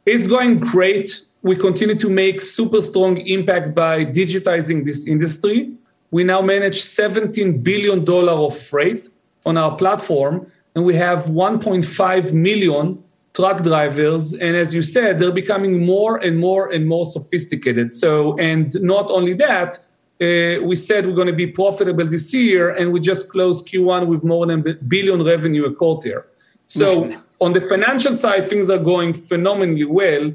It's 0.05 0.27
going 0.27 0.59
great 0.59 1.25
we 1.43 1.55
continue 1.55 1.95
to 1.95 2.09
make 2.09 2.41
super 2.41 2.81
strong 2.81 3.17
impact 3.17 3.73
by 3.73 4.05
digitizing 4.05 4.85
this 4.85 5.07
industry. 5.07 5.71
We 6.11 6.23
now 6.23 6.41
manage 6.41 6.81
$17 6.81 7.63
billion 7.63 8.07
of 8.07 8.57
freight 8.57 9.09
on 9.45 9.57
our 9.57 9.75
platform, 9.75 10.51
and 10.75 10.85
we 10.85 10.95
have 10.95 11.25
1.5 11.25 12.33
million 12.33 13.03
truck 13.33 13.63
drivers. 13.63 14.33
And 14.33 14.55
as 14.55 14.75
you 14.75 14.83
said, 14.83 15.19
they're 15.19 15.31
becoming 15.31 15.85
more 15.85 16.17
and 16.17 16.37
more 16.37 16.71
and 16.71 16.87
more 16.87 17.05
sophisticated. 17.05 17.93
So, 17.93 18.37
and 18.37 18.79
not 18.81 19.09
only 19.09 19.33
that, 19.35 19.79
uh, 20.21 20.61
we 20.61 20.75
said 20.75 21.07
we're 21.07 21.15
going 21.15 21.27
to 21.27 21.33
be 21.33 21.47
profitable 21.47 22.05
this 22.05 22.31
year, 22.33 22.69
and 22.75 22.91
we 22.91 22.99
just 22.99 23.29
closed 23.29 23.67
Q1 23.67 24.05
with 24.05 24.23
more 24.23 24.45
than 24.45 24.67
a 24.67 24.73
billion 24.73 25.23
revenue 25.23 25.65
a 25.65 25.73
quarter. 25.73 26.27
So, 26.67 27.11
on 27.39 27.53
the 27.53 27.61
financial 27.61 28.15
side, 28.15 28.45
things 28.45 28.69
are 28.69 28.77
going 28.77 29.13
phenomenally 29.15 29.85
well 29.85 30.31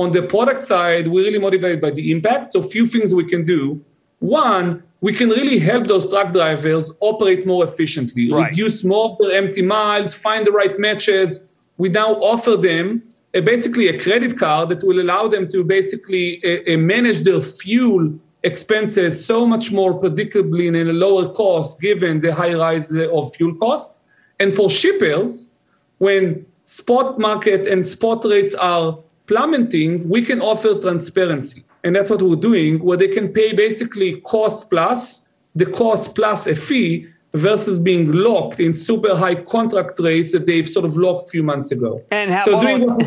on 0.00 0.12
the 0.12 0.22
product 0.22 0.62
side, 0.62 1.08
we're 1.08 1.24
really 1.24 1.38
motivated 1.38 1.80
by 1.80 1.90
the 1.90 2.10
impact. 2.10 2.52
So, 2.52 2.62
few 2.62 2.86
things 2.86 3.14
we 3.14 3.24
can 3.24 3.44
do. 3.44 3.84
One, 4.20 4.82
we 5.00 5.12
can 5.12 5.28
really 5.30 5.58
help 5.58 5.86
those 5.86 6.08
truck 6.10 6.32
drivers 6.32 6.92
operate 7.00 7.46
more 7.46 7.64
efficiently, 7.64 8.30
right. 8.30 8.50
reduce 8.50 8.84
more 8.84 9.16
empty 9.32 9.62
miles, 9.62 10.14
find 10.14 10.46
the 10.46 10.52
right 10.52 10.78
matches. 10.78 11.48
We 11.78 11.88
now 11.88 12.14
offer 12.16 12.56
them 12.56 13.02
a, 13.32 13.40
basically 13.40 13.88
a 13.88 13.98
credit 13.98 14.38
card 14.38 14.68
that 14.70 14.82
will 14.84 15.00
allow 15.00 15.28
them 15.28 15.48
to 15.48 15.64
basically 15.64 16.42
uh, 16.44 16.74
uh, 16.74 16.76
manage 16.76 17.20
their 17.24 17.40
fuel 17.40 18.18
expenses 18.42 19.24
so 19.24 19.46
much 19.46 19.70
more 19.70 19.98
predictably 20.00 20.66
and 20.68 20.76
in 20.76 20.88
a 20.88 20.92
lower 20.92 21.28
cost 21.32 21.80
given 21.80 22.20
the 22.20 22.34
high 22.34 22.54
rise 22.54 22.94
of 22.96 23.34
fuel 23.34 23.54
cost. 23.54 24.00
And 24.38 24.52
for 24.52 24.70
shippers, 24.70 25.52
when 25.98 26.46
spot 26.64 27.18
market 27.18 27.66
and 27.66 27.84
spot 27.84 28.24
rates 28.24 28.54
are 28.54 28.98
plummeting, 29.30 30.08
we 30.08 30.20
can 30.22 30.40
offer 30.40 30.74
transparency. 30.74 31.62
And 31.84 31.94
that's 31.94 32.10
what 32.10 32.20
we're 32.20 32.36
doing, 32.50 32.80
where 32.84 32.98
they 32.98 33.08
can 33.08 33.32
pay 33.32 33.54
basically 33.54 34.20
cost 34.22 34.68
plus, 34.68 35.28
the 35.54 35.66
cost 35.66 36.14
plus 36.14 36.46
a 36.46 36.54
fee 36.54 37.06
versus 37.32 37.78
being 37.78 38.10
locked 38.12 38.58
in 38.58 38.72
super 38.72 39.14
high 39.16 39.36
contract 39.36 40.00
rates 40.00 40.32
that 40.32 40.46
they've 40.46 40.68
sort 40.68 40.84
of 40.84 40.96
locked 40.96 41.28
a 41.28 41.30
few 41.30 41.44
months 41.44 41.70
ago. 41.70 42.02
And 42.10 42.32
how, 42.32 42.44
so 42.44 42.58
about, 42.58 43.02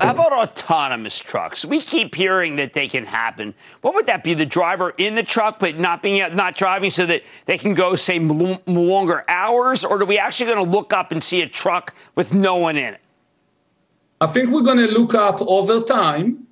how 0.00 0.10
about 0.12 0.32
autonomous 0.32 1.18
trucks? 1.18 1.62
We 1.62 1.80
keep 1.80 2.14
hearing 2.14 2.56
that 2.56 2.72
they 2.72 2.88
can 2.88 3.04
happen. 3.04 3.54
What 3.82 3.94
would 3.94 4.06
that 4.06 4.24
be? 4.24 4.32
The 4.32 4.46
driver 4.46 4.94
in 4.96 5.14
the 5.14 5.22
truck, 5.22 5.58
but 5.58 5.78
not 5.78 6.02
being 6.02 6.34
not 6.34 6.56
driving, 6.56 6.90
so 6.90 7.04
that 7.04 7.22
they 7.44 7.58
can 7.58 7.74
go 7.74 7.96
say 7.96 8.18
longer 8.18 9.24
hours, 9.28 9.84
or 9.84 10.00
are 10.00 10.06
we 10.06 10.18
actually 10.18 10.46
going 10.52 10.64
to 10.64 10.70
look 10.70 10.94
up 10.94 11.12
and 11.12 11.22
see 11.22 11.42
a 11.42 11.46
truck 11.46 11.94
with 12.14 12.32
no 12.32 12.56
one 12.56 12.78
in 12.78 12.94
it? 12.94 13.00
I 14.20 14.26
think 14.26 14.50
we're 14.50 14.62
going 14.62 14.78
to 14.78 14.90
look 14.98 15.14
up 15.14 15.42
over 15.42 15.80
time 15.80 16.46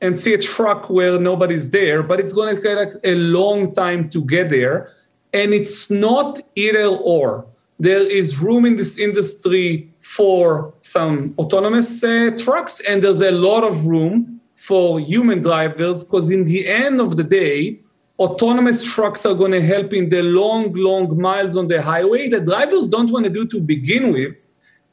and 0.00 0.18
see 0.18 0.34
a 0.34 0.38
truck 0.38 0.88
where 0.88 1.18
nobody's 1.18 1.70
there, 1.70 2.02
but 2.02 2.20
it's 2.20 2.32
going 2.32 2.54
to 2.54 2.62
take 2.62 2.94
a 3.04 3.14
long 3.16 3.74
time 3.74 4.08
to 4.10 4.24
get 4.24 4.50
there. 4.50 4.92
And 5.32 5.52
it's 5.52 5.90
not 5.90 6.40
either 6.54 6.86
or. 6.86 7.46
there 7.78 8.06
is 8.06 8.40
room 8.40 8.64
in 8.64 8.76
this 8.76 8.98
industry 8.98 9.88
for 10.00 10.72
some 10.80 11.34
autonomous 11.38 12.02
uh, 12.02 12.30
trucks, 12.36 12.80
and 12.80 13.02
there's 13.02 13.20
a 13.20 13.30
lot 13.30 13.62
of 13.62 13.86
room 13.86 14.40
for 14.56 14.98
human 14.98 15.40
drivers 15.42 16.02
because, 16.02 16.30
in 16.30 16.44
the 16.44 16.66
end 16.66 17.00
of 17.00 17.16
the 17.16 17.22
day, 17.22 17.78
autonomous 18.18 18.84
trucks 18.84 19.24
are 19.24 19.34
going 19.34 19.52
to 19.52 19.62
help 19.62 19.92
in 19.92 20.08
the 20.08 20.22
long, 20.22 20.72
long 20.72 21.16
miles 21.20 21.56
on 21.56 21.68
the 21.68 21.80
highway 21.80 22.28
that 22.28 22.44
drivers 22.44 22.88
don't 22.88 23.10
want 23.10 23.24
to 23.24 23.30
do 23.30 23.46
to 23.46 23.60
begin 23.60 24.12
with, 24.12 24.46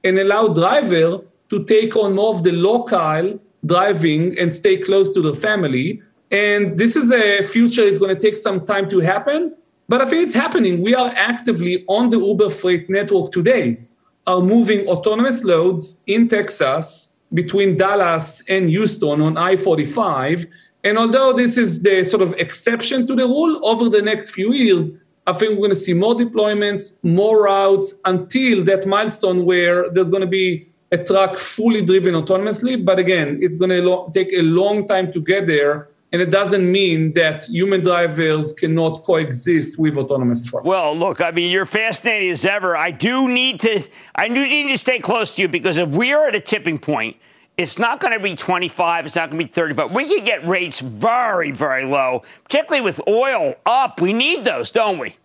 and 0.04 0.20
allow 0.20 0.48
driver 0.48 1.22
to 1.50 1.64
take 1.66 1.96
on 1.96 2.16
more 2.16 2.34
of 2.34 2.43
the 2.43 2.52
local 2.52 3.39
driving 3.66 4.38
and 4.38 4.52
stay 4.52 4.78
close 4.78 5.12
to 5.12 5.22
the 5.22 5.34
family. 5.34 6.02
And 6.32 6.78
this 6.78 6.96
is 6.96 7.12
a 7.12 7.43
future 7.43 7.82
it's 7.82 7.98
going 7.98 8.16
to 8.16 8.22
take 8.22 8.38
some 8.38 8.66
time 8.66 8.89
to 8.89 9.00
happen, 9.00 9.56
but 9.88 10.02
I 10.02 10.06
think 10.06 10.24
it's 10.24 10.34
happening. 10.34 10.82
We 10.82 10.96
are 10.96 11.12
actively 11.16 11.86
on 11.88 12.10
the 12.10 12.20
Uber 12.20 12.50
Freight 12.50 12.89
network 12.89 13.32
today, 13.32 13.80
are 14.28 14.41
moving 14.41 14.88
autonomous 14.88 15.43
loads 15.43 16.00
in 16.08 16.28
Texas 16.28 17.16
between 17.34 17.78
Dallas 17.78 18.41
and 18.50 18.70
Houston 18.70 19.22
on 19.22 19.38
I 19.38 19.58
45. 19.58 20.48
And 20.84 20.98
although 20.98 21.34
this 21.34 21.58
is 21.58 21.82
the 21.82 22.04
sort 22.04 22.22
of 22.22 22.34
exception 22.34 23.08
to 23.08 23.16
the 23.16 23.26
rule, 23.26 23.60
over 23.64 23.89
the 23.89 24.02
next 24.02 24.32
few 24.32 24.54
years, 24.54 25.00
I 25.28 25.34
think 25.34 25.52
we're 25.52 25.58
going 25.58 25.70
to 25.72 25.76
see 25.76 25.93
more 25.93 26.16
deployments, 26.16 27.04
more 27.04 27.43
routes 27.43 27.96
until 28.06 28.64
that 28.66 28.86
milestone 28.86 29.46
where 29.46 29.89
there's 29.89 30.10
going 30.10 30.22
to 30.22 30.28
be 30.28 30.70
a 30.92 30.98
truck 30.98 31.38
fully 31.38 31.82
driven 31.82 32.14
autonomously. 32.14 32.84
But 32.84 33.00
again, 33.00 33.40
it's 33.42 33.58
going 33.58 33.72
to 33.72 33.82
lo- 33.82 34.12
take 34.14 34.32
a 34.34 34.42
long 34.42 34.88
time 34.88 35.12
to 35.14 35.20
get 35.22 35.48
there 35.48 35.90
and 36.16 36.22
it 36.22 36.30
doesn't 36.30 36.72
mean 36.72 37.12
that 37.14 37.44
human 37.44 37.82
drivers 37.82 38.54
cannot 38.54 39.04
coexist 39.04 39.78
with 39.78 39.98
autonomous 39.98 40.46
trucks. 40.46 40.66
Well, 40.66 40.96
look, 40.96 41.20
I 41.20 41.32
mean, 41.32 41.52
you're 41.52 41.66
fascinating 41.66 42.30
as 42.30 42.46
ever. 42.46 42.78
I 42.78 42.92
do 42.92 43.28
need 43.28 43.60
to, 43.60 43.84
I 44.16 44.30
do 44.30 44.48
need 44.48 44.70
to 44.70 44.78
stay 44.78 45.00
close 45.00 45.36
to 45.36 45.42
you 45.42 45.50
because 45.50 45.78
if 45.78 45.90
we 45.90 46.14
are 46.14 46.30
at 46.30 46.34
a 46.36 46.40
tipping 46.40 46.78
point, 46.78 47.18
it's 47.58 47.78
not 47.78 48.00
going 48.00 48.14
to 48.14 48.20
be 48.22 48.34
25. 48.34 49.06
It's 49.06 49.18
not 49.18 49.30
going 49.30 49.42
to 49.42 49.46
be 49.46 49.52
35. 49.52 49.92
We 49.92 50.06
can 50.06 50.24
get 50.24 50.48
rates 50.48 50.80
very, 50.80 51.52
very 51.52 51.84
low, 51.84 52.24
particularly 52.46 52.86
with 52.86 53.02
oil 53.10 53.56
up. 53.66 54.00
We 54.00 54.14
need 54.14 54.46
those, 54.46 54.72
don't 54.72 54.98
we? 54.98 55.18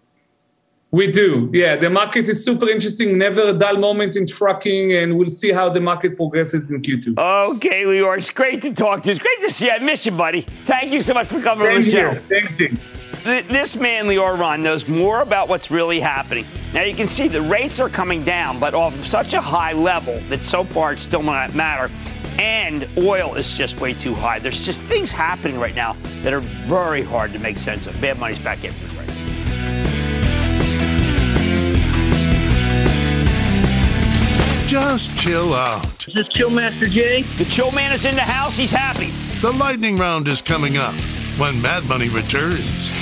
We 0.93 1.09
do, 1.13 1.49
yeah. 1.53 1.77
The 1.77 1.89
market 1.89 2.29
is 2.29 2.45
super 2.45 2.69
interesting. 2.69 3.17
Never 3.17 3.51
a 3.51 3.53
dull 3.53 3.77
moment 3.77 4.17
in 4.17 4.27
trucking, 4.27 4.93
and 4.93 5.17
we'll 5.17 5.29
see 5.29 5.53
how 5.53 5.69
the 5.69 5.81
market 5.81 6.17
progresses 6.17 6.69
in 6.71 6.83
Q2. 6.83 7.17
Okay, 7.17 7.85
Lior, 7.85 8.19
it's 8.19 8.31
great 8.31 8.61
to 8.63 8.75
talk 8.75 9.03
to 9.03 9.09
you. 9.09 9.13
It's 9.13 9.21
great 9.21 9.41
to 9.43 9.53
see 9.53 9.67
you. 9.67 9.73
I 9.73 9.79
miss 9.79 10.05
you, 10.05 10.13
buddy. 10.13 10.41
Thank 10.41 10.91
you 10.91 11.01
so 11.01 11.15
much 11.15 11.29
for 11.29 11.41
coming 11.41 11.69
on 11.69 11.83
the 11.83 11.89
show. 11.89 12.21
Thank 12.29 12.59
you. 12.59 12.77
This 13.23 13.77
man, 13.77 14.07
Lior 14.07 14.37
Ron, 14.37 14.63
knows 14.63 14.89
more 14.89 15.21
about 15.21 15.49
what's 15.49 15.71
really 15.71 16.01
happening. 16.01 16.45
Now, 16.75 16.83
you 16.83 16.95
can 16.95 17.07
see 17.07 17.29
the 17.29 17.43
rates 17.43 17.79
are 17.79 17.91
coming 17.91 18.25
down, 18.25 18.59
but 18.59 18.75
off 18.75 18.95
of 18.95 19.07
such 19.07 19.35
a 19.35 19.41
high 19.41 19.75
level 19.75 20.19
that 20.29 20.43
so 20.43 20.65
far 20.65 20.95
it 20.95 20.99
still 20.99 21.23
not 21.23 21.55
matter. 21.55 21.93
And 22.39 22.89
oil 22.99 23.35
is 23.35 23.53
just 23.53 23.81
way 23.81 23.93
too 23.93 24.15
high. 24.15 24.39
There's 24.39 24.65
just 24.65 24.83
things 24.83 25.13
happening 25.13 25.61
right 25.61 25.75
now 25.75 25.97
that 26.23 26.33
are 26.33 26.41
very 26.41 27.03
hard 27.03 27.33
to 27.35 27.39
make 27.39 27.59
sense 27.59 27.87
of. 27.87 28.01
Mad 28.01 28.19
Money's 28.19 28.41
back 28.41 28.65
in. 28.65 28.73
Just 34.71 35.19
chill 35.19 35.53
out. 35.53 36.07
Is 36.07 36.15
this 36.15 36.29
Chill 36.29 36.49
Master 36.49 36.87
Jay? 36.87 37.23
The 37.39 37.45
Chill 37.45 37.73
Man 37.73 37.91
is 37.91 38.07
in 38.07 38.15
the 38.15 38.23
house. 38.23 38.57
He's 38.57 38.71
happy. 38.71 39.11
The 39.41 39.51
lightning 39.51 39.97
round 39.97 40.29
is 40.29 40.41
coming 40.41 40.77
up 40.77 40.95
when 41.39 41.61
Mad 41.61 41.89
Money 41.89 42.09
returns. 42.09 42.93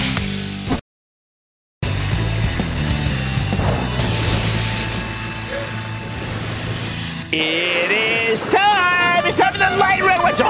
It 7.30 7.90
is 7.90 8.44
time. 8.44 9.26
It's 9.26 9.36
time 9.36 9.52
for 9.52 9.58
the 9.58 9.76
lightning 9.76 10.08
round. 10.08 10.22
What's 10.22 10.40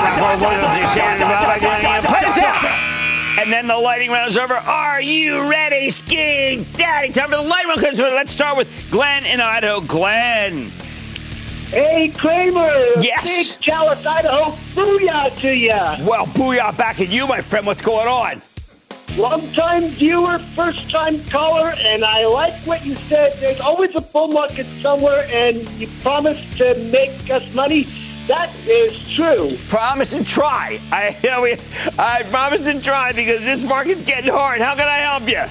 and 3.41 3.53
then 3.53 3.67
the 3.67 3.77
lightning 3.77 4.13
round 4.13 4.31
is 4.31 4.39
over. 4.39 4.55
Are 4.55 5.03
you 5.03 5.51
ready, 5.51 5.91
skiing 5.91 6.65
daddy? 6.75 7.13
Time 7.13 7.31
for 7.31 7.39
the 7.39 7.43
lightning 7.43 7.77
round. 7.77 7.99
Let's 7.99 8.31
start 8.31 8.57
with 8.57 8.69
Glenn 8.93 9.27
in 9.27 9.41
Idaho. 9.41 9.81
Glenn. 9.81 10.71
Hey, 11.71 12.09
Cramer. 12.09 12.71
Yes. 12.99 13.25
Big 13.53 13.61
Chalice, 13.61 14.05
Idaho. 14.07 14.53
Booyah 14.73 15.37
to 15.41 15.55
ya. 15.55 15.97
Well, 16.01 16.25
booyah 16.29 16.75
back 16.79 16.99
at 16.99 17.11
you, 17.11 17.27
my 17.27 17.43
friend. 17.43 17.67
What's 17.67 17.83
going 17.83 18.09
on? 18.09 18.41
Long 19.19 19.53
time 19.53 19.89
viewer, 19.89 20.39
first 20.39 20.91
time 20.91 21.23
caller, 21.25 21.75
and 21.77 22.07
I 22.07 22.25
like 22.25 22.55
what 22.67 22.87
you 22.87 22.95
said. 22.95 23.35
There's 23.39 23.61
always 23.61 23.95
a 23.97 24.01
bull 24.01 24.29
market 24.29 24.65
somewhere, 24.81 25.29
and 25.31 25.69
you 25.79 25.89
promised 26.01 26.57
to 26.57 26.75
make 26.91 27.29
us 27.29 27.53
money. 27.53 27.83
That 28.29 28.51
is 28.67 29.07
true. 29.15 29.55
Promise 29.69 30.15
and 30.15 30.27
try. 30.27 30.79
I, 30.91 31.15
you 31.23 31.31
know, 31.31 31.43
we, 31.43 31.57
I 31.99 32.23
promise 32.31 32.67
and 32.67 32.83
try 32.83 33.13
because 33.13 33.41
this 33.41 33.63
market's 33.63 34.03
getting 34.03 34.33
hard. 34.33 34.63
How 34.63 34.75
can 34.75 34.89
I 34.89 34.99
help 34.99 35.29
you? 35.29 35.43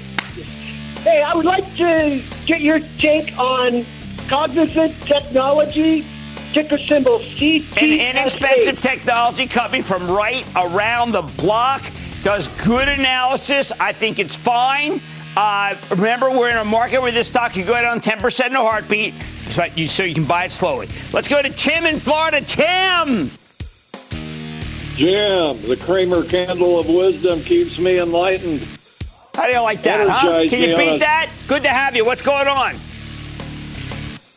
Hey, 1.03 1.21
I 1.21 1.35
would 1.35 1.45
like 1.45 1.75
to 1.75 2.23
get 2.47 2.61
your 2.61 2.79
take 2.97 3.37
on 3.37 3.85
cognizant 4.27 4.93
technology, 5.01 6.03
ticker 6.51 6.77
symbol 6.77 7.19
CT. 7.19 7.77
An 7.81 7.93
inexpensive 7.93 8.81
technology 8.81 9.47
company 9.47 9.81
from 9.81 10.09
right 10.09 10.45
around 10.55 11.11
the 11.11 11.21
block 11.21 11.83
does 12.23 12.47
good 12.65 12.89
analysis. 12.89 13.71
I 13.79 13.93
think 13.93 14.19
it's 14.19 14.35
fine. 14.35 15.01
Uh, 15.35 15.75
remember, 15.91 16.31
we're 16.31 16.49
in 16.49 16.57
a 16.57 16.65
market 16.65 17.01
where 17.01 17.11
this 17.11 17.27
stock 17.27 17.53
can 17.53 17.65
go 17.65 17.79
down 17.79 18.01
10% 18.01 18.47
in 18.47 18.55
a 18.55 18.59
heartbeat, 18.59 19.13
so 19.49 19.65
you, 19.75 19.87
so 19.87 20.03
you 20.03 20.15
can 20.15 20.25
buy 20.25 20.45
it 20.45 20.51
slowly. 20.51 20.89
Let's 21.13 21.27
go 21.27 21.41
to 21.41 21.49
Tim 21.49 21.85
in 21.85 21.99
Florida. 21.99 22.41
Tim! 22.41 23.29
Jim, 24.95 25.61
the 25.61 25.77
Cramer 25.79 26.23
candle 26.23 26.79
of 26.79 26.87
wisdom 26.87 27.39
keeps 27.41 27.77
me 27.77 27.99
enlightened. 27.99 28.67
How 29.35 29.45
do 29.45 29.51
you 29.51 29.59
like 29.59 29.83
that, 29.83 30.09
huh? 30.09 30.47
Can 30.49 30.67
you 30.67 30.75
beat 30.75 30.99
that? 31.01 31.29
Good 31.47 31.61
to 31.63 31.69
have 31.69 31.95
you. 31.95 32.03
What's 32.03 32.23
going 32.23 32.47
on? 32.47 32.75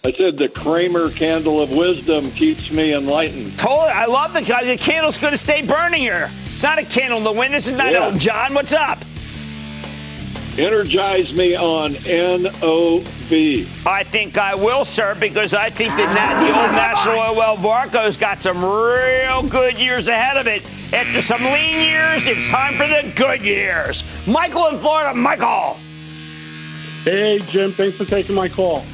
I 0.02 0.12
said 0.12 0.38
the 0.38 0.48
Cramer 0.48 1.10
candle 1.10 1.60
of 1.60 1.70
wisdom 1.76 2.30
keeps 2.32 2.70
me 2.70 2.94
enlightened. 2.94 3.58
Totally. 3.58 3.90
I 3.90 4.06
love 4.06 4.32
the 4.32 4.40
guy. 4.40 4.64
the 4.64 4.76
candle's 4.78 5.18
going 5.18 5.32
to 5.32 5.36
stay 5.36 5.60
burning 5.60 6.00
here. 6.00 6.30
It's 6.46 6.62
not 6.62 6.78
a 6.78 6.84
candle 6.84 7.18
in 7.18 7.24
the 7.24 7.32
wind. 7.32 7.52
This 7.52 7.66
is 7.66 7.74
not 7.74 7.92
Yeah. 7.92 8.04
Elton 8.04 8.18
John. 8.18 8.54
What's 8.54 8.72
up? 8.72 8.98
Energize 10.58 11.34
me 11.34 11.54
on 11.54 11.92
NOV. 11.92 13.86
I 13.86 14.02
think 14.04 14.36
I 14.38 14.54
will, 14.54 14.84
sir, 14.84 15.16
because 15.20 15.52
I 15.54 15.66
think 15.68 15.90
that 15.96 16.12
na- 16.14 16.40
the 16.40 16.48
old 16.48 16.72
National 16.72 17.16
Oilwell 17.16 17.56
Varco's 17.58 18.16
got 18.16 18.40
some 18.40 18.64
real 18.64 19.42
good 19.48 19.78
years 19.78 20.08
ahead 20.08 20.36
of 20.38 20.46
it. 20.46 20.62
After 20.92 21.22
some 21.22 21.44
lean 21.44 21.80
years, 21.82 22.26
it's 22.26 22.48
time 22.48 22.74
for 22.74 22.86
the 22.86 23.12
good 23.14 23.42
years. 23.42 24.02
Michael 24.26 24.66
in 24.68 24.78
Florida. 24.78 25.14
Michael. 25.14 25.76
Hey, 27.04 27.38
Jim, 27.46 27.72
thanks 27.72 27.96
for 27.96 28.04
taking 28.06 28.34
my 28.34 28.48
call. 28.48 28.84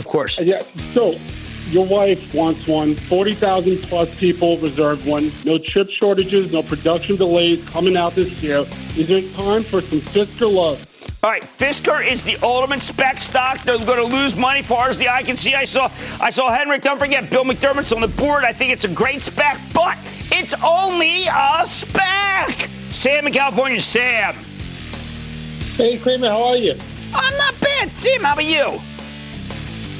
Of 0.00 0.06
course. 0.06 0.40
Yeah, 0.40 0.60
so 0.94 1.14
your 1.68 1.86
wife 1.86 2.34
wants 2.34 2.66
one. 2.66 2.94
40,000 2.94 3.82
plus 3.82 4.18
people 4.18 4.56
reserved 4.56 5.06
one. 5.06 5.30
No 5.44 5.58
chip 5.58 5.90
shortages, 5.90 6.52
no 6.52 6.62
production 6.62 7.16
delays 7.16 7.62
coming 7.68 7.98
out 7.98 8.14
this 8.14 8.42
year. 8.42 8.60
Is 8.96 9.10
it 9.10 9.30
time 9.34 9.62
for 9.62 9.82
some 9.82 10.00
Fisker 10.00 10.50
love? 10.50 10.86
All 11.22 11.28
right, 11.28 11.42
Fisker 11.42 12.02
is 12.04 12.24
the 12.24 12.38
ultimate 12.38 12.80
spec 12.80 13.20
stock. 13.20 13.60
They're 13.60 13.76
going 13.76 14.08
to 14.08 14.16
lose 14.16 14.34
money 14.36 14.62
far 14.62 14.88
as 14.88 14.98
the 14.98 15.10
eye 15.10 15.22
can 15.22 15.36
see. 15.36 15.54
I 15.54 15.66
saw, 15.66 15.90
I 16.18 16.30
saw 16.30 16.50
Henrik. 16.50 16.80
Don't 16.80 16.98
forget, 16.98 17.28
Bill 17.28 17.44
McDermott's 17.44 17.92
on 17.92 18.00
the 18.00 18.08
board. 18.08 18.44
I 18.44 18.54
think 18.54 18.72
it's 18.72 18.86
a 18.86 18.88
great 18.88 19.20
spec, 19.20 19.60
but 19.74 19.98
it's 20.32 20.54
only 20.64 21.26
a 21.26 21.66
spec. 21.66 22.48
Sam 22.90 23.26
in 23.26 23.34
California, 23.34 23.82
Sam. 23.82 24.34
Hey, 25.76 25.98
Cramer, 25.98 26.30
how 26.30 26.42
are 26.42 26.56
you? 26.56 26.74
I'm 27.14 27.36
not 27.36 27.60
bad, 27.60 27.90
Sam. 27.90 28.22
How 28.22 28.32
about 28.32 28.46
you? 28.46 28.80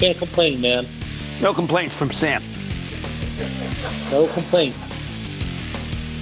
Can't 0.01 0.16
complain, 0.16 0.62
man. 0.62 0.86
No 1.42 1.53
complaints 1.53 1.94
from 1.94 2.11
Sam. 2.11 2.42
No 4.11 4.26
complaints. 4.28 4.78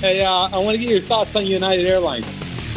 Hey, 0.01 0.25
uh, 0.25 0.49
I 0.53 0.59
want 0.59 0.75
to 0.75 0.79
get 0.79 0.91
your 0.91 1.01
thoughts 1.01 1.37
on 1.37 1.47
United 1.47 1.87
Airlines. 1.87 2.27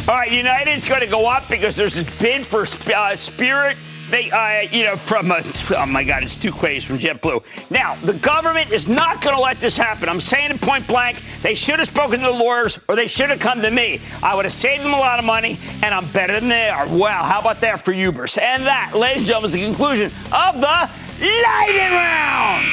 All 0.08 0.14
right, 0.14 0.30
United's 0.30 0.88
going 0.88 1.00
to 1.00 1.08
go 1.08 1.26
up 1.26 1.48
because 1.48 1.74
there's 1.74 1.94
this 1.94 2.18
bid 2.20 2.46
for 2.46 2.64
uh, 2.94 3.16
Spirit. 3.16 3.76
They, 4.12 4.30
uh, 4.30 4.68
you 4.70 4.84
know, 4.84 4.96
from 4.96 5.32
uh, 5.32 5.40
oh 5.74 5.86
my 5.86 6.04
God, 6.04 6.22
it's 6.22 6.36
two 6.36 6.52
crazy 6.52 6.86
from 6.86 6.98
JetBlue. 6.98 7.70
Now, 7.70 7.94
the 8.04 8.12
government 8.12 8.70
is 8.70 8.86
not 8.86 9.22
going 9.22 9.34
to 9.34 9.40
let 9.40 9.58
this 9.58 9.74
happen. 9.74 10.06
I'm 10.06 10.20
saying 10.20 10.50
it 10.50 10.60
point 10.60 10.86
blank. 10.86 11.18
They 11.40 11.54
should 11.54 11.78
have 11.78 11.88
spoken 11.88 12.20
to 12.20 12.26
the 12.26 12.32
lawyers, 12.32 12.78
or 12.90 12.94
they 12.94 13.06
should 13.06 13.30
have 13.30 13.40
come 13.40 13.62
to 13.62 13.70
me. 13.70 14.02
I 14.22 14.36
would 14.36 14.44
have 14.44 14.52
saved 14.52 14.84
them 14.84 14.92
a 14.92 14.98
lot 14.98 15.18
of 15.18 15.24
money, 15.24 15.58
and 15.82 15.94
I'm 15.94 16.06
better 16.08 16.38
than 16.38 16.50
they 16.50 16.68
are. 16.68 16.86
Wow, 16.88 17.22
how 17.22 17.40
about 17.40 17.62
that 17.62 17.80
for 17.80 17.94
Ubers? 17.94 18.38
And 18.38 18.66
that, 18.66 18.92
ladies 18.94 19.22
and 19.22 19.28
gentlemen, 19.28 19.46
is 19.46 19.52
the 19.54 19.64
conclusion 19.64 20.12
of 20.30 20.60
the 20.60 20.90
lightning 21.22 21.92
round. 21.96 22.66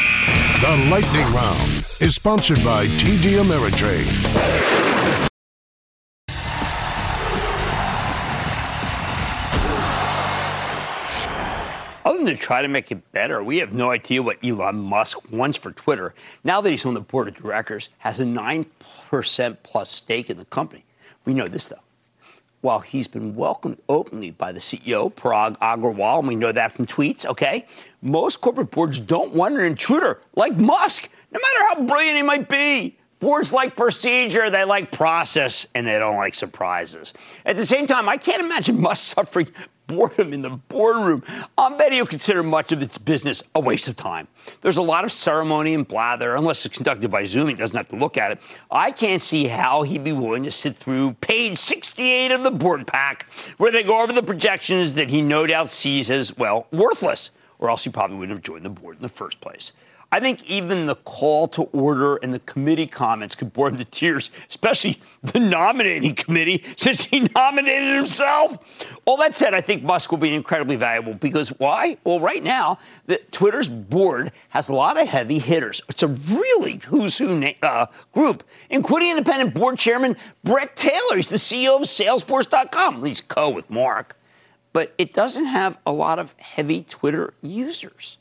The 0.59 0.89
Lightning 0.91 1.33
Round 1.33 1.71
is 2.01 2.15
sponsored 2.15 2.61
by 2.65 2.85
TD 2.85 3.41
Ameritrade. 3.41 5.29
Other 12.09 12.23
than 12.23 12.35
to 12.35 12.35
try 12.35 12.63
to 12.63 12.67
make 12.67 12.91
it 12.91 13.11
better, 13.11 13.43
we 13.43 13.57
have 13.57 13.71
no 13.71 13.91
idea 13.91 14.23
what 14.23 14.43
Elon 14.43 14.77
Musk 14.77 15.31
wants 15.31 15.59
for 15.59 15.71
Twitter. 15.71 16.15
Now 16.43 16.59
that 16.59 16.71
he's 16.71 16.83
on 16.83 16.95
the 16.95 17.01
board 17.01 17.27
of 17.27 17.35
directors, 17.35 17.91
has 17.99 18.19
a 18.19 18.23
9% 18.23 19.57
plus 19.61 19.89
stake 19.91 20.31
in 20.31 20.39
the 20.39 20.45
company. 20.45 20.85
We 21.25 21.35
know 21.35 21.47
this, 21.47 21.67
though. 21.67 21.83
While 22.61 22.79
he's 22.79 23.07
been 23.07 23.35
welcomed 23.35 23.77
openly 23.87 24.31
by 24.31 24.51
the 24.51 24.59
CEO, 24.59 25.13
Parag 25.13 25.59
Agrawal, 25.59 26.17
and 26.17 26.27
we 26.27 26.35
know 26.35 26.51
that 26.51 26.71
from 26.71 26.87
tweets, 26.87 27.27
okay? 27.27 27.67
Most 28.01 28.41
corporate 28.41 28.71
boards 28.71 28.99
don't 28.99 29.35
want 29.35 29.53
an 29.53 29.61
intruder 29.61 30.19
like 30.35 30.59
Musk, 30.59 31.07
no 31.31 31.39
matter 31.39 31.63
how 31.67 31.85
brilliant 31.85 32.17
he 32.17 32.23
might 32.23 32.49
be. 32.49 32.97
Boards 33.19 33.53
like 33.53 33.75
procedure, 33.75 34.49
they 34.49 34.63
like 34.63 34.91
process, 34.91 35.67
and 35.75 35.85
they 35.85 35.99
don't 35.99 36.17
like 36.17 36.33
surprises. 36.33 37.13
At 37.45 37.55
the 37.55 37.65
same 37.67 37.85
time, 37.85 38.09
I 38.09 38.17
can't 38.17 38.41
imagine 38.41 38.81
Musk 38.81 39.15
suffering 39.15 39.49
boredom 39.89 40.33
in 40.33 40.41
the 40.41 40.51
boardroom. 40.51 41.23
I'll 41.57 41.75
bet 41.75 41.91
he'll 41.91 42.05
consider 42.05 42.43
much 42.43 42.71
of 42.71 42.81
its 42.81 42.97
business 42.97 43.43
a 43.55 43.59
waste 43.59 43.87
of 43.87 43.95
time. 43.95 44.27
There's 44.61 44.77
a 44.77 44.83
lot 44.83 45.03
of 45.03 45.11
ceremony 45.11 45.73
and 45.73 45.85
blather, 45.85 46.35
unless 46.35 46.65
it's 46.65 46.77
conducted 46.77 47.09
by 47.09 47.25
Zoom, 47.25 47.47
he 47.47 47.55
doesn't 47.55 47.75
have 47.75 47.89
to 47.89 47.95
look 47.95 48.17
at 48.17 48.31
it. 48.31 48.39
I 48.71 48.91
can't 48.91 49.21
see 49.21 49.45
how 49.45 49.81
he'd 49.81 50.03
be 50.03 50.13
willing 50.13 50.43
to 50.43 50.51
sit 50.51 50.75
through 50.75 51.13
page 51.13 51.57
68 51.57 52.31
of 52.31 52.43
the 52.43 52.51
board 52.51 52.87
pack, 52.87 53.25
where 53.57 53.71
they 53.71 53.83
go 53.83 54.01
over 54.01 54.13
the 54.13 54.23
projections 54.23 54.93
that 54.93 55.09
he 55.09 55.21
no 55.21 55.47
doubt 55.47 55.69
sees 55.69 56.11
as, 56.11 56.37
well, 56.37 56.67
worthless, 56.71 57.31
or 57.57 57.69
else 57.69 57.83
he 57.83 57.89
probably 57.89 58.17
wouldn't 58.17 58.37
have 58.37 58.43
joined 58.43 58.63
the 58.63 58.69
board 58.69 58.95
in 58.97 59.01
the 59.01 59.09
first 59.09 59.41
place. 59.41 59.73
I 60.11 60.19
think 60.19 60.43
even 60.49 60.87
the 60.87 60.95
call 60.95 61.47
to 61.49 61.63
order 61.63 62.15
and 62.17 62.33
the 62.33 62.39
committee 62.39 62.87
comments 62.87 63.35
could 63.35 63.53
bore 63.53 63.67
him 63.67 63.77
to 63.77 63.85
tears, 63.85 64.31
especially 64.49 64.99
the 65.21 65.39
nominating 65.39 66.15
committee, 66.15 66.63
since 66.77 67.05
he 67.05 67.27
nominated 67.35 67.95
himself. 67.95 68.99
All 69.05 69.17
that 69.17 69.35
said, 69.35 69.53
I 69.53 69.61
think 69.61 69.83
Musk 69.83 70.11
will 70.11 70.17
be 70.17 70.33
incredibly 70.33 70.75
valuable 70.75 71.13
because 71.13 71.49
why? 71.49 71.97
Well, 72.03 72.19
right 72.19 72.41
now, 72.41 72.79
the, 73.05 73.19
Twitter's 73.31 73.67
board 73.67 74.31
has 74.49 74.69
a 74.69 74.73
lot 74.73 74.99
of 74.99 75.07
heavy 75.07 75.39
hitters. 75.39 75.81
It's 75.89 76.01
a 76.01 76.07
really 76.07 76.81
who's 76.85 77.17
who 77.17 77.39
uh, 77.61 77.85
group, 78.11 78.43
including 78.69 79.11
independent 79.11 79.53
board 79.53 79.77
chairman 79.77 80.15
Bret 80.43 80.75
Taylor. 80.75 81.15
He's 81.15 81.29
the 81.29 81.37
CEO 81.37 81.75
of 81.75 81.83
Salesforce.com. 81.83 83.03
He's 83.03 83.21
co 83.21 83.49
with 83.49 83.69
Marc. 83.69 84.15
But 84.71 84.93
it 84.97 85.13
doesn't 85.13 85.45
have 85.45 85.79
a 85.85 85.91
lot 85.91 86.19
of 86.19 86.35
heavy 86.37 86.83
Twitter 86.83 87.33
users. 87.41 88.18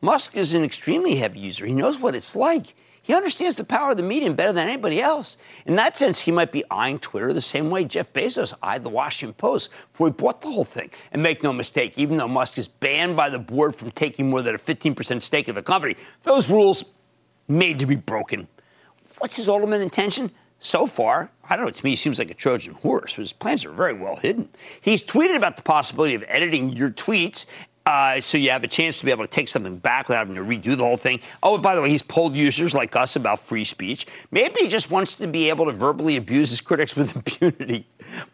Musk 0.00 0.36
is 0.36 0.54
an 0.54 0.64
extremely 0.64 1.16
heavy 1.16 1.40
user. 1.40 1.66
He 1.66 1.72
knows 1.72 1.98
what 1.98 2.14
it's 2.14 2.34
like. 2.34 2.74
He 3.02 3.14
understands 3.14 3.56
the 3.56 3.64
power 3.64 3.90
of 3.90 3.96
the 3.96 4.02
medium 4.02 4.34
better 4.34 4.52
than 4.52 4.68
anybody 4.68 5.00
else. 5.00 5.36
In 5.66 5.76
that 5.76 5.96
sense, 5.96 6.20
he 6.20 6.30
might 6.30 6.52
be 6.52 6.64
eyeing 6.70 6.98
Twitter 6.98 7.32
the 7.32 7.40
same 7.40 7.70
way 7.70 7.84
Jeff 7.84 8.12
Bezos 8.12 8.54
eyed 8.62 8.82
the 8.82 8.90
Washington 8.90 9.34
Post 9.34 9.70
before 9.92 10.08
he 10.08 10.12
bought 10.12 10.42
the 10.42 10.50
whole 10.50 10.64
thing. 10.64 10.90
And 11.12 11.22
make 11.22 11.42
no 11.42 11.52
mistake, 11.52 11.98
even 11.98 12.18
though 12.18 12.28
Musk 12.28 12.58
is 12.58 12.68
banned 12.68 13.16
by 13.16 13.30
the 13.30 13.38
board 13.38 13.74
from 13.74 13.90
taking 13.90 14.28
more 14.28 14.42
than 14.42 14.54
a 14.54 14.58
15% 14.58 15.22
stake 15.22 15.48
in 15.48 15.54
the 15.54 15.62
company, 15.62 15.96
those 16.22 16.50
rules 16.50 16.84
made 17.48 17.78
to 17.78 17.86
be 17.86 17.96
broken. 17.96 18.48
What's 19.18 19.36
his 19.36 19.48
ultimate 19.48 19.80
intention? 19.80 20.30
So 20.62 20.86
far, 20.86 21.32
I 21.48 21.56
don't 21.56 21.64
know, 21.64 21.70
to 21.70 21.84
me, 21.84 21.90
he 21.90 21.96
seems 21.96 22.18
like 22.18 22.30
a 22.30 22.34
Trojan 22.34 22.74
horse, 22.74 23.14
but 23.14 23.22
his 23.22 23.32
plans 23.32 23.64
are 23.64 23.70
very 23.70 23.94
well 23.94 24.16
hidden. 24.16 24.50
He's 24.82 25.02
tweeted 25.02 25.34
about 25.34 25.56
the 25.56 25.62
possibility 25.62 26.14
of 26.14 26.22
editing 26.28 26.74
your 26.74 26.90
tweets 26.90 27.46
uh, 27.86 28.20
so 28.20 28.36
you 28.38 28.50
have 28.50 28.62
a 28.62 28.68
chance 28.68 28.98
to 28.98 29.04
be 29.04 29.10
able 29.10 29.24
to 29.24 29.30
take 29.30 29.48
something 29.48 29.76
back 29.76 30.08
without 30.08 30.26
having 30.26 30.34
to 30.34 30.42
redo 30.42 30.76
the 30.76 30.84
whole 30.84 30.96
thing. 30.96 31.20
Oh, 31.42 31.56
by 31.58 31.74
the 31.74 31.80
way, 31.80 31.90
he's 31.90 32.02
polled 32.02 32.36
users 32.36 32.74
like 32.74 32.94
us 32.94 33.16
about 33.16 33.40
free 33.40 33.64
speech. 33.64 34.06
Maybe 34.30 34.60
he 34.60 34.68
just 34.68 34.90
wants 34.90 35.16
to 35.16 35.26
be 35.26 35.48
able 35.48 35.64
to 35.66 35.72
verbally 35.72 36.16
abuse 36.16 36.50
his 36.50 36.60
critics 36.60 36.94
with 36.94 37.16
impunity. 37.40 37.86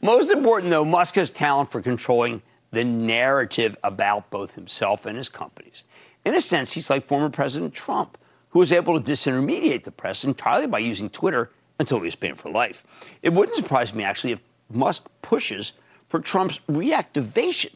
Most 0.03 0.31
important, 0.31 0.71
though, 0.71 0.85
Musk 0.85 1.15
has 1.15 1.31
talent 1.31 1.71
for 1.71 1.81
controlling 1.81 2.43
the 2.73 2.85
narrative 2.85 3.77
about 3.85 4.31
both 4.31 4.55
himself 4.57 5.07
and 5.07 5.17
his 5.17 5.29
companies. 5.29 5.85
In 6.25 6.35
a 6.35 6.41
sense, 6.41 6.73
he's 6.73 6.91
like 6.91 7.05
former 7.05 7.31
President 7.31 7.73
Trump, 7.73 8.19
who 8.51 8.59
was 8.59 8.73
able 8.73 9.01
to 9.01 9.13
disintermediate 9.13 9.85
the 9.85 9.93
press 9.93 10.25
entirely 10.25 10.67
by 10.67 10.81
using 10.81 11.09
Twitter 11.09 11.51
until 11.79 11.99
he 11.99 12.05
was 12.05 12.17
banned 12.17 12.39
for 12.39 12.51
life. 12.51 12.85
It 13.23 13.33
wouldn't 13.33 13.57
surprise 13.57 13.95
me, 13.95 14.03
actually, 14.03 14.33
if 14.33 14.41
Musk 14.71 15.07
pushes 15.23 15.75
for 16.09 16.21
Trump's 16.21 16.61
reactivation 16.69 17.73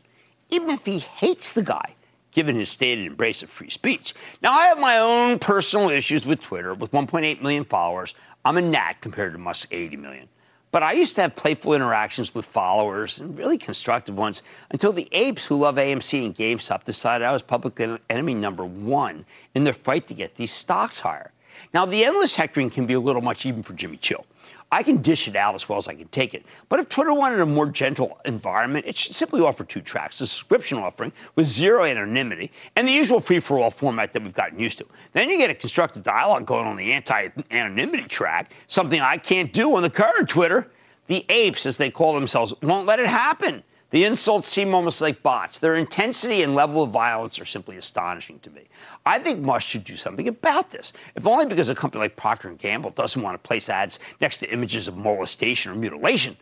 even 0.50 0.70
if 0.70 0.86
he 0.86 0.98
hates 0.98 1.52
the 1.52 1.62
guy, 1.62 1.94
given 2.32 2.56
his 2.56 2.68
stated 2.68 3.06
embrace 3.06 3.42
of 3.42 3.50
free 3.50 3.70
speech. 3.70 4.14
Now, 4.42 4.52
I 4.52 4.66
have 4.66 4.78
my 4.78 4.98
own 4.98 5.38
personal 5.38 5.90
issues 5.90 6.24
with 6.24 6.40
Twitter. 6.40 6.74
With 6.74 6.92
1.8 6.92 7.42
million 7.42 7.64
followers, 7.64 8.14
I'm 8.44 8.56
a 8.56 8.62
gnat 8.62 9.00
compared 9.00 9.32
to 9.32 9.38
Musk's 9.38 9.66
80 9.70 9.96
million. 9.96 10.28
But 10.72 10.84
I 10.84 10.92
used 10.92 11.16
to 11.16 11.22
have 11.22 11.34
playful 11.34 11.74
interactions 11.74 12.32
with 12.32 12.46
followers, 12.46 13.18
and 13.18 13.36
really 13.36 13.58
constructive 13.58 14.16
ones, 14.16 14.44
until 14.70 14.92
the 14.92 15.08
apes 15.10 15.46
who 15.46 15.58
love 15.58 15.74
AMC 15.74 16.24
and 16.24 16.34
GameStop 16.34 16.84
decided 16.84 17.26
I 17.26 17.32
was 17.32 17.42
public 17.42 17.80
enemy 18.08 18.34
number 18.34 18.64
one 18.64 19.24
in 19.54 19.64
their 19.64 19.72
fight 19.72 20.06
to 20.06 20.14
get 20.14 20.36
these 20.36 20.52
stocks 20.52 21.00
higher. 21.00 21.32
Now, 21.74 21.86
the 21.86 22.04
endless 22.04 22.36
hectoring 22.36 22.70
can 22.70 22.86
be 22.86 22.94
a 22.94 23.00
little 23.00 23.20
much 23.20 23.44
even 23.44 23.64
for 23.64 23.72
Jimmy 23.72 23.96
Chill. 23.96 24.24
I 24.72 24.82
can 24.82 24.98
dish 24.98 25.26
it 25.26 25.34
out 25.34 25.54
as 25.54 25.68
well 25.68 25.78
as 25.78 25.88
I 25.88 25.94
can 25.94 26.08
take 26.08 26.32
it. 26.32 26.44
But 26.68 26.80
if 26.80 26.88
Twitter 26.88 27.12
wanted 27.12 27.40
a 27.40 27.46
more 27.46 27.66
gentle 27.66 28.18
environment, 28.24 28.86
it 28.86 28.96
should 28.96 29.14
simply 29.14 29.40
offer 29.40 29.64
two 29.64 29.80
tracks 29.80 30.20
a 30.20 30.26
subscription 30.26 30.78
offering 30.78 31.12
with 31.34 31.46
zero 31.46 31.84
anonymity 31.84 32.52
and 32.76 32.86
the 32.86 32.92
usual 32.92 33.20
free 33.20 33.40
for 33.40 33.58
all 33.58 33.70
format 33.70 34.12
that 34.12 34.22
we've 34.22 34.32
gotten 34.32 34.58
used 34.58 34.78
to. 34.78 34.86
Then 35.12 35.28
you 35.28 35.38
get 35.38 35.50
a 35.50 35.54
constructive 35.54 36.02
dialogue 36.02 36.46
going 36.46 36.66
on 36.66 36.76
the 36.76 36.92
anti 36.92 37.28
anonymity 37.50 38.04
track, 38.04 38.52
something 38.68 39.00
I 39.00 39.16
can't 39.16 39.52
do 39.52 39.74
on 39.74 39.82
the 39.82 39.90
current 39.90 40.28
Twitter. 40.28 40.70
The 41.08 41.24
apes, 41.28 41.66
as 41.66 41.76
they 41.76 41.90
call 41.90 42.14
themselves, 42.14 42.54
won't 42.62 42.86
let 42.86 43.00
it 43.00 43.08
happen. 43.08 43.64
The 43.90 44.04
insults 44.04 44.46
seem 44.46 44.72
almost 44.72 45.00
like 45.00 45.22
bots. 45.22 45.58
Their 45.58 45.74
intensity 45.74 46.42
and 46.42 46.54
level 46.54 46.82
of 46.82 46.90
violence 46.90 47.40
are 47.40 47.44
simply 47.44 47.76
astonishing 47.76 48.38
to 48.40 48.50
me. 48.50 48.68
I 49.04 49.18
think 49.18 49.40
Musk 49.40 49.68
should 49.68 49.84
do 49.84 49.96
something 49.96 50.28
about 50.28 50.70
this, 50.70 50.92
if 51.16 51.26
only 51.26 51.46
because 51.46 51.68
a 51.68 51.74
company 51.74 52.02
like 52.02 52.16
Procter 52.16 52.50
& 52.50 52.58
Gamble 52.58 52.90
doesn't 52.90 53.20
want 53.20 53.34
to 53.34 53.46
place 53.46 53.68
ads 53.68 53.98
next 54.20 54.38
to 54.38 54.52
images 54.52 54.86
of 54.86 54.96
molestation 54.96 55.72
or 55.72 55.74
mutilation. 55.74 56.36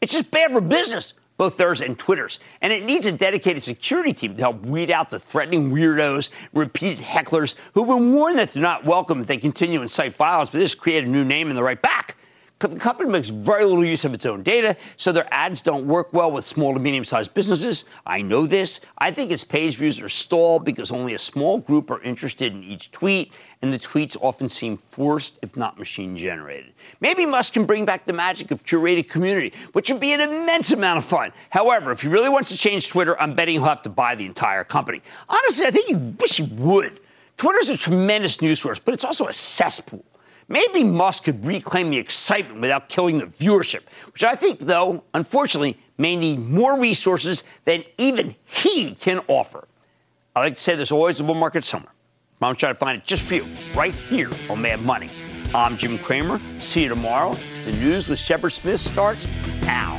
It's 0.00 0.12
just 0.12 0.30
bad 0.30 0.52
for 0.52 0.62
business, 0.62 1.12
both 1.36 1.58
theirs 1.58 1.82
and 1.82 1.98
Twitter's. 1.98 2.40
And 2.62 2.72
it 2.72 2.84
needs 2.84 3.06
a 3.06 3.12
dedicated 3.12 3.62
security 3.62 4.14
team 4.14 4.36
to 4.36 4.42
help 4.42 4.64
weed 4.64 4.90
out 4.90 5.10
the 5.10 5.18
threatening 5.18 5.72
weirdos, 5.72 6.30
repeated 6.54 6.98
hecklers 6.98 7.54
who've 7.74 7.86
been 7.86 8.14
warned 8.14 8.38
that 8.38 8.50
they're 8.50 8.62
not 8.62 8.84
welcome 8.84 9.20
if 9.20 9.26
they 9.26 9.36
continue 9.36 9.78
to 9.78 9.82
incite 9.82 10.14
violence, 10.14 10.50
but 10.50 10.58
this 10.58 10.74
create 10.74 11.04
a 11.04 11.06
new 11.06 11.24
name 11.24 11.50
in 11.50 11.56
the 11.56 11.62
right 11.62 11.80
back. 11.82 12.16
The 12.60 12.76
company 12.76 13.10
makes 13.10 13.28
very 13.28 13.64
little 13.64 13.84
use 13.84 14.04
of 14.04 14.14
its 14.14 14.24
own 14.24 14.42
data, 14.42 14.76
so 14.96 15.12
their 15.12 15.26
ads 15.34 15.60
don't 15.60 15.86
work 15.86 16.12
well 16.12 16.30
with 16.30 16.46
small 16.46 16.72
to 16.72 16.80
medium 16.80 17.04
sized 17.04 17.34
businesses. 17.34 17.84
I 18.06 18.22
know 18.22 18.46
this. 18.46 18.80
I 18.96 19.10
think 19.10 19.32
its 19.32 19.44
page 19.44 19.76
views 19.76 20.00
are 20.00 20.08
stalled 20.08 20.64
because 20.64 20.90
only 20.90 21.14
a 21.14 21.18
small 21.18 21.58
group 21.58 21.90
are 21.90 22.00
interested 22.02 22.54
in 22.54 22.62
each 22.62 22.90
tweet, 22.90 23.32
and 23.60 23.72
the 23.72 23.78
tweets 23.78 24.16
often 24.22 24.48
seem 24.48 24.76
forced, 24.76 25.38
if 25.42 25.56
not 25.56 25.78
machine 25.78 26.16
generated. 26.16 26.72
Maybe 27.00 27.26
Musk 27.26 27.52
can 27.52 27.66
bring 27.66 27.84
back 27.84 28.06
the 28.06 28.12
magic 28.12 28.50
of 28.50 28.64
curated 28.64 29.10
community, 29.10 29.52
which 29.72 29.90
would 29.90 30.00
be 30.00 30.12
an 30.12 30.20
immense 30.20 30.70
amount 30.70 30.98
of 30.98 31.04
fun. 31.04 31.32
However, 31.50 31.90
if 31.90 32.02
he 32.02 32.08
really 32.08 32.30
wants 32.30 32.50
to 32.50 32.56
change 32.56 32.88
Twitter, 32.88 33.20
I'm 33.20 33.34
betting 33.34 33.54
he'll 33.54 33.64
have 33.64 33.82
to 33.82 33.90
buy 33.90 34.14
the 34.14 34.26
entire 34.26 34.64
company. 34.64 35.02
Honestly, 35.28 35.66
I 35.66 35.70
think 35.70 35.86
he 35.86 35.96
wish 35.96 36.36
he 36.36 36.44
would. 36.44 37.00
Twitter's 37.36 37.68
a 37.68 37.76
tremendous 37.76 38.40
news 38.40 38.60
source, 38.60 38.78
but 38.78 38.94
it's 38.94 39.04
also 39.04 39.26
a 39.26 39.32
cesspool. 39.32 40.04
Maybe 40.48 40.84
Musk 40.84 41.24
could 41.24 41.44
reclaim 41.44 41.90
the 41.90 41.98
excitement 41.98 42.60
without 42.60 42.88
killing 42.88 43.18
the 43.18 43.26
viewership, 43.26 43.82
which 44.12 44.24
I 44.24 44.34
think, 44.34 44.60
though, 44.60 45.04
unfortunately, 45.14 45.78
may 45.96 46.16
need 46.16 46.38
more 46.38 46.78
resources 46.78 47.44
than 47.64 47.84
even 47.98 48.34
he 48.44 48.94
can 48.94 49.20
offer. 49.28 49.66
I 50.36 50.40
like 50.40 50.54
to 50.54 50.60
say 50.60 50.74
there's 50.74 50.92
always 50.92 51.20
a 51.20 51.24
bull 51.24 51.34
market 51.34 51.64
somewhere. 51.64 51.92
I'm 52.42 52.56
trying 52.56 52.74
to 52.74 52.78
find 52.78 53.00
it 53.00 53.06
just 53.06 53.22
for 53.22 53.36
you, 53.36 53.46
right 53.74 53.94
here 53.94 54.30
on 54.50 54.60
Mad 54.60 54.82
Money. 54.82 55.10
I'm 55.54 55.76
Jim 55.76 55.98
Cramer. 55.98 56.40
See 56.58 56.82
you 56.82 56.88
tomorrow. 56.88 57.34
The 57.64 57.72
news 57.72 58.08
with 58.08 58.18
Shepard 58.18 58.52
Smith 58.52 58.80
starts 58.80 59.26
now. 59.62 59.98